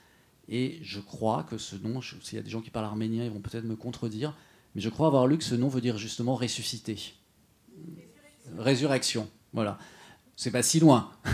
Et 0.49 0.79
je 0.81 0.99
crois 0.99 1.43
que 1.43 1.57
ce 1.57 1.75
nom, 1.75 2.01
s'il 2.01 2.35
y 2.35 2.39
a 2.39 2.41
des 2.41 2.49
gens 2.49 2.61
qui 2.61 2.71
parlent 2.71 2.85
arménien, 2.85 3.23
ils 3.23 3.31
vont 3.31 3.39
peut-être 3.39 3.63
me 3.63 3.75
contredire, 3.75 4.35
mais 4.75 4.81
je 4.81 4.89
crois 4.89 5.07
avoir 5.07 5.27
lu 5.27 5.37
que 5.37 5.43
ce 5.43 5.55
nom 5.55 5.69
veut 5.69 5.79
dire 5.79 5.97
justement 5.97 6.35
ressuscité. 6.35 7.13
Résurrection, 8.57 9.29
voilà. 9.53 9.77
C'est 10.35 10.51
pas 10.51 10.63
si 10.63 10.79
loin. 10.79 11.11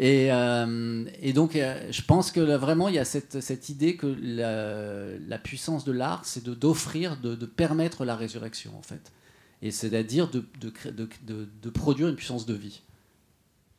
Et, 0.00 0.32
euh, 0.32 1.04
et 1.20 1.32
donc, 1.32 1.56
euh, 1.56 1.88
je 1.90 2.02
pense 2.02 2.30
que 2.30 2.40
vraiment, 2.40 2.88
il 2.88 2.94
y 2.94 3.00
a 3.00 3.04
cette, 3.04 3.68
idée 3.68 3.96
que 3.96 4.06
la, 4.06 5.38
puissance 5.38 5.84
de 5.84 5.92
l'art, 5.92 6.24
c'est 6.24 6.44
d'offrir, 6.44 7.20
de, 7.20 7.34
permettre 7.44 8.04
la 8.04 8.14
résurrection, 8.14 8.78
en 8.78 8.82
fait. 8.82 9.12
Et 9.60 9.72
c'est-à-dire 9.72 10.30
de- 10.30 10.46
de 10.60 11.70
produire 11.70 12.08
une 12.08 12.16
puissance 12.16 12.46
de 12.46 12.54
vie. 12.54 12.82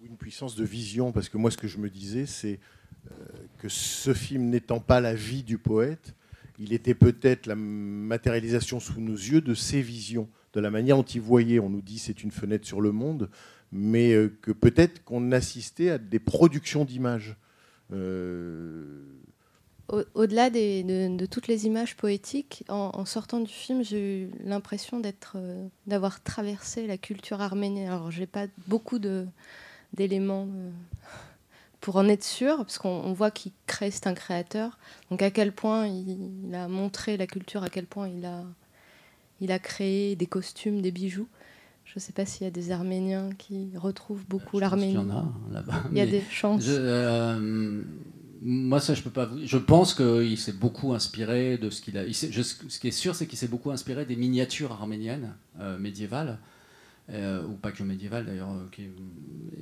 Une 0.01 0.17
puissance 0.17 0.55
de 0.55 0.63
vision, 0.63 1.11
parce 1.13 1.29
que 1.29 1.37
moi, 1.37 1.51
ce 1.51 1.57
que 1.57 1.67
je 1.67 1.77
me 1.77 1.89
disais, 1.89 2.25
c'est 2.25 2.59
euh, 3.11 3.15
que 3.57 3.69
ce 3.69 4.13
film 4.13 4.49
n'étant 4.49 4.79
pas 4.79 4.99
la 4.99 5.13
vie 5.13 5.43
du 5.43 5.57
poète, 5.57 6.15
il 6.59 6.73
était 6.73 6.93
peut-être 6.93 7.47
la 7.47 7.55
matérialisation 7.55 8.79
sous 8.79 8.99
nos 8.99 9.13
yeux 9.13 9.41
de 9.41 9.53
ses 9.53 9.81
visions, 9.81 10.27
de 10.53 10.59
la 10.59 10.69
manière 10.69 10.97
dont 10.97 11.03
il 11.03 11.21
voyait. 11.21 11.59
On 11.59 11.69
nous 11.69 11.81
dit 11.81 11.99
c'est 11.99 12.23
une 12.23 12.31
fenêtre 12.31 12.67
sur 12.67 12.81
le 12.81 12.91
monde, 12.91 13.29
mais 13.71 14.13
euh, 14.13 14.35
que 14.41 14.51
peut-être 14.51 15.03
qu'on 15.03 15.31
assistait 15.31 15.89
à 15.89 15.97
des 15.97 16.19
productions 16.19 16.85
d'images. 16.85 17.35
Euh, 17.91 19.03
Au- 19.87 20.03
Au-delà 20.13 20.49
de, 20.49 21.25
toutes 21.25 21.47
les 21.47 21.65
images 21.65 21.95
poétiques, 21.97 22.63
en, 22.69 23.05
sortant 23.05 23.39
du 23.39 23.51
film, 23.51 23.83
j'ai 23.83 24.23
eu 24.23 24.29
l'impression 24.43 25.01
euh, 25.35 25.67
d'avoir 25.87 26.21
traversé 26.21 26.87
la 26.87 26.97
culture 26.97 27.41
arménienne. 27.41 27.87
Alors, 27.87 28.11
j'ai 28.11 28.27
pas 28.27 28.47
beaucoup 28.67 28.99
d'éléments 29.93 30.47
pour 31.81 31.95
en 31.95 32.07
être 32.07 32.23
sûr, 32.23 32.57
parce 32.57 32.77
qu'on 32.77 32.89
on 32.89 33.13
voit 33.13 33.31
qu'il 33.31 33.51
crée, 33.65 33.89
c'est 33.89 34.07
un 34.07 34.13
créateur. 34.13 34.77
Donc, 35.09 35.21
à 35.21 35.31
quel 35.31 35.51
point 35.51 35.87
il, 35.87 36.43
il 36.47 36.55
a 36.55 36.67
montré 36.67 37.17
la 37.17 37.25
culture, 37.25 37.63
à 37.63 37.69
quel 37.69 37.85
point 37.85 38.09
il 38.09 38.25
a, 38.25 38.43
il 39.41 39.51
a 39.51 39.59
créé 39.59 40.15
des 40.15 40.27
costumes, 40.27 40.81
des 40.81 40.91
bijoux. 40.91 41.27
Je 41.91 41.93
ne 41.95 41.99
sais 42.01 42.11
pas 42.13 42.23
s'il 42.23 42.43
y 42.43 42.47
a 42.47 42.51
des 42.51 42.69
Arméniens 42.71 43.31
qui 43.39 43.71
retrouvent 43.75 44.23
beaucoup 44.27 44.57
Il 44.57 44.61
l'Arménie. 44.61 44.93
y 44.93 44.97
en 44.97 45.09
a 45.09 45.25
là-bas. 45.51 45.83
Il 45.91 45.97
y 45.97 46.01
a 46.01 46.05
des 46.05 46.21
chances. 46.29 46.61
je- 46.61 46.71
euh, 46.77 47.81
moi, 48.43 48.79
ça, 48.79 48.93
je 48.93 49.01
peux 49.01 49.09
pas. 49.09 49.25
vous- 49.25 49.43
Je 49.43 49.57
pense 49.57 49.95
qu'il 49.95 50.37
s'est 50.37 50.53
beaucoup 50.53 50.93
inspiré 50.93 51.57
de 51.57 51.71
ce 51.71 51.81
qu'il 51.81 51.97
a. 51.97 52.05
il 52.05 52.13
je- 52.13 52.41
ce 52.43 52.79
qui 52.79 52.87
est 52.89 52.91
sûr, 52.91 53.15
c'est 53.15 53.25
qu'il 53.25 53.39
s'est 53.39 53.47
beaucoup 53.47 53.71
inspiré 53.71 54.05
des 54.05 54.15
miniatures 54.15 54.71
arméniennes 54.71 55.33
euh, 55.59 55.79
médiévales, 55.79 56.37
euh, 57.09 57.43
ou 57.47 57.53
pas 57.53 57.71
que 57.71 57.81
médiévales 57.81 58.27
d'ailleurs. 58.27 58.51
euh, 58.51 58.87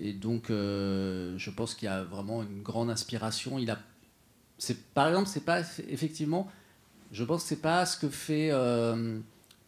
Et 0.02 0.12
donc, 0.12 0.50
euh, 0.50 1.34
je 1.38 1.50
pense 1.50 1.76
qu'il 1.76 1.86
y 1.86 1.90
a 1.90 2.04
vraiment 2.04 2.44
une 2.44 2.62
grande 2.62 2.90
inspiration. 2.90 3.58
Il 3.58 3.72
a. 3.72 3.80
Par 4.94 5.08
exemple, 5.08 5.30
c'est 5.30 5.46
pas 5.46 5.62
effectivement. 5.88 6.50
Je 7.14 7.24
pense 7.24 7.44
que 7.44 7.48
c'est 7.50 7.62
pas 7.62 7.86
ce 7.86 7.96
que 7.98 8.10
fait. 8.10 8.52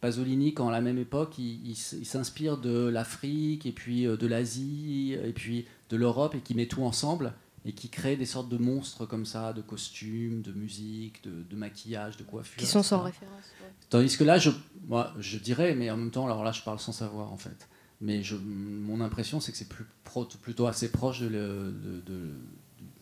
Pasolini, 0.00 0.54
quand 0.54 0.68
à 0.68 0.72
la 0.72 0.80
même 0.80 0.98
époque, 0.98 1.38
il, 1.38 1.66
il 1.66 1.72
s- 1.72 1.94
il 1.98 2.06
s'inspire 2.06 2.56
de 2.58 2.88
l'Afrique, 2.88 3.66
et 3.66 3.72
puis 3.72 4.06
euh, 4.06 4.16
de 4.16 4.26
l'Asie, 4.26 5.12
et 5.22 5.32
puis 5.32 5.66
de 5.90 5.96
l'Europe, 5.96 6.34
et 6.34 6.40
qui 6.40 6.54
met 6.54 6.66
tout 6.66 6.82
ensemble, 6.82 7.34
et 7.66 7.72
qui 7.72 7.90
crée 7.90 8.16
des 8.16 8.24
sortes 8.24 8.48
de 8.48 8.56
monstres 8.56 9.04
comme 9.04 9.26
ça, 9.26 9.52
de 9.52 9.60
costumes, 9.60 10.40
de 10.40 10.52
musique, 10.52 11.22
de, 11.24 11.42
de 11.42 11.56
maquillage, 11.56 12.16
de 12.16 12.22
coiffure. 12.22 12.58
Qui 12.58 12.66
sont 12.66 12.82
sans 12.82 13.02
référence. 13.02 13.34
ouais. 13.62 13.68
Tandis 13.90 14.16
que 14.16 14.24
là, 14.24 14.38
je, 14.38 14.50
moi, 14.88 15.12
je 15.18 15.36
dirais, 15.38 15.74
mais 15.74 15.90
en 15.90 15.96
même 15.98 16.10
temps, 16.10 16.24
alors 16.24 16.44
là, 16.44 16.52
je 16.52 16.62
parle 16.62 16.78
sans 16.78 16.92
savoir, 16.92 17.30
en 17.32 17.36
fait. 17.36 17.68
Mais 18.00 18.22
je, 18.22 18.36
mon 18.36 19.02
impression, 19.02 19.40
c'est 19.40 19.52
que 19.52 19.58
c'est 19.58 19.68
plus 19.68 19.84
pro- 20.04 20.24
plutôt 20.40 20.66
assez 20.66 20.90
proche 20.90 21.20
de 21.20 21.26
le- 21.28 21.72
de- 21.72 22.00
de- 22.00 22.30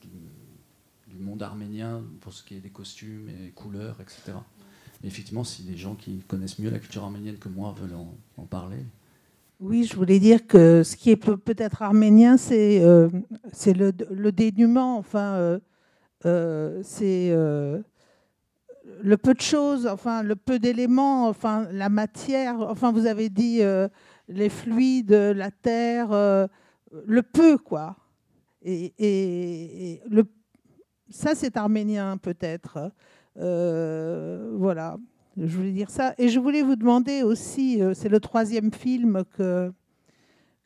du, 0.02 0.08
du 1.14 1.22
monde 1.22 1.40
arménien 1.42 2.02
pour 2.20 2.32
ce 2.32 2.42
qui 2.42 2.54
est 2.56 2.60
des 2.60 2.70
costumes 2.70 3.28
et 3.28 3.50
couleurs, 3.50 4.00
etc. 4.00 4.32
Effectivement, 5.04 5.44
si 5.44 5.62
les 5.62 5.76
gens 5.76 5.94
qui 5.94 6.18
connaissent 6.26 6.58
mieux 6.58 6.70
la 6.70 6.78
culture 6.78 7.04
arménienne 7.04 7.36
que 7.36 7.48
moi 7.48 7.74
veulent 7.78 7.96
en, 8.36 8.44
parler. 8.46 8.84
Oui, 9.60 9.84
je 9.84 9.94
voulais 9.94 10.18
dire 10.18 10.46
que 10.46 10.82
ce 10.82 10.96
qui 10.96 11.10
est 11.10 11.16
peut- 11.16 11.36
peut-être 11.36 11.82
arménien, 11.82 12.36
c'est 12.36 12.80
euh, 12.82 13.08
le, 13.66 13.92
le 14.10 14.32
dénuement. 14.32 14.98
Enfin, 14.98 15.34
euh, 15.34 15.58
euh, 16.26 16.80
c'est 16.82 17.30
euh, 17.30 17.80
le 19.02 19.16
peu 19.16 19.34
de 19.34 19.40
choses, 19.40 19.86
enfin, 19.86 20.22
le 20.22 20.34
peu 20.34 20.58
d'éléments, 20.58 21.28
enfin, 21.28 21.68
la 21.72 21.88
matière. 21.88 22.60
Enfin, 22.60 22.90
vous 22.90 23.06
avez 23.06 23.28
dit 23.28 23.60
les 24.28 24.48
fluides, 24.48 25.12
la 25.12 25.50
terre, 25.50 26.10
le 26.10 27.22
peu, 27.22 27.58
quoi. 27.58 27.96
Et, 28.64 30.00
ça, 31.10 31.34
c'est 31.34 31.56
arménien, 31.56 32.16
peut-être. 32.18 32.92
Euh, 33.38 34.54
voilà. 34.56 34.98
Je 35.36 35.56
voulais 35.56 35.72
dire 35.72 35.90
ça. 35.90 36.14
Et 36.18 36.28
je 36.28 36.40
voulais 36.40 36.62
vous 36.62 36.76
demander 36.76 37.22
aussi, 37.22 37.80
euh, 37.80 37.94
c'est 37.94 38.08
le 38.08 38.18
troisième 38.20 38.72
film 38.72 39.22
que, 39.36 39.72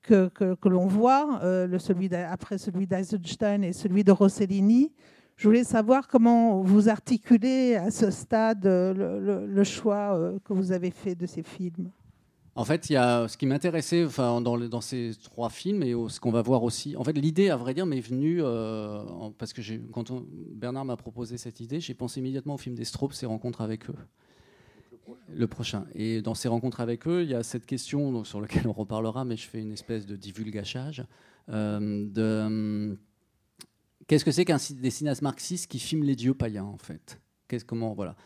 que, 0.02 0.28
que, 0.28 0.68
l'on 0.68 0.86
voit, 0.86 1.40
euh, 1.42 1.66
le, 1.66 1.78
celui 1.78 2.12
après 2.14 2.58
celui 2.58 2.86
d'Eisenstein 2.86 3.62
et 3.64 3.72
celui 3.72 4.02
de 4.02 4.12
Rossellini. 4.12 4.90
Je 5.36 5.48
voulais 5.48 5.64
savoir 5.64 6.08
comment 6.08 6.62
vous 6.62 6.88
articulez 6.88 7.74
à 7.76 7.90
ce 7.90 8.10
stade 8.10 8.64
le, 8.64 9.64
choix 9.64 10.32
que 10.44 10.52
vous 10.52 10.72
avez 10.72 10.90
fait 10.90 11.14
de 11.14 11.26
ces 11.26 11.42
films. 11.42 11.90
En 12.54 12.66
fait, 12.66 12.90
il 12.90 12.94
y 12.94 12.96
a 12.96 13.28
ce 13.28 13.38
qui 13.38 13.46
m'intéressait 13.46 14.04
enfin, 14.04 14.42
dans, 14.42 14.80
ces 14.82 15.12
trois 15.22 15.48
films 15.48 15.82
et 15.82 15.94
ce 16.08 16.20
qu'on 16.20 16.30
va 16.30 16.42
voir 16.42 16.62
aussi. 16.62 16.96
En 16.96 17.04
fait, 17.04 17.14
l'idée, 17.14 17.48
à 17.48 17.56
vrai 17.56 17.72
dire, 17.72 17.86
m'est 17.86 18.00
venue 18.00 18.40
euh, 18.42 19.02
parce 19.38 19.54
que 19.54 19.62
quand 19.90 20.12
Bernard 20.52 20.84
m'a 20.84 20.96
proposé 20.96 21.38
cette 21.38 21.60
idée, 21.60 21.80
j'ai 21.80 21.94
pensé 21.94 22.20
immédiatement 22.20 22.54
au 22.54 22.58
film 22.58 22.74
des 22.74 22.84
Stropes, 22.84 23.14
ses 23.14 23.24
rencontres 23.24 23.62
avec 23.62 23.88
eux. 23.88 23.94
Le 25.34 25.46
prochain. 25.46 25.86
Et 25.94 26.20
dans 26.20 26.34
ces 26.34 26.48
rencontres 26.48 26.80
avec 26.80 27.08
eux, 27.08 27.22
il 27.22 27.30
y 27.30 27.34
a 27.34 27.42
cette 27.42 27.64
question 27.64 28.12
donc, 28.12 28.26
sur 28.26 28.40
laquelle 28.40 28.68
on 28.68 28.72
reparlera, 28.72 29.24
mais 29.24 29.36
je 29.36 29.48
fais 29.48 29.60
une 29.60 29.72
espèce 29.72 30.04
de 30.04 30.14
divulgachage. 30.14 31.04
euh, 31.48 32.06
de, 32.10 32.98
Qu'est-ce 34.06 34.24
que 34.24 34.30
c'est 34.30 34.44
qu'un 34.44 34.58
des 34.72 34.90
cinéastes 34.90 35.22
marxistes 35.22 35.70
qui 35.70 35.78
filment 35.78 36.04
les 36.04 36.16
dieux 36.16 36.34
païens, 36.34 36.64
en 36.64 36.76
fait? 36.76 37.18
Comment, 37.66 37.94
voilà. 37.94 38.16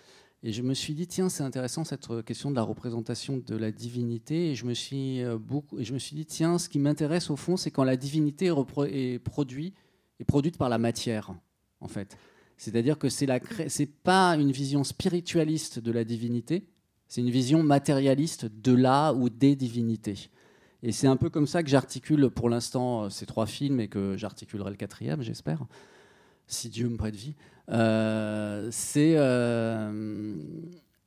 Et 0.42 0.52
je 0.52 0.62
me 0.62 0.74
suis 0.74 0.94
dit, 0.94 1.06
tiens, 1.06 1.28
c'est 1.28 1.42
intéressant 1.42 1.82
cette 1.84 2.10
euh, 2.10 2.22
question 2.22 2.50
de 2.50 2.56
la 2.56 2.62
représentation 2.62 3.38
de 3.38 3.56
la 3.56 3.72
divinité. 3.72 4.50
Et 4.50 4.54
je 4.54 4.64
me 4.66 4.74
suis, 4.74 5.22
euh, 5.22 5.38
beaucoup, 5.38 5.78
et 5.78 5.84
je 5.84 5.92
me 5.92 5.98
suis 5.98 6.14
dit, 6.14 6.26
tiens, 6.26 6.58
ce 6.58 6.68
qui 6.68 6.78
m'intéresse 6.78 7.30
au 7.30 7.36
fond, 7.36 7.56
c'est 7.56 7.70
quand 7.70 7.84
la 7.84 7.96
divinité 7.96 8.46
est, 8.46 8.50
repro- 8.50 8.88
est 8.88 9.18
produit, 9.18 9.72
est 10.20 10.24
produite 10.24 10.56
par 10.58 10.68
la 10.68 10.78
matière, 10.78 11.34
en 11.80 11.88
fait. 11.88 12.16
C'est-à-dire 12.58 12.98
que 12.98 13.08
c'est 13.08 13.28
c'est 13.68 13.86
pas 13.86 14.36
une 14.36 14.52
vision 14.52 14.84
spiritualiste 14.84 15.78
de 15.78 15.90
la 15.92 16.04
divinité, 16.04 16.68
c'est 17.08 17.20
une 17.20 17.30
vision 17.30 17.62
matérialiste 17.62 18.46
de 18.46 18.72
la 18.72 19.14
ou 19.14 19.28
des 19.28 19.56
divinités. 19.56 20.30
Et 20.82 20.92
c'est 20.92 21.06
un 21.06 21.16
peu 21.16 21.30
comme 21.30 21.46
ça 21.46 21.62
que 21.62 21.68
j'articule 21.68 22.30
pour 22.30 22.48
l'instant 22.48 23.04
euh, 23.04 23.08
ces 23.10 23.26
trois 23.26 23.46
films 23.46 23.80
et 23.80 23.88
que 23.88 24.16
j'articulerai 24.16 24.70
le 24.70 24.76
quatrième, 24.76 25.22
j'espère, 25.22 25.66
si 26.46 26.68
Dieu 26.68 26.88
me 26.88 26.96
prête 26.96 27.16
vie. 27.16 27.34
Euh, 27.68 28.68
c'est 28.70 29.14
euh, 29.16 30.34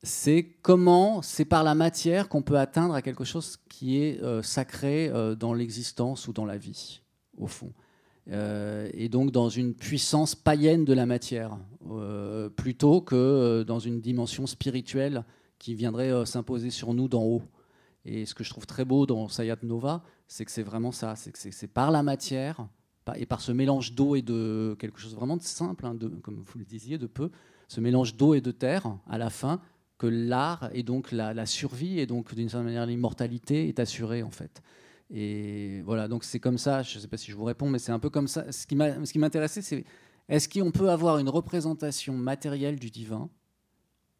c'est 0.03 0.43
comment 0.61 1.21
c'est 1.21 1.45
par 1.45 1.63
la 1.63 1.75
matière 1.75 2.27
qu'on 2.29 2.41
peut 2.41 2.57
atteindre 2.57 2.93
à 2.93 3.01
quelque 3.01 3.23
chose 3.23 3.57
qui 3.69 4.01
est 4.01 4.21
euh, 4.21 4.41
sacré 4.41 5.11
dans 5.39 5.53
l'existence 5.53 6.27
ou 6.27 6.33
dans 6.33 6.45
la 6.45 6.57
vie, 6.57 7.01
au 7.37 7.47
fond. 7.47 7.71
Et 8.31 9.09
donc 9.09 9.31
dans 9.31 9.49
une 9.49 9.73
puissance 9.73 10.35
païenne 10.35 10.85
de 10.85 10.93
la 10.93 11.07
matière, 11.07 11.57
plutôt 12.55 13.01
que 13.01 13.63
dans 13.63 13.79
une 13.79 14.01
dimension 14.01 14.45
spirituelle 14.45 15.23
qui 15.57 15.73
viendrait 15.73 16.27
s'imposer 16.27 16.69
sur 16.69 16.93
nous 16.93 17.07
d'en 17.07 17.23
haut. 17.23 17.41
Et 18.05 18.27
ce 18.27 18.35
que 18.35 18.43
je 18.43 18.51
trouve 18.51 18.67
très 18.67 18.85
beau 18.85 19.07
dans 19.07 19.27
Sayat 19.29 19.57
Nova, 19.63 20.03
c'est 20.27 20.45
que 20.45 20.51
c'est 20.51 20.61
vraiment 20.61 20.91
ça, 20.91 21.15
c'est 21.15 21.31
que 21.31 21.39
c'est- 21.39 21.67
par 21.67 21.89
la 21.89 22.03
matière 22.03 22.67
et 23.15 23.25
par 23.25 23.41
ce 23.41 23.51
mélange 23.51 23.93
d'eau 23.93 24.15
et 24.15 24.21
de 24.21 24.75
quelque 24.79 24.99
chose 24.99 25.15
vraiment 25.15 25.37
de 25.37 25.41
simple, 25.41 25.85
hein, 25.85 25.97
comme 26.21 26.43
vous 26.45 26.59
le 26.59 26.65
disiez, 26.65 26.97
de 26.97 27.07
peu, 27.07 27.31
ce 27.67 27.81
mélange 27.81 28.15
d'eau 28.15 28.33
et 28.33 28.41
de 28.41 28.51
terre 28.51 28.97
à 29.07 29.17
la 29.17 29.29
fin, 29.29 29.61
que 29.97 30.07
l'art 30.07 30.69
et 30.73 30.83
donc 30.83 31.11
la, 31.11 31.45
survie 31.45 31.99
et 31.99 32.05
donc 32.05 32.33
d'une 32.33 32.49
certaine 32.49 32.65
manière 32.65 32.85
l'immortalité 32.85 33.67
est 33.67 33.79
assurée 33.79 34.23
en 34.23 34.31
fait. 34.31 34.61
Et 35.11 35.81
voilà, 35.81 36.07
donc 36.07 36.23
c'est 36.23 36.39
comme 36.39 36.57
ça, 36.57 36.83
je 36.83 36.97
ne 36.97 37.01
sais 37.01 37.07
pas 37.07 37.17
si 37.17 37.31
je 37.31 37.35
vous 37.35 37.43
réponds, 37.43 37.69
mais 37.69 37.79
c'est 37.79 37.91
un 37.91 37.99
peu 37.99 38.09
comme 38.09 38.27
ça. 38.27 38.51
Ce 38.51 38.67
qui 38.67 38.75
m'a- 38.75 39.03
ce 39.05 39.11
qui 39.11 39.19
m'intéressait, 39.19 39.61
c'est 39.61 39.83
est-ce 40.27 40.47
qu'on 40.47 40.71
peut 40.71 40.89
avoir 40.89 41.17
une 41.17 41.29
représentation 41.29 42.13
matérielle 42.15 42.79
du 42.79 42.91
divin, 42.91 43.29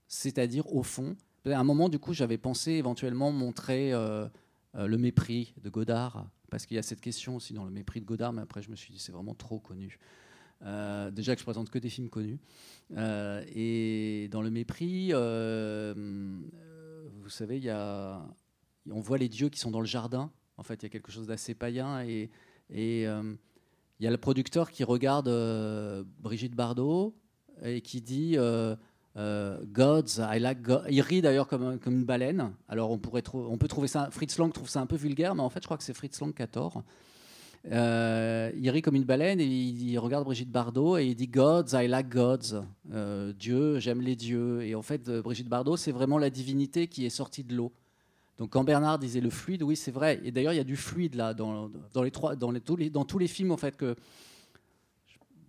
c'est-à-dire 0.08 0.74
au 0.74 0.82
fond, 0.82 1.16
à 1.46 1.58
un 1.60 1.64
moment, 1.64 1.90
du 1.90 2.00
coup, 2.00 2.14
j'avais 2.14 2.38
pensé 2.38 2.72
éventuellement 2.72 3.32
montrer 3.32 3.94
euh, 3.94 4.28
euh, 4.76 4.88
le 4.88 4.98
mépris 4.98 5.54
de 5.62 5.70
Godard, 5.70 6.28
parce 6.50 6.66
qu'il 6.66 6.76
y 6.76 6.80
a 6.80 6.84
cette 6.84 7.02
question 7.02 7.36
aussi 7.36 7.54
dans 7.54 7.64
le 7.64 7.72
mépris 7.72 8.02
de 8.02 8.06
Godard, 8.06 8.34
mais 8.34 8.42
après, 8.42 8.62
je 8.62 8.70
me 8.70 8.76
suis 8.76 8.92
dit, 8.92 9.00
c'est 9.00 9.12
vraiment 9.12 9.36
trop 9.36 9.60
connu. 9.60 10.00
Euh, 10.66 11.10
déjà 11.12 11.36
que 11.36 11.40
je 11.40 11.46
présente 11.46 11.70
que 11.70 11.80
des 11.80 11.90
films 11.90 12.10
connus. 12.10 12.40
Euh, 12.98 13.44
et 13.54 14.28
dans 14.30 14.42
le 14.42 14.50
mépris, 14.50 15.10
euh, 15.12 15.94
vous 17.22 17.30
savez, 17.30 17.60
y 17.60 17.70
a, 17.70 18.22
on 18.92 19.00
voit 19.00 19.18
les 19.18 19.30
dieux 19.30 19.50
qui 19.50 19.60
sont 19.60 19.72
dans 19.72 19.80
le 19.80 19.86
jardin. 19.86 20.32
En 20.58 20.64
fait, 20.64 20.82
il 20.82 20.84
y 20.84 20.86
a 20.88 20.90
quelque 20.90 21.12
chose 21.12 21.28
d'assez 21.28 21.56
païen. 21.56 22.02
Et, 22.02 22.30
il 22.72 24.06
y 24.06 24.08
a 24.08 24.12
le 24.12 24.18
producteur 24.18 24.72
qui 24.72 24.84
regarde 24.84 25.28
Brigitte 26.20 26.56
Bardot 26.56 27.16
et 27.64 27.82
qui 27.82 28.02
dit 28.02 28.38
euh, 29.18 29.60
Gods, 29.66 30.20
I 30.20 30.40
like 30.40 30.62
God. 30.62 30.84
Il 30.90 31.02
rit 31.02 31.22
d'ailleurs 31.22 31.48
comme, 31.48 31.64
un- 31.64 31.78
comme 31.78 31.94
une 31.96 32.06
baleine. 32.06 32.52
Alors 32.68 32.92
on, 32.92 32.98
pourrait 32.98 33.24
on 33.34 33.58
peut 33.58 33.68
trouver 33.68 33.88
ça. 33.88 34.10
Fritz 34.12 34.38
Lang 34.38 34.52
trouve 34.54 34.70
ça 34.70 34.82
un 34.82 34.86
peu 34.86 34.96
vulgaire, 34.96 35.36
mais 35.36 35.42
en 35.42 35.50
fait, 35.50 35.62
je 35.62 35.68
crois 35.68 35.78
que 35.78 35.84
c'est 35.84 35.94
Fritz 35.94 36.20
Lang 36.22 36.34
qui 36.34 36.42
a 36.42 36.48
tort. 36.48 36.84
Euh, 37.72 38.52
il 38.56 38.70
rit 38.70 38.82
comme 38.82 38.96
une 38.96 39.04
baleine 39.04 39.42
et 39.42 39.46
il, 39.46 39.90
il 39.90 40.00
regarde 40.00 40.24
Brigitte 40.24 40.50
Bardot 40.50 40.98
et 40.98 41.08
il 41.08 41.16
dit 41.16 41.28
Gods, 41.28 41.74
I 41.74 41.88
like 41.88 42.08
gods. 42.08 42.64
Euh, 42.94 43.34
Dieu, 43.34 43.80
j'aime 43.80 44.02
les 44.02 44.16
dieux. 44.16 44.62
Et 44.64 44.76
en 44.76 44.82
fait, 44.82 45.10
euh, 45.10 45.22
Brigitte 45.22 45.50
Bardot, 45.50 45.76
c'est 45.76 45.92
vraiment 45.92 46.18
la 46.18 46.30
divinité 46.30 46.88
qui 46.88 47.06
est 47.06 47.10
sortie 47.10 47.44
de 47.44 47.54
l'eau. 47.56 47.74
Donc 48.38 48.52
quand 48.52 48.64
Bernard 48.64 49.00
disait 49.00 49.20
le 49.20 49.30
fluide, 49.30 49.64
oui, 49.64 49.76
c'est 49.76 49.92
vrai. 49.92 50.22
Et 50.24 50.32
d'ailleurs, 50.32 50.54
il 50.54 50.58
y 50.58 50.62
a 50.62 50.64
du 50.64 50.78
fluide 50.78 51.16
là 51.16 51.34
dans, 51.34 51.70
dans 51.94 52.04
les 52.04 52.12
trois, 52.12 52.38
dans, 52.38 52.52
les, 52.52 52.62
tous 52.62 52.78
les, 52.78 52.90
dans 52.90 53.04
tous 53.04 53.18
les 53.20 53.28
films 53.28 53.52
en 53.52 53.58
fait 53.58 53.76
que 53.76 53.96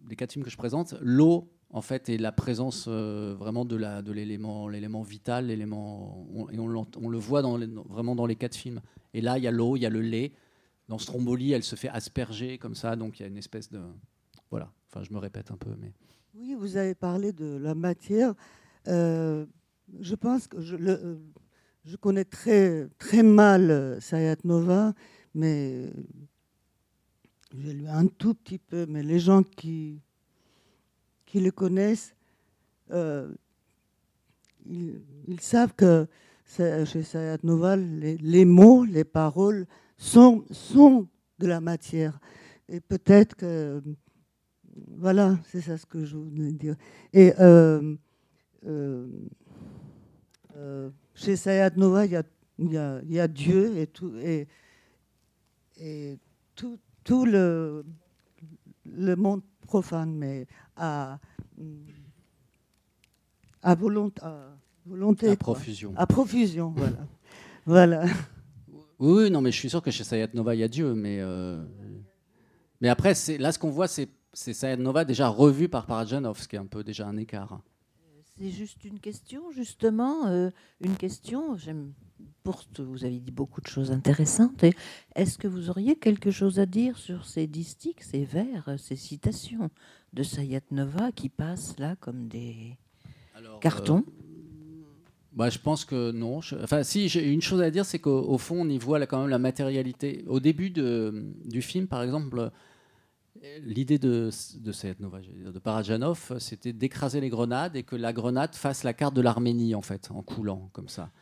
les 0.09 0.17
quatre 0.17 0.33
films 0.33 0.45
que 0.45 0.51
je 0.51 0.57
présente, 0.57 0.97
l'eau 1.01 1.49
en 1.71 1.83
fait 1.83 2.09
est 2.09 2.17
la 2.17 2.33
présence 2.33 2.87
euh, 2.89 3.35
vraiment 3.39 3.65
de 3.65 3.77
l'élément 3.77 5.03
vital, 5.03 5.47
l'élément 5.47 6.27
on- 6.35 6.49
et 6.51 6.59
on, 6.59 6.69
le 7.09 7.19
voit 7.19 7.43
vraiment 7.43 8.17
dans 8.17 8.27
les 8.27 8.37
quatre 8.37 8.57
films. 8.57 8.81
Et 9.15 9.21
là, 9.21 9.39
il 9.39 9.45
y 9.45 9.47
a 9.47 9.51
l'eau, 9.51 9.77
il 9.77 9.81
y 9.81 9.87
a 9.87 9.91
le 9.91 10.01
lait. 10.01 10.33
Dans 10.89 10.99
Stromboli, 10.99 11.53
elle 11.53 11.63
se 11.63 11.77
fait 11.77 11.89
asperger 11.89 12.59
comme 12.59 12.75
ça, 12.75 12.97
donc 12.97 13.19
il 13.19 13.23
y 13.23 13.25
a 13.25 13.29
une 13.29 13.39
espèce 13.39 13.71
de 13.71 13.81
voilà. 14.51 14.73
Enfin, 14.89 15.05
je 15.05 15.13
me 15.13 15.19
répète 15.19 15.51
un 15.53 15.57
peu, 15.57 15.71
mais 15.81 15.93
Oui, 16.35 16.55
vous 16.59 16.77
avez 16.77 16.95
parlé 16.95 17.33
de 17.33 17.57
la 17.57 17.75
matière. 17.75 18.35
Euh, 18.89 19.47
je 20.01 20.15
pense 20.15 20.49
que 20.49 20.61
je, 20.61 21.97
connais 21.97 22.25
très, 22.25 22.89
très 22.99 23.23
mal 23.23 23.71
euh, 23.71 24.01
Sayat 24.01 24.37
Nova, 24.43 24.95
mais 25.35 25.93
j'ai 27.57 27.73
lu 27.73 27.87
un 27.87 28.07
tout 28.07 28.35
petit 28.35 28.59
peu. 28.59 28.87
Mais 28.87 29.05
les 29.05 29.21
gens 29.21 29.45
qui, 29.45 30.01
qui 31.31 31.39
le 31.39 31.53
connaissent, 31.53 32.13
euh, 32.91 33.33
ils, 34.67 35.41
savent 35.41 35.75
que 35.77 36.09
chez 36.45 37.05
Sayat 37.05 37.39
Nova, 37.45 37.77
les, 37.77 38.45
mots, 38.45 38.85
les 38.85 39.05
paroles 39.05 39.69
sont, 39.97 40.45
sont 40.51 41.07
de 41.39 41.47
la 41.47 41.61
matière. 41.61 42.19
Et 42.69 42.81
peut-être 42.81 43.37
que 43.37 43.81
voilà, 44.89 45.39
c'est 45.47 45.61
ça 45.61 45.79
ce 45.79 45.87
que 45.87 46.05
je 46.05 46.17
voulais 46.17 46.51
dire. 46.51 46.75
Et 47.13 47.33
euh, 47.39 47.95
euh, 48.67 49.07
chez 51.15 51.37
Sayat 51.37 51.71
Nova, 51.77 52.07
il 52.07 52.23
y 52.73 53.19
a, 53.21 53.29
Dieu 53.29 53.77
et 53.79 53.87
tout, 53.87 54.17
et, 54.17 54.49
et 55.81 56.19
tout, 56.57 56.77
tout 57.05 57.25
le, 57.25 57.85
le 58.85 59.15
monde 59.15 59.43
profane, 59.71 60.13
mais 60.13 60.49
à, 60.77 61.21
à, 63.63 63.75
volonté, 63.77 64.21
à 64.21 64.57
volonté. 64.85 65.29
À 65.29 65.37
quoi. 65.37 65.55
profusion. 65.55 65.95
À 65.97 66.07
profusion, 66.07 66.73
voilà. 66.77 67.07
voilà. 67.67 68.05
Oui, 68.99 69.23
oui, 69.23 69.31
non, 69.31 69.41
mais 69.41 69.53
je 69.53 69.59
suis 69.59 69.71
sûr 69.71 69.81
que 69.81 69.93
chez 69.93 70.03
Sayat 70.03 70.31
Nova, 70.35 70.57
il 70.57 70.59
y 70.59 70.65
a 70.65 70.69
Dieu, 70.69 70.93
mais 70.95 71.19
euh, 71.21 71.63
mais 72.81 72.89
après, 72.89 73.15
c'est 73.15 73.39
là 73.39 73.53
ce 73.53 73.61
qu'on 73.61 73.71
voit, 73.71 73.87
c'est 73.87 74.09
c'est 74.33 74.53
Sayat 74.53 74.77
Nova 74.77 75.05
déjà 75.05 75.29
revu 75.29 75.69
par 75.69 75.87
Parajanov, 75.87 76.41
ce 76.41 76.49
qui 76.49 76.57
est 76.57 76.59
un 76.59 76.67
peu 76.67 76.83
déjà 76.83 77.07
un 77.07 77.17
écart. 77.17 77.61
C'est 78.37 78.51
juste 78.51 78.85
une 78.85 78.99
question, 78.99 79.53
justement, 79.53 80.27
euh, 80.27 80.51
une 80.81 80.97
question. 80.97 81.57
J'aime 81.57 81.93
pour 82.43 82.65
vous 82.79 83.05
avez 83.05 83.19
dit 83.21 83.31
beaucoup 83.33 83.61
de 83.61 83.67
choses 83.67 83.91
intéressantes. 83.93 84.65
Est-ce 85.15 85.39
que 85.39 85.49
vous 85.49 85.71
auriez 85.71 85.97
quelque 85.97 86.31
chose 86.31 86.59
à 86.59 86.67
dire 86.67 86.97
sur 86.99 87.27
ces 87.27 87.47
distiques, 87.47 88.03
ces 88.03 88.25
vers, 88.25 88.75
ces 88.79 88.97
citations 88.97 89.71
de 90.13 90.23
Sayat 90.23 90.61
Nova 90.71 91.13
qui 91.13 91.29
passent 91.29 91.79
là 91.79 91.97
comme 91.97 92.29
des 92.29 92.77
cartons? 93.61 94.05
Bah, 95.33 95.49
je 95.49 95.59
pense 95.59 95.85
que 95.85 96.11
non. 96.11 96.41
Je- 96.41 96.57
Enfin, 96.57 96.83
si, 96.83 97.09
j'ai 97.09 97.31
une 97.33 97.41
chose 97.43 97.61
à 97.63 97.71
dire, 97.71 97.85
c'est 97.85 98.01
qu'au 98.01 98.21
au 98.23 98.37
fond, 98.39 98.63
on 98.63 98.69
y 98.69 98.79
voit 98.79 98.99
là, 98.99 99.07
quand 99.07 99.21
même 99.21 99.29
la 99.31 99.39
matérialité. 99.39 100.25
Au 100.27 100.41
début 100.41 100.71
de- 100.71 101.33
du 101.45 101.63
film, 101.63 101.87
par 101.87 102.03
exemple, 102.03 102.51
euh, 103.45 103.59
l'idée 103.63 103.99
de, 103.99 104.31
de 104.61 104.73
Sayat 104.73 104.95
Nova, 104.99 105.21
de 105.21 105.59
Parajanov, 105.61 106.37
c'était 106.41 106.73
d'écraser 106.73 107.21
les 107.21 107.29
grenades 107.29 107.77
et 107.77 107.85
que 107.85 107.95
la 107.95 108.13
grenade 108.13 108.57
fasse 108.57 108.83
la 108.83 108.93
carte 108.93 109.15
de 109.15 109.21
l'Arménie, 109.21 109.75
en 109.77 109.83
fait, 109.83 110.11
en 110.11 110.23
coulant, 110.23 110.69
comme 110.73 110.89
ça. 110.89 111.13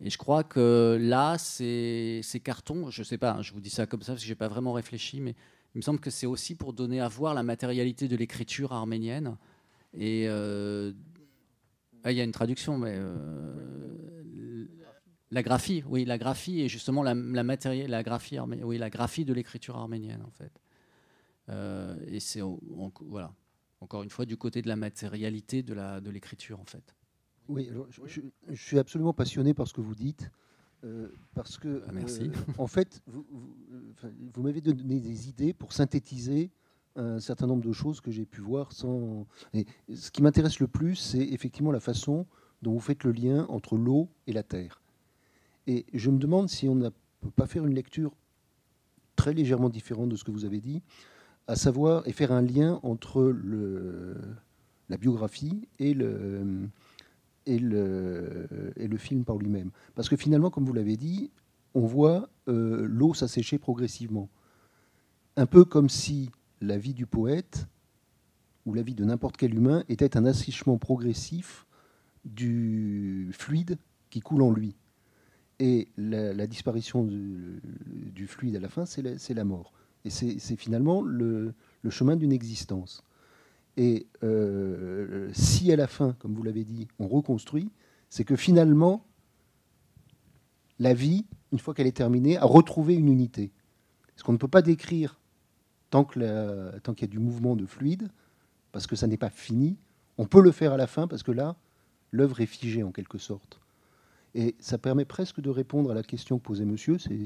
Et 0.00 0.10
je 0.10 0.18
crois 0.18 0.44
que 0.44 0.98
là, 1.00 1.38
ces, 1.38 2.22
cartons, 2.42 2.90
je 2.90 3.02
sais 3.02 3.18
pas, 3.18 3.32
hein, 3.32 3.42
je 3.42 3.52
vous 3.52 3.60
dis 3.60 3.70
ça 3.70 3.86
comme 3.86 4.02
ça 4.02 4.12
parce 4.12 4.22
que 4.22 4.28
j'ai 4.28 4.34
pas 4.34 4.48
vraiment 4.48 4.72
réfléchi, 4.72 5.20
mais 5.20 5.34
il 5.74 5.78
me 5.78 5.82
semble 5.82 6.00
que 6.00 6.10
c'est 6.10 6.26
aussi 6.26 6.54
pour 6.54 6.72
donner 6.72 7.00
à 7.00 7.08
voir 7.08 7.34
la 7.34 7.42
matérialité 7.42 8.08
de 8.08 8.16
l'écriture 8.16 8.72
arménienne. 8.72 9.36
Et 9.92 10.26
euh, 10.28 10.92
ah, 12.02 12.12
il 12.12 12.18
y 12.18 12.20
a 12.20 12.24
une 12.24 12.32
traduction, 12.32 12.76
mais 12.76 12.94
euh, 12.96 14.66
la 15.30 15.42
graphie, 15.42 15.82
oui, 15.86 16.04
la 16.04 16.18
graphie 16.18 16.60
est 16.62 16.68
justement 16.68 17.02
la, 17.02 17.14
la 17.14 17.42
la 17.42 18.02
graphie, 18.02 18.38
oui, 18.40 18.78
la 18.78 18.90
graphie 18.90 19.24
de 19.24 19.32
l'écriture 19.32 19.76
arménienne 19.76 20.22
en 20.26 20.30
fait. 20.30 20.60
Euh, 21.50 21.96
et 22.06 22.20
c'est 22.20 22.40
voilà, 23.00 23.32
encore 23.80 24.02
une 24.02 24.10
fois 24.10 24.26
du 24.26 24.36
côté 24.36 24.62
de 24.62 24.68
la 24.68 24.76
matérialité 24.76 25.62
de 25.62 25.74
la 25.74 26.00
de 26.00 26.10
l'écriture 26.10 26.60
en 26.60 26.64
fait. 26.64 26.94
Oui, 27.48 27.68
alors, 27.70 27.86
je, 27.90 28.00
je- 28.06 28.20
je 28.50 28.62
suis 28.62 28.78
absolument 28.78 29.12
passionné 29.12 29.54
par 29.54 29.66
ce 29.68 29.72
que 29.74 29.80
vous 29.80 29.94
dites. 29.94 30.30
euh, 30.84 31.08
parce 31.34 31.56
que, 31.56 31.82
Ah, 31.88 31.92
merci. 31.92 32.24
euh, 32.24 32.52
en 32.58 32.66
fait, 32.66 33.00
vous, 33.06 33.24
vous- 33.30 33.56
euh, 33.72 34.10
vous 34.34 34.42
m'avez 34.42 34.60
donné 34.60 35.00
des 35.00 35.28
idées 35.30 35.54
pour 35.54 35.72
synthétiser 35.72 36.50
un 36.96 37.18
certain 37.20 37.46
nombre 37.46 37.64
de 37.64 37.72
choses 37.72 38.00
que 38.02 38.10
j'ai 38.10 38.26
pu 38.26 38.40
voir 38.42 38.70
sans. 38.72 39.26
Et 39.54 39.64
ce 39.94 40.10
qui 40.10 40.22
m'intéresse 40.22 40.60
le 40.60 40.68
plus, 40.68 40.94
c'est 40.96 41.26
effectivement 41.26 41.72
la 41.72 41.80
façon 41.80 42.26
dont 42.62 42.72
vous 42.72 42.80
faites 42.80 43.02
le 43.04 43.12
lien 43.12 43.46
entre 43.48 43.76
l'eau 43.78 44.08
et 44.26 44.32
la 44.34 44.42
terre. 44.42 44.82
Et 45.66 45.86
je 45.94 46.10
me 46.10 46.18
demande 46.18 46.48
si 46.50 46.68
on 46.68 46.74
ne 46.74 46.90
peut 47.22 47.30
pas 47.34 47.46
faire 47.46 47.64
une 47.66 47.74
lecture 47.74 48.12
très 49.16 49.32
légèrement 49.32 49.70
différente 49.70 50.10
de 50.10 50.16
ce 50.16 50.24
que 50.24 50.30
vous 50.32 50.44
avez 50.44 50.60
dit, 50.60 50.82
à 51.46 51.56
savoir 51.56 52.06
et 52.06 52.12
faire 52.12 52.30
un 52.30 52.42
lien 52.42 52.78
entre 52.82 53.22
le, 53.22 54.16
la 54.90 54.98
biographie 54.98 55.66
et 55.78 55.94
le, 55.94 56.68
et 57.46 57.58
le, 57.58 58.72
et 58.76 58.88
film 58.96 59.24
par 59.24 59.36
lui-même. 59.36 59.70
Parce 59.94 60.08
que 60.08 60.16
finalement, 60.16 60.50
comme 60.50 60.64
vous 60.64 60.72
l'avez 60.72 60.96
dit, 60.96 61.30
on 61.74 61.86
voit 61.86 62.28
euh, 62.48 62.86
l'eau 62.88 63.14
s'assécher 63.14 63.58
progressivement. 63.58 64.28
Un 65.36 65.46
peu 65.46 65.64
comme 65.64 65.88
si 65.88 66.30
la 66.60 66.78
vie 66.78 66.94
du 66.94 67.06
poète, 67.06 67.66
ou 68.66 68.74
la 68.74 68.82
vie 68.82 68.94
de 68.94 69.04
n'importe 69.04 69.36
quel 69.36 69.54
humain, 69.54 69.84
était 69.88 70.16
un 70.16 70.24
assèchement 70.24 70.78
progressif 70.78 71.66
du 72.24 73.30
fluide 73.32 73.78
qui 74.10 74.20
coule 74.20 74.42
en 74.42 74.52
lui. 74.52 74.76
Et 75.58 75.88
la, 75.96 76.46
disparition 76.46 77.04
du, 77.04 78.26
fluide 78.26 78.56
à 78.56 78.60
la 78.60 78.68
fin, 78.68 78.86
c'est 78.86 79.02
la, 79.02 79.12
la 79.34 79.44
mort. 79.44 79.72
Et 80.04 80.10
c'est 80.10 80.56
finalement 80.56 81.02
le, 81.02 81.54
le 81.82 81.90
chemin 81.90 82.16
d'une 82.16 82.32
existence. 82.32 83.02
Et 83.76 84.06
euh, 84.22 85.28
si 85.32 85.72
à 85.72 85.76
la 85.76 85.86
fin, 85.86 86.14
comme 86.18 86.34
vous 86.34 86.42
l'avez 86.42 86.64
dit, 86.64 86.88
on 86.98 87.08
reconstruit, 87.08 87.70
c'est 88.08 88.24
que 88.24 88.36
finalement, 88.36 89.04
la 90.78 90.94
vie, 90.94 91.26
une 91.52 91.58
fois 91.58 91.74
qu'elle 91.74 91.86
est 91.86 91.96
terminée, 91.96 92.36
a 92.36 92.44
retrouvé 92.44 92.94
une 92.94 93.08
unité. 93.08 93.52
Parce 94.08 94.22
qu'on 94.22 94.32
ne 94.32 94.38
peut 94.38 94.48
pas 94.48 94.62
décrire 94.62 95.18
tant 95.90 96.04
qu'il 96.04 96.22
y 96.22 97.04
a 97.04 97.06
du 97.06 97.18
mouvement 97.18 97.56
de 97.56 97.66
fluide, 97.66 98.10
parce 98.72 98.86
que 98.86 98.96
ça 98.96 99.06
n'est 99.06 99.16
pas 99.16 99.30
fini. 99.30 99.76
On 100.18 100.26
peut 100.26 100.42
le 100.42 100.50
faire 100.50 100.72
à 100.72 100.76
la 100.76 100.86
fin, 100.86 101.06
parce 101.06 101.22
que 101.22 101.32
là, 101.32 101.56
l'œuvre 102.10 102.40
est 102.40 102.46
figée 102.46 102.82
en 102.82 102.92
quelque 102.92 103.18
sorte. 103.18 103.60
Et 104.34 104.56
ça 104.58 104.78
permet 104.78 105.04
presque 105.04 105.40
de 105.40 105.50
répondre 105.50 105.92
à 105.92 105.94
la 105.94 106.02
question 106.02 106.38
que 106.38 106.44
posait 106.44 106.64
monsieur, 106.64 106.98
c'est 106.98 107.16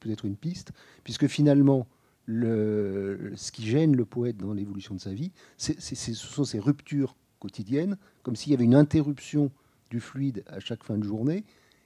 peut-être 0.00 0.24
une 0.24 0.36
piste, 0.36 0.72
puisque 1.04 1.28
finalement, 1.28 1.86
le, 2.32 3.32
ce 3.36 3.50
qui 3.50 3.66
gêne 3.66 3.96
le 3.96 4.04
poète 4.04 4.36
dans 4.36 4.52
l'évolution 4.52 4.94
de 4.94 5.00
sa 5.00 5.14
vie, 5.14 5.32
ce 5.56 5.72
sont 6.14 6.44
ces 6.44 6.58
ruptures 6.58 7.16
quotidiennes, 7.40 7.96
comme 8.22 8.36
s'il 8.36 8.52
y 8.52 8.54
avait 8.54 8.64
une 8.64 8.74
interruption 8.74 9.50
du 9.90 9.98
fluide 9.98 10.44
à 10.46 10.60
chaque 10.60 10.84
fin 10.84 10.98
de 10.98 11.04
journée, 11.04 11.44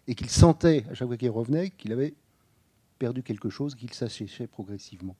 et 0.09 0.17
qu'il 0.17 0.29
sentait 0.29 0.85
à 0.91 0.95
chaque 0.95 1.07
fois 1.07 1.17
qu'il 1.17 1.31
revenait 1.31 1.71
qu'il 1.71 1.93
avait 1.93 2.15
perdu 2.99 3.23
quelque 3.23 3.51
chose, 3.51 3.77
qu'il 3.77 3.93
s'asséchait 3.95 4.49
progressivement. 4.49 5.17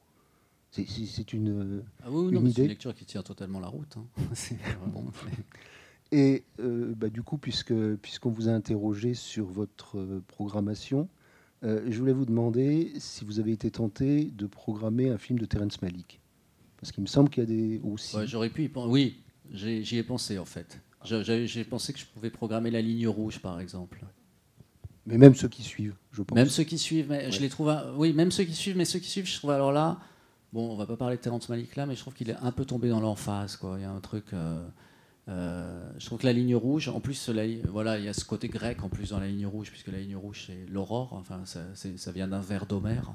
C'est- 0.73 1.33
une, 1.33 1.83
Ah 2.03 2.11
oui, 2.11 2.35
une 2.35 2.47
une 2.47 2.67
lecture 2.67 2.95
qui 2.95 3.05
tient 3.05 3.23
totalement 3.23 3.61
la 3.61 3.69
route. 3.69 3.97
hein. 3.97 4.07
Vraiment- 4.81 5.05
Et 6.11 6.43
euh, 6.59 6.95
bah, 6.97 7.11
du 7.11 7.23
coup, 7.23 7.39
puisque 7.39 7.75
puisqu'on 7.97 8.31
vous 8.31 8.49
a 8.49 8.53
interrogé 8.53 9.15
sur 9.15 9.47
votre 9.47 9.99
euh, 9.99 10.21
programmation, 10.27 11.09
euh, 11.65 11.87
je 11.89 11.99
voulais 11.99 12.13
vous 12.13 12.25
demander 12.27 12.93
si 12.99 13.25
vous 13.25 13.39
avez 13.41 13.53
été 13.53 13.71
tenté 13.71 14.25
de 14.25 14.47
programmer 14.47 15.11
un 15.11 15.19
film 15.19 15.39
de 15.39 15.45
Terrence 15.47 15.81
Malick. 15.83 16.21
Parce 16.81 16.91
qu'il 16.93 17.03
me 17.03 17.09
semble 17.09 17.31
qu'il 17.31 17.43
y 17.43 17.47
a 17.47 17.49
des 17.49 17.81
aussi. 17.85 18.17
Ouais, 18.17 18.27
J'aurais 18.27 18.51
pu 18.51 18.65
y 18.65 18.69
penser. 18.69 18.91
Oui, 18.91 19.17
j'y 19.53 19.97
ai 19.99 20.03
pensé 20.03 20.39
en 20.39 20.45
fait. 20.45 20.81
J'ai 21.05 21.65
pensé 21.65 21.93
que 21.93 21.99
je 21.99 22.07
pouvais 22.07 22.31
programmer 22.31 22.71
la 22.71 22.81
ligne 22.83 23.07
rouge 23.09 23.39
par 23.41 23.61
exemple. 23.61 24.05
Mais 25.07 25.19
même 25.19 25.35
ceux 25.35 25.49
qui 25.49 25.63
suivent, 25.63 25.97
je 26.13 26.23
pense. 26.23 26.37
Même 26.37 26.49
ceux 26.49 26.63
qui 26.65 26.79
suivent, 26.79 27.07
mais 27.09 27.31
je 27.33 27.41
les 27.41 27.49
trouve. 27.49 27.73
Oui, 27.97 28.13
même 28.13 28.31
ceux 28.31 28.45
qui 28.45 28.55
suivent, 28.55 28.77
mais 28.77 28.85
ceux 28.85 29.01
qui 29.01 29.09
suivent, 29.09 29.27
je 29.27 29.37
trouve 29.37 29.51
alors 29.51 29.73
là. 29.73 29.99
Bon, 30.53 30.71
on 30.71 30.77
va 30.77 30.87
pas 30.87 30.97
parler 30.97 31.17
de 31.17 31.23
Terrence 31.23 31.49
Malick 31.49 31.75
là, 31.77 31.87
mais 31.87 31.95
je 31.95 32.01
trouve 32.01 32.15
qu'il 32.15 32.31
est 32.31 32.37
un 32.37 32.53
peu 32.53 32.65
tombé 32.65 32.89
dans 32.89 33.01
l'emphase, 33.01 33.57
quoi. 33.57 33.77
Il 33.79 33.83
y 33.83 33.85
a 33.85 33.91
un 33.91 34.01
truc. 34.01 34.27
euh, 34.33 34.65
euh, 35.29 35.89
je 35.99 36.07
trouve 36.07 36.19
que 36.19 36.27
la 36.27 36.33
ligne 36.33 36.57
rouge, 36.57 36.89
en 36.89 37.01
plus, 37.01 37.29
la 37.29 37.45
voilà, 37.69 37.99
il 37.99 38.05
y 38.05 38.09
a 38.09 38.13
ce 38.13 38.25
côté 38.25 38.49
grec 38.49 38.83
en 38.83 38.89
plus 38.89 39.11
dans 39.11 39.21
la 39.21 39.29
ligne 39.29 39.47
rouge, 39.47 39.71
puisque 39.71 39.89
la 39.89 39.99
ligne 39.99 40.17
rouge 40.17 40.45
c'est 40.47 40.67
l'aurore. 40.69 41.13
Enfin, 41.13 41.43
ça, 41.45 42.13
vient 42.13 42.29
d'un 42.29 42.41
vers 42.41 42.67
d'Homère. 42.67 43.15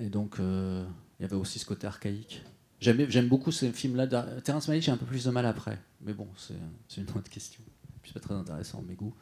Et 0.00 0.08
donc, 0.08 0.40
euh, 0.40 0.84
il 1.18 1.22
y 1.22 1.24
avait 1.26 1.36
aussi 1.36 1.58
ce 1.58 1.66
côté 1.66 1.86
archaïque. 1.86 2.42
J'aime 2.80 3.28
beaucoup 3.28 3.50
ces 3.50 3.72
films-là. 3.72 4.06
Terrence 4.40 4.68
Malick, 4.68 4.84
j'ai 4.84 4.92
un 4.92 4.96
peu 4.96 5.06
plus 5.06 5.24
de 5.24 5.30
mal 5.30 5.44
après. 5.44 5.78
Mais 6.00 6.14
bon, 6.14 6.28
c'est 6.36 7.00
une 7.00 7.10
autre 7.10 7.28
question. 7.28 7.62
C'est 8.04 8.14
pas 8.14 8.20
très 8.20 8.34
intéressant, 8.34 8.82
mes 8.82 8.94
goûts. 8.94 9.14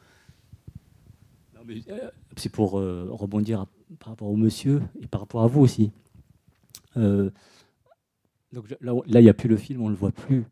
Euh, 1.89 2.09
C'est 2.37 2.49
pour 2.49 2.73
rebondir 2.73 3.65
par 3.99 4.09
rapport 4.09 4.29
au 4.29 4.37
monsieur 4.37 4.81
et 5.01 5.07
par 5.07 5.21
rapport 5.21 5.43
à 5.43 5.47
vous 5.47 5.61
aussi. 5.61 5.91
Donc 6.95 8.69
là, 8.79 8.93
il 9.07 9.21
n'y 9.23 9.29
a 9.29 9.33
plus 9.33 9.49
le 9.49 9.57
film, 9.57 9.81
on 9.81 9.87
ne 9.87 9.89
le 9.91 9.97
voit 9.97 10.11
plus. 10.11 10.45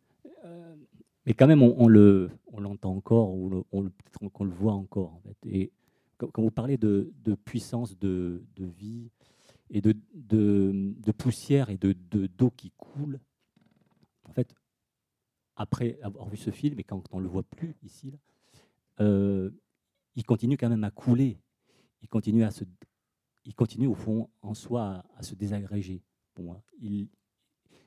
Mais 1.26 1.34
quand 1.34 1.48
même, 1.48 1.64
on, 1.64 1.88
le, 1.88 2.30
on 2.52 2.60
l'entend 2.60 2.96
encore, 2.96 3.34
ou 3.34 3.66
on 3.72 3.84
peut-être 3.84 4.30
qu'on 4.32 4.44
le 4.44 4.52
voit 4.52 4.74
encore. 4.74 5.22
Et 5.46 5.72
quand, 6.18 6.42
vous 6.42 6.52
parlez 6.52 6.78
de, 6.78 7.12
de 7.24 7.34
puissance 7.34 7.98
de, 7.98 8.44
de 8.56 8.66
vie 8.66 9.10
et 9.72 9.82
de, 9.82 9.96
de, 10.14 11.12
poussière 11.12 11.70
et 11.70 11.78
de 11.78 11.96
de- 12.12 12.28
d'eau 12.28 12.52
qui 12.52 12.72
coule, 12.78 13.20
en 14.24 14.34
fait, 14.34 14.54
après 15.56 15.98
avoir 16.02 16.30
vu 16.30 16.38
ce 16.38 16.52
film 16.52 16.80
et 16.80 16.84
quand 16.84 17.02
on 17.12 17.18
ne 17.18 17.24
le 17.24 17.30
voit 17.30 17.44
plus 17.44 17.76
ici, 17.84 18.14
euh, 19.00 19.50
il 20.16 20.26
continue 20.26 20.58
quand 20.58 20.70
même 20.70 20.84
à 20.84 20.92
couler. 20.92 21.40
Il 22.02 22.08
continue 22.08 22.44
à 22.44 22.52
se, 22.52 22.64
il 23.46 23.56
continue 23.56 23.88
au 23.88 23.96
fond 23.96 24.30
en 24.42 24.54
soi 24.54 25.04
à, 25.18 25.24
se 25.24 25.34
désagréger. 25.34 26.04
Pour 26.36 26.46
moi, 26.46 26.62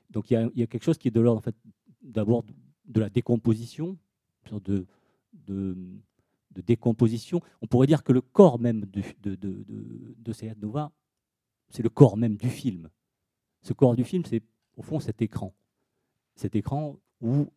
donc 0.09 0.31
il 0.31 0.33
y, 0.33 0.35
a, 0.35 0.49
il 0.53 0.59
y 0.59 0.63
a 0.63 0.67
quelque 0.67 0.83
chose 0.83 0.97
qui 0.97 1.07
est 1.07 1.11
de 1.11 1.21
l'ordre 1.21 1.37
en 1.37 1.43
fait 1.43 1.55
d'abord 2.01 2.43
de, 2.89 2.99
la 2.99 3.09
décomposition, 3.09 3.97
une 4.43 4.49
sorte 4.49 4.63
de, 4.65 4.85
de, 5.33 5.77
de 6.51 6.61
décomposition. 6.61 7.41
On 7.61 7.67
pourrait 7.67 7.87
dire 7.87 8.03
que 8.03 8.11
le 8.11 8.21
corps 8.21 8.59
même 8.59 8.85
du- 8.85 9.15
de, 9.21 9.35
de, 9.35 9.63
de, 9.63 10.15
de 10.17 10.33
Sayat 10.33 10.55
Nova, 10.55 10.91
c'est 11.69 11.83
le 11.83 11.89
corps 11.89 12.17
même 12.17 12.35
du 12.35 12.49
film. 12.49 12.89
Ce 13.61 13.73
corps 13.73 13.95
du 13.95 14.03
film, 14.03 14.23
c'est 14.25 14.41
au 14.75 14.81
fond 14.81 14.99
cet 14.99 15.21
écran, 15.21 15.53
cet 16.35 16.55
écran 16.55 16.97
où 17.21 17.47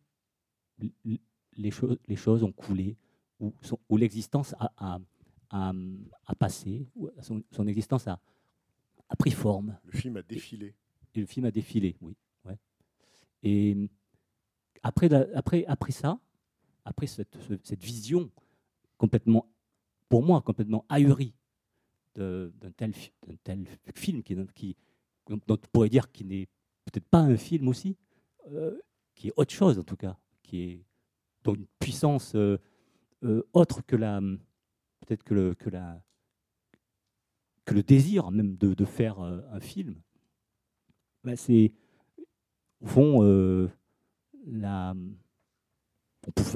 les 1.55 1.71
choses, 1.71 1.97
les 2.07 2.15
choses 2.15 2.43
ont 2.43 2.51
coulé, 2.51 2.97
où, 3.39 3.53
son- 3.61 3.79
où 3.89 3.97
l'existence 3.97 4.53
a, 4.59 4.71
a, 4.77 4.99
a- 5.51 5.73
a 6.25 6.35
passé, 6.35 6.87
où 6.95 7.09
son, 7.21 7.43
son 7.51 7.67
existence 7.67 8.07
a, 8.07 8.19
a 9.09 9.15
pris 9.15 9.31
forme. 9.31 9.77
Le 9.85 9.91
film 9.97 10.17
a 10.17 10.21
défilé. 10.21 10.75
Et 11.15 11.19
le 11.21 11.25
film 11.25 11.45
a 11.45 11.51
défilé, 11.51 11.95
oui. 12.01 12.15
Ouais. 12.45 12.57
Et 13.43 13.89
après, 14.83 15.07
ça, 15.91 16.19
après 16.85 17.07
cette, 17.07 17.37
ce- 17.47 17.59
cette 17.63 17.83
vision 17.83 18.29
complètement, 18.97 19.49
pour 20.09 20.23
moi, 20.23 20.41
complètement 20.41 20.85
ahurie 20.89 21.33
d'un 22.15 22.51
tel, 22.77 22.93
tel 23.43 23.65
film 23.95 24.21
qui, 24.21 24.35
dont 25.27 25.39
on 25.49 25.57
pourrait 25.57 25.89
dire 25.89 26.11
qu'il 26.11 26.27
n'est 26.27 26.47
peut-être 26.85 27.07
pas 27.07 27.19
un 27.19 27.37
film 27.37 27.67
aussi, 27.69 27.97
euh, 28.51 28.79
qui 29.15 29.29
est 29.29 29.33
autre 29.35 29.53
chose 29.53 29.79
en 29.79 29.83
tout 29.83 29.95
cas, 29.95 30.17
qui 30.43 30.59
est 30.61 30.85
dans 31.43 31.55
une 31.55 31.65
puissance 31.79 32.35
euh, 32.35 32.57
euh, 33.23 33.41
autre 33.53 33.81
que 33.85 33.95
la, 33.95 34.21
peut-être 34.99 35.23
que 35.23 35.33
le, 35.33 35.55
désir 37.83 38.29
même 38.31 38.57
de, 38.57 38.85
faire 38.85 39.19
un 39.19 39.59
film. 39.59 39.95
Ben, 41.23 41.35
c'est 41.35 41.71
au 42.81 42.87
fond 42.87 43.69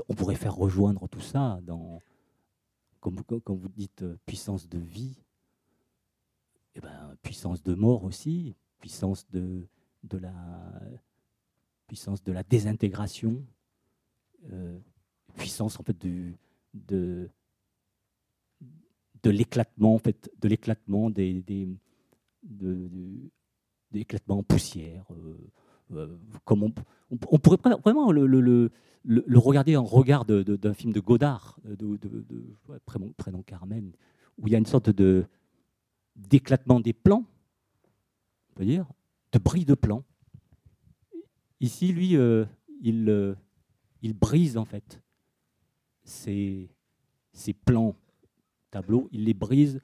on, 0.10 0.14
pourrait 0.16 0.36
faire 0.36 0.56
rejoindre 0.56 1.08
tout 1.08 1.22
ça 1.22 1.60
dans, 1.64 2.00
comme, 3.00 3.16
vous- 3.16 3.70
dites, 3.70 4.04
euh, 4.04 4.18
puissance 4.26 4.68
de 4.68 4.80
vie, 4.80 5.16
et 6.76 6.80
ben, 6.82 7.16
puissance 7.22 7.64
de 7.64 7.74
mort 7.74 8.04
aussi, 8.04 8.56
puissance 8.80 9.28
de, 9.30 9.68
la 10.12 10.34
puissance 11.88 12.24
de 12.24 12.32
la 12.32 12.44
désintégration, 12.44 13.44
euh, 14.52 14.78
puissance 15.36 15.80
en 15.80 15.84
fait 15.84 15.98
de, 15.98 17.30
l'éclatement 19.26 19.96
en 19.96 20.00
de 20.40 20.48
l'éclatement 20.48 21.10
des, 21.10 21.44
en 24.38 24.44
poussière. 24.44 25.06
euh, 25.12 25.38
comme 26.46 26.64
on, 26.64 27.40
pourrait 27.40 27.58
vraiment 27.84 28.12
le, 28.12 28.72
regarder 29.36 29.76
en 29.78 29.86
regard 29.86 30.26
d'un 30.26 30.74
film 30.74 30.94
de 30.94 31.00
Godard, 31.00 31.58
de, 31.66 31.98
de, 31.98 32.56
prénom, 32.86 33.42
Carmen, 33.44 33.92
où 34.38 34.48
il 34.48 34.52
y 34.52 34.56
a 34.56 34.60
une 34.60 34.66
sorte 34.66 34.90
de 34.90 35.26
d'éclatement 36.16 36.80
des 36.80 36.94
plans, 36.94 37.26
on 38.50 38.54
peut 38.56 38.66
dire, 38.66 38.88
de 39.32 39.38
bris 39.38 39.66
de 39.66 39.76
plans. 39.76 40.04
Ici, 41.60 41.92
lui, 41.92 42.18
euh, 42.18 42.44
il, 42.82 43.08
euh, 43.10 43.36
brise 44.02 44.58
en 44.58 44.66
fait 44.66 45.02
ces 46.04 46.70
plans 47.66 47.96
tableaux, 48.72 49.10
il 49.12 49.26
les 49.26 49.34
brise, 49.34 49.80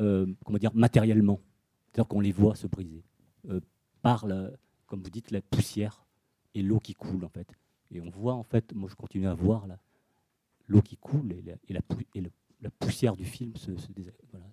euh, 0.00 0.26
comment 0.44 0.58
dire, 0.58 0.74
matériellement. 0.74 1.40
C'est-à-dire 1.86 2.08
qu'on 2.08 2.20
les 2.20 2.32
voit 2.32 2.54
se 2.54 2.66
briser 2.66 3.04
euh, 3.48 3.60
par, 4.02 4.26
comme 4.88 5.02
vous 5.02 5.10
dites, 5.10 5.30
la 5.30 5.40
poussière 5.40 6.04
et 6.54 6.62
l'eau 6.62 6.80
qui 6.80 6.94
coule 6.94 7.24
en 7.24 7.28
fait. 7.28 7.48
Et 7.92 8.00
on 8.00 8.10
voit 8.10 8.34
en 8.34 8.42
fait, 8.42 8.72
moi 8.74 8.88
je 8.90 8.96
continue 8.96 9.28
à 9.28 9.34
voir 9.34 9.66
la- 9.68 9.78
l'eau 10.66 10.82
qui 10.82 10.96
coule 10.96 11.32
et 11.32 11.42
la, 11.42 11.52
et 11.68 11.72
la, 11.72 11.82
pou- 11.82 12.02
et 12.14 12.20
le- 12.20 12.32
la 12.60 12.70
poussière 12.70 13.14
du 13.16 13.24
film 13.24 13.54
se, 13.56 13.76
se, 13.76 13.86
dés- 13.92 14.12
voilà, 14.32 14.46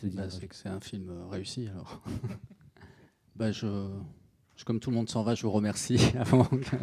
se 0.00 0.06
Bah, 0.06 0.30
c'est 0.30 0.46
que 0.46 0.54
c'est 0.54 0.68
un 0.68 0.80
film 0.80 1.08
euh, 1.10 1.26
réussi 1.26 1.66
alors. 1.68 2.00
bah, 3.36 3.50
je, 3.52 3.90
je- 4.56 4.64
comme 4.64 4.78
tout 4.80 4.90
le 4.90 4.96
monde 4.96 5.08
s'en 5.10 5.22
va, 5.22 5.34
je 5.34 5.42
vous 5.42 5.50
remercie 5.50 5.98
avant. 6.18 6.44
que- 6.44 6.76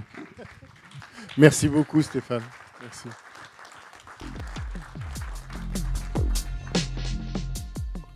Merci 1.37 1.69
beaucoup, 1.69 2.01
Stéphane. 2.01 2.43
Merci. 2.81 3.07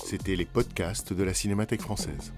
C'était 0.06 0.36
les 0.36 0.46
podcasts 0.46 1.14
de 1.14 1.24
la 1.24 1.34
Cinémathèque 1.34 1.82
française. 1.82 2.34